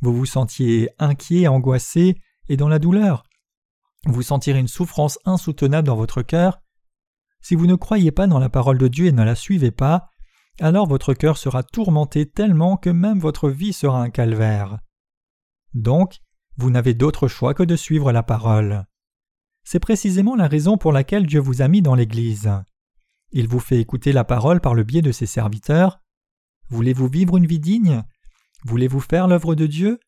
Vous 0.02 0.14
vous 0.14 0.26
sentiez 0.26 0.90
inquiet, 0.98 1.48
angoissé, 1.48 2.16
et 2.48 2.56
dans 2.56 2.68
la 2.68 2.78
douleur. 2.78 3.24
Vous 4.06 4.22
sentirez 4.22 4.58
une 4.58 4.68
souffrance 4.68 5.18
insoutenable 5.24 5.86
dans 5.86 5.96
votre 5.96 6.22
cœur. 6.22 6.60
Si 7.40 7.54
vous 7.54 7.66
ne 7.66 7.74
croyez 7.74 8.10
pas 8.10 8.26
dans 8.26 8.38
la 8.38 8.48
parole 8.48 8.78
de 8.78 8.88
Dieu 8.88 9.06
et 9.06 9.12
ne 9.12 9.24
la 9.24 9.34
suivez 9.34 9.70
pas, 9.70 10.10
alors 10.60 10.86
votre 10.86 11.14
cœur 11.14 11.36
sera 11.36 11.62
tourmenté 11.62 12.26
tellement 12.26 12.76
que 12.76 12.90
même 12.90 13.18
votre 13.18 13.50
vie 13.50 13.72
sera 13.72 14.02
un 14.02 14.10
calvaire. 14.10 14.78
Donc, 15.74 16.18
vous 16.56 16.70
n'avez 16.70 16.94
d'autre 16.94 17.26
choix 17.26 17.54
que 17.54 17.64
de 17.64 17.76
suivre 17.76 18.12
la 18.12 18.22
parole. 18.22 18.86
C'est 19.64 19.80
précisément 19.80 20.36
la 20.36 20.46
raison 20.46 20.76
pour 20.76 20.92
laquelle 20.92 21.26
Dieu 21.26 21.40
vous 21.40 21.62
a 21.62 21.68
mis 21.68 21.82
dans 21.82 21.94
l'Église. 21.94 22.52
Il 23.32 23.48
vous 23.48 23.58
fait 23.58 23.80
écouter 23.80 24.12
la 24.12 24.22
parole 24.22 24.60
par 24.60 24.74
le 24.74 24.84
biais 24.84 25.02
de 25.02 25.10
ses 25.10 25.26
serviteurs. 25.26 26.00
Voulez-vous 26.68 27.08
vivre 27.08 27.36
une 27.36 27.46
vie 27.46 27.58
digne? 27.58 28.04
Voulez-vous 28.64 29.00
faire 29.00 29.26
l'œuvre 29.26 29.54
de 29.54 29.66
Dieu? 29.66 29.98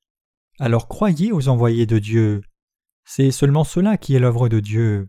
Alors 0.60 0.86
croyez 0.86 1.32
aux 1.32 1.48
envoyés 1.48 1.86
de 1.86 1.98
Dieu. 1.98 2.42
C'est 3.04 3.30
seulement 3.30 3.64
cela 3.64 3.96
qui 3.96 4.14
est 4.14 4.20
l'œuvre 4.20 4.48
de 4.48 4.60
Dieu. 4.60 5.08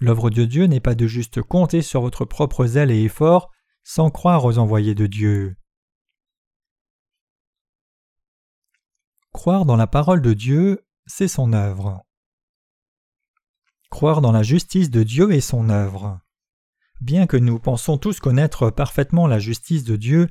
L'œuvre 0.00 0.28
de 0.28 0.44
Dieu 0.44 0.66
n'est 0.66 0.80
pas 0.80 0.94
de 0.94 1.06
juste 1.06 1.40
compter 1.40 1.80
sur 1.80 2.02
votre 2.02 2.24
propre 2.24 2.66
zèle 2.66 2.90
et 2.90 3.02
effort 3.02 3.50
sans 3.88 4.10
croire 4.10 4.44
aux 4.44 4.58
envoyés 4.58 4.96
de 4.96 5.06
Dieu. 5.06 5.54
Croire 9.32 9.64
dans 9.64 9.76
la 9.76 9.86
parole 9.86 10.20
de 10.20 10.32
Dieu, 10.32 10.84
c'est 11.06 11.28
son 11.28 11.52
œuvre. 11.52 12.04
Croire 13.88 14.22
dans 14.22 14.32
la 14.32 14.42
justice 14.42 14.90
de 14.90 15.04
Dieu 15.04 15.30
est 15.30 15.40
son 15.40 15.70
œuvre. 15.70 16.18
Bien 17.00 17.28
que 17.28 17.36
nous 17.36 17.60
pensons 17.60 17.96
tous 17.96 18.18
connaître 18.18 18.70
parfaitement 18.70 19.28
la 19.28 19.38
justice 19.38 19.84
de 19.84 19.94
Dieu, 19.94 20.30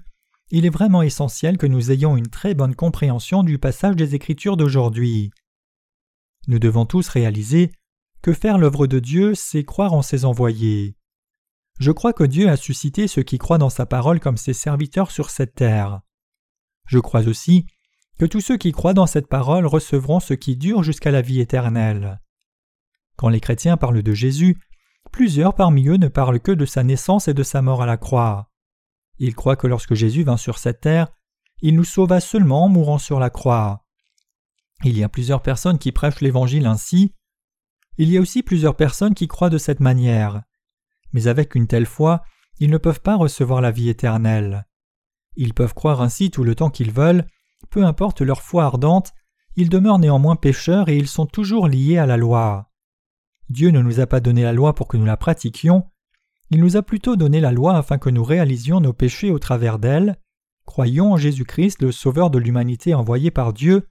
il 0.49 0.65
est 0.65 0.69
vraiment 0.69 1.01
essentiel 1.01 1.57
que 1.57 1.65
nous 1.65 1.91
ayons 1.91 2.17
une 2.17 2.27
très 2.27 2.55
bonne 2.55 2.75
compréhension 2.75 3.41
du 3.41 3.57
passage 3.57 3.95
des 3.95 4.15
Écritures 4.15 4.57
d'aujourd'hui. 4.57 5.31
Nous 6.49 6.59
devons 6.59 6.85
tous 6.85 7.07
réaliser 7.07 7.71
que 8.21 8.33
faire 8.33 8.57
l'œuvre 8.57 8.85
de 8.85 8.99
Dieu, 8.99 9.33
c'est 9.33 9.63
croire 9.63 9.93
en 9.93 10.01
ses 10.01 10.25
envoyés. 10.25 10.97
Je 11.79 11.91
crois 11.91 12.13
que 12.13 12.23
Dieu 12.23 12.49
a 12.49 12.55
suscité 12.55 13.07
ceux 13.07 13.23
qui 13.23 13.37
croient 13.37 13.57
dans 13.57 13.69
sa 13.69 13.85
parole 13.85 14.19
comme 14.19 14.37
ses 14.37 14.53
serviteurs 14.53 15.11
sur 15.11 15.29
cette 15.29 15.55
terre. 15.55 16.01
Je 16.87 16.99
crois 16.99 17.27
aussi 17.27 17.67
que 18.17 18.25
tous 18.25 18.39
ceux 18.39 18.57
qui 18.57 18.71
croient 18.71 18.93
dans 18.93 19.07
cette 19.07 19.27
parole 19.27 19.65
recevront 19.65 20.21
ce 20.21 20.33
qui 20.33 20.55
dure 20.55 20.83
jusqu'à 20.83 21.11
la 21.11 21.21
vie 21.21 21.41
éternelle. 21.41 22.21
Quand 23.17 23.29
les 23.29 23.41
chrétiens 23.41 23.75
parlent 23.75 24.03
de 24.03 24.13
Jésus, 24.13 24.57
plusieurs 25.11 25.53
parmi 25.53 25.87
eux 25.87 25.97
ne 25.97 26.07
parlent 26.07 26.39
que 26.39 26.51
de 26.51 26.65
sa 26.65 26.83
naissance 26.83 27.27
et 27.27 27.33
de 27.33 27.43
sa 27.43 27.61
mort 27.61 27.81
à 27.81 27.85
la 27.85 27.97
croix. 27.97 28.49
Ils 29.17 29.35
croient 29.35 29.55
que 29.57 29.67
lorsque 29.67 29.95
Jésus 29.95 30.23
vint 30.23 30.37
sur 30.37 30.57
cette 30.57 30.81
terre, 30.81 31.07
il 31.61 31.75
nous 31.75 31.83
sauva 31.83 32.19
seulement 32.19 32.65
en 32.65 32.69
mourant 32.69 32.97
sur 32.99 33.19
la 33.19 33.29
croix. 33.29 33.85
Il 34.83 34.97
y 34.97 35.03
a 35.03 35.09
plusieurs 35.09 35.41
personnes 35.41 35.79
qui 35.79 35.91
prêchent 35.91 36.21
l'Évangile 36.21 36.67
ainsi. 36.67 37.13
Il 37.97 38.09
y 38.09 38.17
a 38.17 38.21
aussi 38.21 38.43
plusieurs 38.43 38.75
personnes 38.75 39.13
qui 39.13 39.27
croient 39.27 39.49
de 39.49 39.57
cette 39.57 39.79
manière. 39.79 40.41
Mais 41.15 41.27
avec 41.27 41.55
une 41.55 41.65
telle 41.65 41.85
foi, 41.85 42.23
ils 42.59 42.69
ne 42.69 42.77
peuvent 42.77 42.99
pas 42.99 43.15
recevoir 43.15 43.61
la 43.61 43.71
vie 43.71 43.87
éternelle. 43.87 44.67
Ils 45.37 45.53
peuvent 45.53 45.73
croire 45.73 46.01
ainsi 46.01 46.29
tout 46.29 46.43
le 46.43 46.55
temps 46.55 46.69
qu'ils 46.69 46.91
veulent, 46.91 47.25
peu 47.69 47.85
importe 47.85 48.19
leur 48.19 48.41
foi 48.41 48.65
ardente, 48.65 49.13
ils 49.55 49.69
demeurent 49.69 49.97
néanmoins 49.97 50.35
pécheurs 50.35 50.89
et 50.89 50.97
ils 50.97 51.07
sont 51.07 51.25
toujours 51.25 51.69
liés 51.69 51.97
à 51.97 52.05
la 52.05 52.17
loi. 52.17 52.69
Dieu 53.47 53.69
ne 53.69 53.81
nous 53.81 54.01
a 54.01 54.07
pas 54.07 54.19
donné 54.19 54.43
la 54.43 54.51
loi 54.51 54.75
pour 54.75 54.89
que 54.89 54.97
nous 54.97 55.05
la 55.05 55.15
pratiquions, 55.15 55.85
il 56.51 56.59
nous 56.59 56.75
a 56.75 56.81
plutôt 56.81 57.15
donné 57.15 57.39
la 57.39 57.53
loi 57.53 57.77
afin 57.77 57.97
que 57.97 58.09
nous 58.09 58.23
réalisions 58.25 58.81
nos 58.81 58.91
péchés 58.91 59.31
au 59.31 59.39
travers 59.39 59.79
d'elle, 59.79 60.17
croyions 60.65 61.13
en 61.13 61.17
Jésus-Christ 61.17 61.81
le 61.81 61.93
Sauveur 61.93 62.29
de 62.29 62.39
l'humanité 62.39 62.93
envoyé 62.93 63.31
par 63.31 63.53
Dieu, 63.53 63.87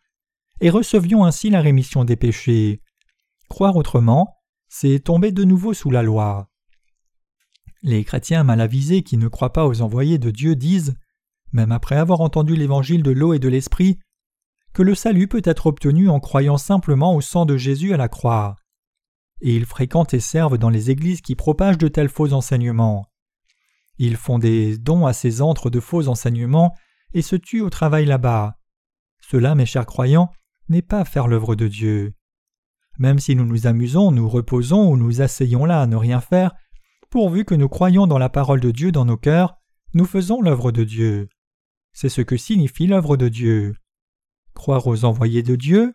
et 0.60 0.68
recevions 0.68 1.24
ainsi 1.24 1.48
la 1.48 1.62
rémission 1.62 2.04
des 2.04 2.16
péchés. 2.16 2.82
Croire 3.48 3.76
autrement, 3.76 4.36
c'est 4.68 4.98
tomber 4.98 5.32
de 5.32 5.44
nouveau 5.44 5.72
sous 5.72 5.90
la 5.90 6.02
loi. 6.02 6.50
Les 7.84 8.02
chrétiens 8.02 8.42
mal 8.42 8.60
avisés 8.60 9.04
qui 9.04 9.16
ne 9.16 9.28
croient 9.28 9.52
pas 9.52 9.68
aux 9.68 9.80
envoyés 9.80 10.18
de 10.18 10.32
Dieu 10.32 10.56
disent, 10.56 10.96
même 11.52 11.70
après 11.70 11.96
avoir 11.96 12.20
entendu 12.20 12.56
l'évangile 12.56 13.04
de 13.04 13.12
l'eau 13.12 13.32
et 13.32 13.38
de 13.38 13.48
l'esprit, 13.48 14.00
que 14.72 14.82
le 14.82 14.96
salut 14.96 15.28
peut 15.28 15.42
être 15.44 15.66
obtenu 15.66 16.08
en 16.08 16.18
croyant 16.18 16.58
simplement 16.58 17.14
au 17.14 17.20
sang 17.20 17.46
de 17.46 17.56
Jésus 17.56 17.94
à 17.94 17.96
la 17.96 18.08
croix 18.08 18.56
et 19.44 19.54
ils 19.54 19.66
fréquentent 19.66 20.14
et 20.14 20.20
servent 20.20 20.56
dans 20.56 20.70
les 20.70 20.90
églises 20.90 21.20
qui 21.20 21.36
propagent 21.36 21.78
de 21.78 21.88
tels 21.88 22.08
faux 22.08 22.32
enseignements. 22.32 23.06
Ils 23.98 24.16
font 24.16 24.38
des 24.38 24.78
dons 24.78 25.04
à 25.04 25.12
ces 25.12 25.42
antres 25.42 25.68
de 25.68 25.80
faux 25.80 26.08
enseignements 26.08 26.74
et 27.12 27.20
se 27.20 27.36
tuent 27.36 27.60
au 27.60 27.68
travail 27.68 28.06
là-bas. 28.06 28.56
Cela, 29.20 29.54
mes 29.54 29.66
chers 29.66 29.84
croyants, 29.84 30.30
n'est 30.70 30.82
pas 30.82 31.04
faire 31.04 31.28
l'œuvre 31.28 31.54
de 31.56 31.68
Dieu. 31.68 32.14
Même 32.98 33.18
si 33.18 33.36
nous 33.36 33.44
nous 33.44 33.66
amusons, 33.66 34.10
nous 34.12 34.28
reposons 34.28 34.90
ou 34.90 34.96
nous 34.96 35.20
asseyons 35.20 35.66
là 35.66 35.82
à 35.82 35.86
ne 35.86 35.96
rien 35.96 36.20
faire, 36.20 36.54
pourvu 37.14 37.44
que 37.44 37.54
nous 37.54 37.68
croyons 37.68 38.08
dans 38.08 38.18
la 38.18 38.28
parole 38.28 38.58
de 38.58 38.72
Dieu 38.72 38.90
dans 38.90 39.04
nos 39.04 39.16
cœurs, 39.16 39.54
nous 39.92 40.04
faisons 40.04 40.42
l'œuvre 40.42 40.72
de 40.72 40.82
Dieu. 40.82 41.28
C'est 41.92 42.08
ce 42.08 42.22
que 42.22 42.36
signifie 42.36 42.88
l'œuvre 42.88 43.16
de 43.16 43.28
Dieu. 43.28 43.76
Croire 44.52 44.84
aux 44.88 45.04
envoyés 45.04 45.44
de 45.44 45.54
Dieu, 45.54 45.94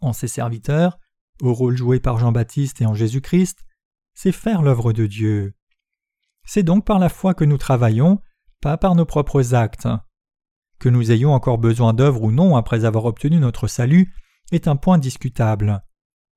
en 0.00 0.14
ses 0.14 0.26
serviteurs, 0.26 0.98
au 1.42 1.52
rôle 1.52 1.76
joué 1.76 2.00
par 2.00 2.18
Jean-Baptiste 2.18 2.80
et 2.80 2.86
en 2.86 2.94
Jésus-Christ, 2.94 3.66
c'est 4.14 4.32
faire 4.32 4.62
l'œuvre 4.62 4.94
de 4.94 5.04
Dieu. 5.04 5.52
C'est 6.46 6.62
donc 6.62 6.86
par 6.86 6.98
la 6.98 7.10
foi 7.10 7.34
que 7.34 7.44
nous 7.44 7.58
travaillons, 7.58 8.18
pas 8.62 8.78
par 8.78 8.94
nos 8.94 9.04
propres 9.04 9.52
actes. 9.52 9.86
Que 10.78 10.88
nous 10.88 11.12
ayons 11.12 11.34
encore 11.34 11.58
besoin 11.58 11.92
d'œuvres 11.92 12.22
ou 12.22 12.32
non 12.32 12.56
après 12.56 12.86
avoir 12.86 13.04
obtenu 13.04 13.38
notre 13.38 13.66
salut 13.66 14.14
est 14.50 14.66
un 14.66 14.76
point 14.76 14.96
discutable. 14.96 15.84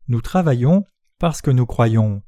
Nous 0.10 0.20
travaillons 0.20 0.84
parce 1.18 1.42
que 1.42 1.52
nous 1.52 1.66
croyons. 1.66 2.22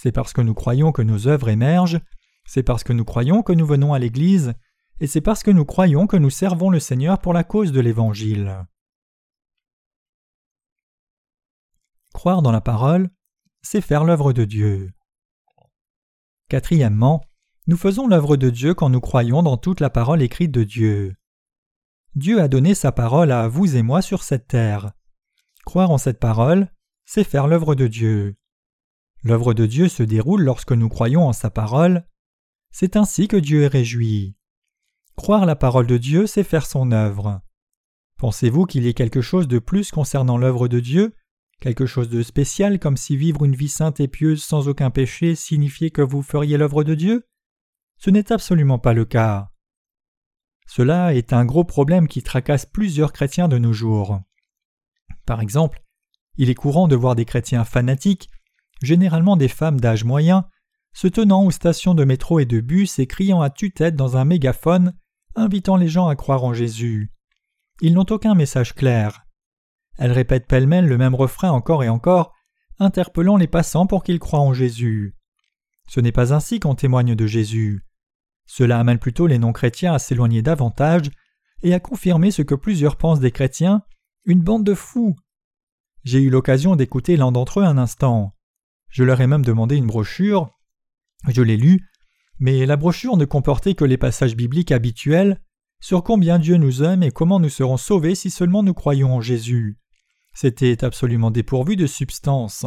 C'est 0.00 0.12
parce 0.12 0.32
que 0.32 0.40
nous 0.40 0.54
croyons 0.54 0.92
que 0.92 1.02
nos 1.02 1.26
œuvres 1.26 1.48
émergent, 1.48 1.98
c'est 2.46 2.62
parce 2.62 2.84
que 2.84 2.92
nous 2.92 3.04
croyons 3.04 3.42
que 3.42 3.52
nous 3.52 3.66
venons 3.66 3.94
à 3.94 3.98
l'Église, 3.98 4.54
et 5.00 5.08
c'est 5.08 5.20
parce 5.20 5.42
que 5.42 5.50
nous 5.50 5.64
croyons 5.64 6.06
que 6.06 6.16
nous 6.16 6.30
servons 6.30 6.70
le 6.70 6.78
Seigneur 6.78 7.18
pour 7.18 7.32
la 7.32 7.42
cause 7.42 7.72
de 7.72 7.80
l'Évangile. 7.80 8.64
Croire 12.14 12.42
dans 12.42 12.52
la 12.52 12.60
parole, 12.60 13.10
c'est 13.62 13.80
faire 13.80 14.04
l'œuvre 14.04 14.32
de 14.32 14.44
Dieu. 14.44 14.92
Quatrièmement, 16.48 17.24
nous 17.66 17.76
faisons 17.76 18.06
l'œuvre 18.06 18.36
de 18.36 18.50
Dieu 18.50 18.74
quand 18.74 18.90
nous 18.90 19.00
croyons 19.00 19.42
dans 19.42 19.56
toute 19.56 19.80
la 19.80 19.90
parole 19.90 20.22
écrite 20.22 20.52
de 20.52 20.62
Dieu. 20.62 21.16
Dieu 22.14 22.40
a 22.40 22.46
donné 22.46 22.76
sa 22.76 22.92
parole 22.92 23.32
à 23.32 23.48
vous 23.48 23.74
et 23.74 23.82
moi 23.82 24.00
sur 24.00 24.22
cette 24.22 24.46
terre. 24.46 24.92
Croire 25.66 25.90
en 25.90 25.98
cette 25.98 26.20
parole, 26.20 26.70
c'est 27.04 27.24
faire 27.24 27.48
l'œuvre 27.48 27.74
de 27.74 27.88
Dieu. 27.88 28.36
L'œuvre 29.22 29.54
de 29.54 29.66
Dieu 29.66 29.88
se 29.88 30.02
déroule 30.02 30.42
lorsque 30.42 30.72
nous 30.72 30.88
croyons 30.88 31.26
en 31.26 31.32
sa 31.32 31.50
parole. 31.50 32.06
C'est 32.70 32.96
ainsi 32.96 33.28
que 33.28 33.36
Dieu 33.36 33.62
est 33.62 33.68
réjoui. 33.68 34.36
Croire 35.16 35.46
la 35.46 35.56
parole 35.56 35.86
de 35.86 35.96
Dieu, 35.96 36.26
c'est 36.26 36.44
faire 36.44 36.66
son 36.66 36.92
œuvre. 36.92 37.40
Pensez-vous 38.18 38.66
qu'il 38.66 38.84
y 38.84 38.88
ait 38.88 38.94
quelque 38.94 39.20
chose 39.20 39.48
de 39.48 39.58
plus 39.58 39.90
concernant 39.90 40.38
l'œuvre 40.38 40.68
de 40.68 40.80
Dieu? 40.80 41.14
Quelque 41.60 41.86
chose 41.86 42.08
de 42.08 42.22
spécial 42.22 42.78
comme 42.78 42.96
si 42.96 43.16
vivre 43.16 43.44
une 43.44 43.56
vie 43.56 43.68
sainte 43.68 43.98
et 43.98 44.06
pieuse 44.06 44.44
sans 44.44 44.68
aucun 44.68 44.90
péché 44.90 45.34
signifiait 45.34 45.90
que 45.90 46.02
vous 46.02 46.22
feriez 46.22 46.56
l'œuvre 46.56 46.84
de 46.84 46.94
Dieu? 46.94 47.26
Ce 47.96 48.10
n'est 48.10 48.30
absolument 48.30 48.78
pas 48.78 48.92
le 48.92 49.04
cas. 49.04 49.50
Cela 50.68 51.14
est 51.14 51.32
un 51.32 51.44
gros 51.44 51.64
problème 51.64 52.06
qui 52.06 52.22
tracasse 52.22 52.66
plusieurs 52.66 53.12
chrétiens 53.12 53.48
de 53.48 53.58
nos 53.58 53.72
jours. 53.72 54.20
Par 55.26 55.40
exemple, 55.40 55.82
il 56.36 56.50
est 56.50 56.54
courant 56.54 56.86
de 56.86 56.94
voir 56.94 57.16
des 57.16 57.24
chrétiens 57.24 57.64
fanatiques, 57.64 58.30
généralement 58.80 59.36
des 59.36 59.48
femmes 59.48 59.80
d'âge 59.80 60.04
moyen, 60.04 60.48
se 60.92 61.08
tenant 61.08 61.44
aux 61.44 61.50
stations 61.50 61.94
de 61.94 62.04
métro 62.04 62.40
et 62.40 62.46
de 62.46 62.60
bus 62.60 62.98
et 62.98 63.06
criant 63.06 63.40
à 63.40 63.50
tue-tête 63.50 63.96
dans 63.96 64.16
un 64.16 64.24
mégaphone, 64.24 64.94
invitant 65.36 65.76
les 65.76 65.88
gens 65.88 66.08
à 66.08 66.16
croire 66.16 66.44
en 66.44 66.54
Jésus. 66.54 67.12
Ils 67.80 67.94
n'ont 67.94 68.06
aucun 68.10 68.34
message 68.34 68.74
clair. 68.74 69.26
Elle 69.96 70.12
répète 70.12 70.46
pêle-mêle 70.46 70.86
le 70.86 70.98
même 70.98 71.14
refrain 71.14 71.50
encore 71.50 71.84
et 71.84 71.88
encore, 71.88 72.34
interpellant 72.78 73.36
les 73.36 73.46
passants 73.46 73.86
pour 73.86 74.02
qu'ils 74.02 74.18
croient 74.18 74.40
en 74.40 74.52
Jésus. 74.52 75.14
Ce 75.88 76.00
n'est 76.00 76.12
pas 76.12 76.32
ainsi 76.32 76.60
qu'on 76.60 76.74
témoigne 76.74 77.14
de 77.14 77.26
Jésus. 77.26 77.84
Cela 78.46 78.78
amène 78.78 78.98
plutôt 78.98 79.26
les 79.26 79.38
non-chrétiens 79.38 79.94
à 79.94 79.98
s'éloigner 79.98 80.42
davantage 80.42 81.10
et 81.62 81.74
à 81.74 81.80
confirmer 81.80 82.30
ce 82.30 82.42
que 82.42 82.54
plusieurs 82.54 82.96
pensent 82.96 83.20
des 83.20 83.32
chrétiens, 83.32 83.82
une 84.24 84.42
bande 84.42 84.64
de 84.64 84.74
fous. 84.74 85.16
J'ai 86.04 86.20
eu 86.20 86.30
l'occasion 86.30 86.76
d'écouter 86.76 87.16
l'un 87.16 87.32
d'entre 87.32 87.60
eux 87.60 87.64
un 87.64 87.78
instant. 87.78 88.34
Je 88.90 89.04
leur 89.04 89.20
ai 89.20 89.26
même 89.26 89.44
demandé 89.44 89.76
une 89.76 89.86
brochure. 89.86 90.50
Je 91.28 91.42
l'ai 91.42 91.56
lue, 91.56 91.88
mais 92.38 92.66
la 92.66 92.76
brochure 92.76 93.16
ne 93.16 93.24
comportait 93.24 93.74
que 93.74 93.84
les 93.84 93.98
passages 93.98 94.36
bibliques 94.36 94.72
habituels 94.72 95.40
sur 95.80 96.02
combien 96.02 96.38
Dieu 96.38 96.56
nous 96.56 96.82
aime 96.82 97.02
et 97.02 97.10
comment 97.10 97.40
nous 97.40 97.48
serons 97.48 97.76
sauvés 97.76 98.14
si 98.14 98.30
seulement 98.30 98.62
nous 98.62 98.74
croyons 98.74 99.14
en 99.14 99.20
Jésus. 99.20 99.78
C'était 100.34 100.84
absolument 100.84 101.30
dépourvu 101.30 101.76
de 101.76 101.86
substance. 101.86 102.66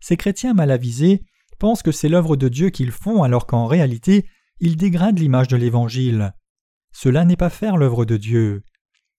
Ces 0.00 0.16
chrétiens 0.16 0.54
mal 0.54 0.70
avisés 0.70 1.24
pensent 1.58 1.82
que 1.82 1.92
c'est 1.92 2.08
l'œuvre 2.08 2.36
de 2.36 2.48
Dieu 2.48 2.70
qu'ils 2.70 2.92
font 2.92 3.22
alors 3.22 3.46
qu'en 3.46 3.66
réalité 3.66 4.26
ils 4.58 4.76
dégradent 4.76 5.18
l'image 5.18 5.48
de 5.48 5.56
l'Évangile. 5.56 6.34
Cela 6.92 7.24
n'est 7.24 7.36
pas 7.36 7.50
faire 7.50 7.76
l'œuvre 7.76 8.04
de 8.04 8.16
Dieu. 8.16 8.64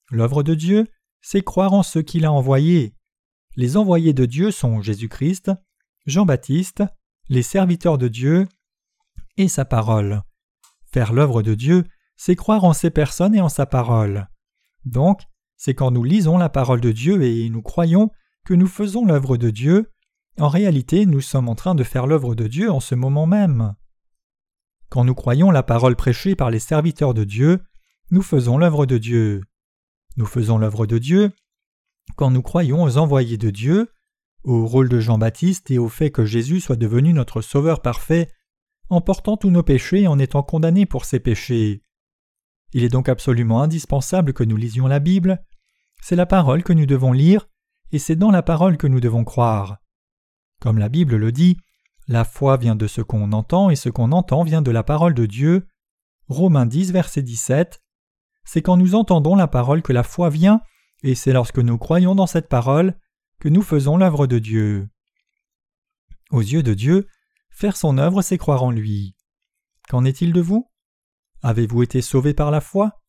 L'œuvre 0.09 0.41
de 0.41 0.55
Dieu, 0.55 0.87
c'est 1.21 1.43
croire 1.43 1.73
en 1.73 1.83
ceux 1.83 2.01
qu'il 2.01 2.25
a 2.25 2.31
envoyés. 2.31 2.95
Les 3.55 3.77
envoyés 3.77 4.13
de 4.13 4.25
Dieu 4.25 4.51
sont 4.51 4.81
Jésus-Christ, 4.81 5.51
Jean-Baptiste, 6.07 6.83
les 7.29 7.43
serviteurs 7.43 7.97
de 7.97 8.07
Dieu 8.07 8.47
et 9.37 9.47
sa 9.47 9.65
parole. 9.65 10.23
Faire 10.91 11.13
l'œuvre 11.13 11.43
de 11.43 11.53
Dieu, 11.53 11.83
c'est 12.15 12.35
croire 12.35 12.63
en 12.63 12.73
ces 12.73 12.89
personnes 12.89 13.35
et 13.35 13.41
en 13.41 13.49
sa 13.49 13.65
parole. 13.65 14.27
Donc, 14.85 15.21
c'est 15.57 15.75
quand 15.75 15.91
nous 15.91 16.03
lisons 16.03 16.37
la 16.37 16.49
parole 16.49 16.81
de 16.81 16.91
Dieu 16.91 17.21
et 17.21 17.49
nous 17.49 17.61
croyons 17.61 18.09
que 18.45 18.53
nous 18.53 18.67
faisons 18.67 19.05
l'œuvre 19.05 19.37
de 19.37 19.49
Dieu, 19.49 19.91
en 20.39 20.47
réalité 20.47 21.05
nous 21.05 21.21
sommes 21.21 21.49
en 21.49 21.55
train 21.55 21.75
de 21.75 21.83
faire 21.83 22.07
l'œuvre 22.07 22.33
de 22.33 22.47
Dieu 22.47 22.71
en 22.71 22.79
ce 22.79 22.95
moment 22.95 23.27
même. 23.27 23.75
Quand 24.89 25.03
nous 25.03 25.15
croyons 25.15 25.51
la 25.51 25.63
parole 25.63 25.95
prêchée 25.95 26.35
par 26.35 26.49
les 26.49 26.59
serviteurs 26.59 27.13
de 27.13 27.25
Dieu, 27.25 27.61
nous 28.09 28.21
faisons 28.21 28.57
l'œuvre 28.57 28.85
de 28.85 28.97
Dieu. 28.97 29.43
Nous 30.15 30.25
faisons 30.25 30.57
l'œuvre 30.57 30.85
de 30.85 30.97
Dieu 30.97 31.31
quand 32.15 32.31
nous 32.31 32.41
croyons 32.41 32.83
aux 32.83 32.97
envoyés 32.97 33.37
de 33.37 33.49
Dieu, 33.49 33.91
au 34.43 34.65
rôle 34.65 34.89
de 34.89 34.99
Jean-Baptiste 34.99 35.71
et 35.71 35.77
au 35.77 35.89
fait 35.89 36.11
que 36.11 36.25
Jésus 36.25 36.61
soit 36.61 36.75
devenu 36.75 37.13
notre 37.13 37.41
Sauveur 37.41 37.81
parfait, 37.81 38.29
en 38.89 39.01
portant 39.01 39.37
tous 39.37 39.49
nos 39.49 39.63
péchés 39.63 40.03
et 40.03 40.07
en 40.07 40.19
étant 40.19 40.43
condamné 40.43 40.85
pour 40.85 41.05
ses 41.05 41.19
péchés. 41.19 41.81
Il 42.73 42.83
est 42.83 42.89
donc 42.89 43.09
absolument 43.09 43.61
indispensable 43.61 44.33
que 44.33 44.43
nous 44.43 44.57
lisions 44.57 44.87
la 44.87 44.99
Bible, 44.99 45.43
c'est 46.01 46.15
la 46.15 46.25
parole 46.25 46.63
que 46.63 46.73
nous 46.73 46.85
devons 46.85 47.11
lire, 47.11 47.47
et 47.91 47.99
c'est 47.99 48.15
dans 48.15 48.31
la 48.31 48.43
parole 48.43 48.77
que 48.77 48.87
nous 48.87 48.99
devons 48.99 49.23
croire. 49.23 49.77
Comme 50.61 50.77
la 50.77 50.89
Bible 50.89 51.15
le 51.15 51.31
dit, 51.31 51.57
la 52.07 52.23
foi 52.23 52.57
vient 52.57 52.75
de 52.75 52.87
ce 52.87 53.01
qu'on 53.01 53.31
entend 53.31 53.69
et 53.69 53.75
ce 53.75 53.89
qu'on 53.89 54.11
entend 54.11 54.43
vient 54.43 54.61
de 54.61 54.71
la 54.71 54.83
parole 54.83 55.13
de 55.13 55.25
Dieu. 55.25 55.67
Romains 56.27 56.65
10, 56.65 56.91
verset 56.91 57.21
17. 57.21 57.81
C'est 58.45 58.61
quand 58.61 58.77
nous 58.77 58.95
entendons 58.95 59.35
la 59.35 59.47
parole 59.47 59.81
que 59.81 59.93
la 59.93 60.03
foi 60.03 60.29
vient, 60.29 60.61
et 61.03 61.15
c'est 61.15 61.33
lorsque 61.33 61.59
nous 61.59 61.77
croyons 61.77 62.15
dans 62.15 62.27
cette 62.27 62.47
parole 62.47 62.97
que 63.39 63.49
nous 63.49 63.61
faisons 63.61 63.97
l'œuvre 63.97 64.27
de 64.27 64.39
Dieu. 64.39 64.89
Aux 66.31 66.41
yeux 66.41 66.63
de 66.63 66.73
Dieu, 66.73 67.07
faire 67.49 67.77
son 67.77 67.97
œuvre, 67.97 68.21
c'est 68.21 68.37
croire 68.37 68.63
en 68.63 68.71
lui. 68.71 69.15
Qu'en 69.89 70.05
est-il 70.05 70.33
de 70.33 70.41
vous? 70.41 70.69
Avez-vous 71.41 71.83
été 71.83 72.01
sauvé 72.01 72.33
par 72.33 72.51
la 72.51 72.61
foi? 72.61 72.99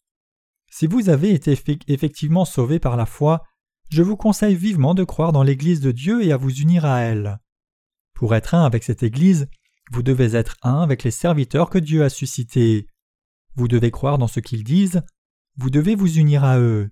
Si 0.70 0.86
vous 0.86 1.08
avez 1.08 1.32
été 1.32 1.58
effectivement 1.88 2.44
sauvé 2.44 2.78
par 2.78 2.96
la 2.96 3.06
foi, 3.06 3.42
je 3.90 4.02
vous 4.02 4.16
conseille 4.16 4.54
vivement 4.54 4.94
de 4.94 5.04
croire 5.04 5.32
dans 5.32 5.42
l'Église 5.42 5.80
de 5.80 5.92
Dieu 5.92 6.22
et 6.22 6.30
à 6.30 6.36
vous 6.36 6.54
unir 6.54 6.84
à 6.84 7.00
elle. 7.00 7.38
Pour 8.14 8.34
être 8.34 8.54
un 8.54 8.64
avec 8.64 8.84
cette 8.84 9.02
Église, 9.02 9.48
vous 9.90 10.02
devez 10.02 10.36
être 10.36 10.56
un 10.62 10.82
avec 10.82 11.04
les 11.04 11.10
serviteurs 11.10 11.70
que 11.70 11.78
Dieu 11.78 12.04
a 12.04 12.10
suscités. 12.10 12.86
Vous 13.54 13.66
devez 13.66 13.90
croire 13.90 14.18
dans 14.18 14.28
ce 14.28 14.40
qu'ils 14.40 14.64
disent, 14.64 15.02
vous 15.56 15.70
devez 15.70 15.94
vous 15.94 16.18
unir 16.18 16.44
à 16.44 16.58
eux. 16.58 16.90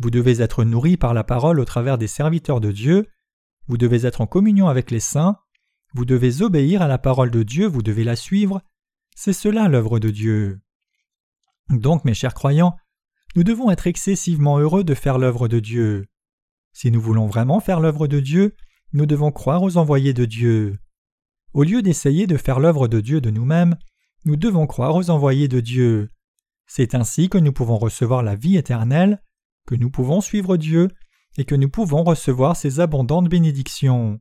Vous 0.00 0.10
devez 0.10 0.40
être 0.40 0.64
nourri 0.64 0.96
par 0.96 1.14
la 1.14 1.24
parole 1.24 1.60
au 1.60 1.64
travers 1.64 1.98
des 1.98 2.08
serviteurs 2.08 2.60
de 2.60 2.72
Dieu, 2.72 3.08
vous 3.68 3.76
devez 3.76 4.06
être 4.06 4.20
en 4.20 4.26
communion 4.26 4.68
avec 4.68 4.90
les 4.90 5.00
saints, 5.00 5.38
vous 5.94 6.04
devez 6.04 6.42
obéir 6.42 6.82
à 6.82 6.88
la 6.88 6.98
parole 6.98 7.30
de 7.30 7.42
Dieu, 7.42 7.66
vous 7.66 7.82
devez 7.82 8.04
la 8.04 8.16
suivre, 8.16 8.62
c'est 9.14 9.32
cela 9.32 9.68
l'œuvre 9.68 9.98
de 9.98 10.10
Dieu. 10.10 10.60
Donc, 11.68 12.04
mes 12.04 12.14
chers 12.14 12.34
croyants, 12.34 12.76
nous 13.36 13.44
devons 13.44 13.70
être 13.70 13.86
excessivement 13.86 14.58
heureux 14.58 14.84
de 14.84 14.94
faire 14.94 15.18
l'œuvre 15.18 15.48
de 15.48 15.60
Dieu. 15.60 16.06
Si 16.72 16.90
nous 16.90 17.00
voulons 17.00 17.26
vraiment 17.26 17.60
faire 17.60 17.80
l'œuvre 17.80 18.06
de 18.06 18.20
Dieu, 18.20 18.54
nous 18.92 19.06
devons 19.06 19.30
croire 19.30 19.62
aux 19.62 19.76
envoyés 19.76 20.14
de 20.14 20.24
Dieu. 20.24 20.78
Au 21.52 21.62
lieu 21.62 21.82
d'essayer 21.82 22.26
de 22.26 22.36
faire 22.36 22.60
l'œuvre 22.60 22.88
de 22.88 23.00
Dieu 23.00 23.20
de 23.20 23.30
nous-mêmes, 23.30 23.76
nous 24.24 24.36
devons 24.36 24.66
croire 24.66 24.94
aux 24.94 25.10
envoyés 25.10 25.48
de 25.48 25.60
Dieu. 25.60 26.10
C'est 26.66 26.94
ainsi 26.94 27.28
que 27.28 27.38
nous 27.38 27.52
pouvons 27.52 27.76
recevoir 27.76 28.22
la 28.22 28.34
vie 28.34 28.56
éternelle, 28.56 29.22
que 29.66 29.74
nous 29.74 29.90
pouvons 29.90 30.20
suivre 30.20 30.56
Dieu, 30.56 30.88
et 31.38 31.44
que 31.44 31.54
nous 31.54 31.68
pouvons 31.68 32.04
recevoir 32.04 32.56
ses 32.56 32.80
abondantes 32.80 33.28
bénédictions. 33.28 34.20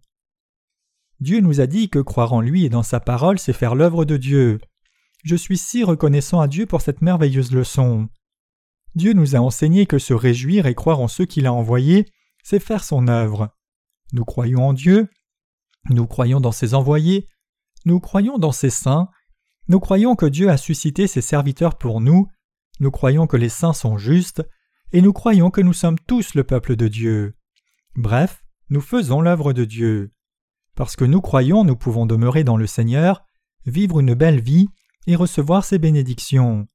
Dieu 1.19 1.39
nous 1.39 1.61
a 1.61 1.67
dit 1.67 1.89
que 1.89 1.99
croire 1.99 2.33
en 2.33 2.41
lui 2.41 2.65
et 2.65 2.69
dans 2.69 2.83
sa 2.83 2.99
parole, 2.99 3.37
c'est 3.37 3.53
faire 3.53 3.75
l'œuvre 3.75 4.05
de 4.05 4.17
Dieu. 4.17 4.59
Je 5.23 5.35
suis 5.35 5.57
si 5.57 5.83
reconnaissant 5.83 6.39
à 6.39 6.47
Dieu 6.47 6.65
pour 6.65 6.81
cette 6.81 7.01
merveilleuse 7.01 7.51
leçon. 7.51 8.09
Dieu 8.95 9.13
nous 9.13 9.35
a 9.35 9.39
enseigné 9.39 9.85
que 9.85 9.99
se 9.99 10.13
réjouir 10.13 10.65
et 10.65 10.73
croire 10.73 10.99
en 10.99 11.07
ceux 11.07 11.25
qu'il 11.25 11.45
a 11.45 11.53
envoyés, 11.53 12.11
c'est 12.43 12.59
faire 12.59 12.83
son 12.83 13.07
œuvre. 13.07 13.49
Nous 14.13 14.25
croyons 14.25 14.69
en 14.69 14.73
Dieu, 14.73 15.09
nous 15.89 16.07
croyons 16.07 16.41
dans 16.41 16.51
ses 16.51 16.73
envoyés, 16.73 17.27
nous 17.85 17.99
croyons 17.99 18.37
dans 18.37 18.51
ses 18.51 18.69
saints, 18.69 19.09
nous 19.67 19.79
croyons 19.79 20.15
que 20.15 20.25
Dieu 20.25 20.49
a 20.49 20.57
suscité 20.57 21.07
ses 21.07 21.21
serviteurs 21.21 21.77
pour 21.77 22.01
nous, 22.01 22.27
nous 22.79 22.91
croyons 22.91 23.27
que 23.27 23.37
les 23.37 23.49
saints 23.49 23.73
sont 23.73 23.97
justes, 23.97 24.43
et 24.93 25.01
nous 25.01 25.13
croyons 25.13 25.51
que 25.51 25.61
nous 25.61 25.73
sommes 25.73 25.99
tous 25.99 26.35
le 26.35 26.43
peuple 26.43 26.75
de 26.75 26.87
Dieu. 26.87 27.35
Bref, 27.95 28.43
nous 28.69 28.81
faisons 28.81 29.21
l'œuvre 29.21 29.53
de 29.53 29.65
Dieu. 29.65 30.11
Parce 30.75 30.95
que 30.95 31.05
nous 31.05 31.21
croyons, 31.21 31.63
nous 31.63 31.75
pouvons 31.75 32.05
demeurer 32.05 32.43
dans 32.43 32.57
le 32.57 32.67
Seigneur, 32.67 33.23
vivre 33.65 33.99
une 33.99 34.13
belle 34.13 34.41
vie 34.41 34.67
et 35.07 35.15
recevoir 35.15 35.63
ses 35.63 35.77
bénédictions. 35.77 36.67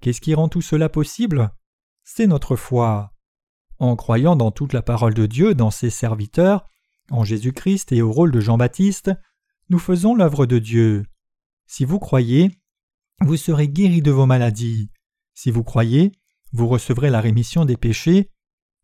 Qu'est-ce 0.00 0.20
qui 0.20 0.34
rend 0.34 0.48
tout 0.48 0.62
cela 0.62 0.88
possible? 0.88 1.50
C'est 2.04 2.26
notre 2.26 2.56
foi. 2.56 3.12
En 3.78 3.96
croyant 3.96 4.36
dans 4.36 4.50
toute 4.50 4.72
la 4.72 4.82
parole 4.82 5.14
de 5.14 5.26
Dieu, 5.26 5.54
dans 5.54 5.70
ses 5.70 5.90
serviteurs, 5.90 6.66
en 7.10 7.24
Jésus-Christ 7.24 7.92
et 7.92 8.02
au 8.02 8.12
rôle 8.12 8.30
de 8.30 8.40
Jean-Baptiste, 8.40 9.10
nous 9.68 9.78
faisons 9.78 10.14
l'œuvre 10.14 10.46
de 10.46 10.58
Dieu. 10.58 11.06
Si 11.66 11.84
vous 11.84 11.98
croyez, 11.98 12.50
vous 13.20 13.36
serez 13.36 13.68
guéri 13.68 14.02
de 14.02 14.10
vos 14.10 14.26
maladies. 14.26 14.90
Si 15.34 15.50
vous 15.50 15.64
croyez, 15.64 16.12
vous 16.52 16.68
recevrez 16.68 17.10
la 17.10 17.20
rémission 17.20 17.64
des 17.64 17.76
péchés. 17.76 18.30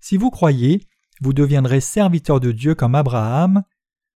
Si 0.00 0.16
vous 0.16 0.30
croyez, 0.30 0.86
vous 1.20 1.32
deviendrez 1.32 1.80
serviteur 1.80 2.40
de 2.40 2.52
Dieu 2.52 2.74
comme 2.74 2.94
Abraham. 2.94 3.62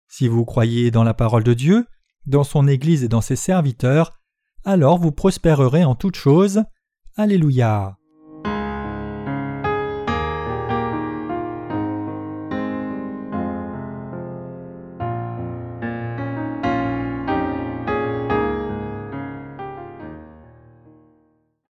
Si 0.08 0.28
vous 0.28 0.44
croyez 0.44 0.90
dans 0.90 1.04
la 1.04 1.14
parole 1.14 1.44
de 1.44 1.54
Dieu, 1.54 1.86
dans 2.26 2.44
son 2.44 2.68
Église 2.68 3.04
et 3.04 3.08
dans 3.08 3.20
ses 3.20 3.36
serviteurs, 3.36 4.18
alors 4.64 4.98
vous 4.98 5.12
prospérerez 5.12 5.84
en 5.84 5.94
toutes 5.94 6.16
choses. 6.16 6.62
Alléluia. 7.16 7.99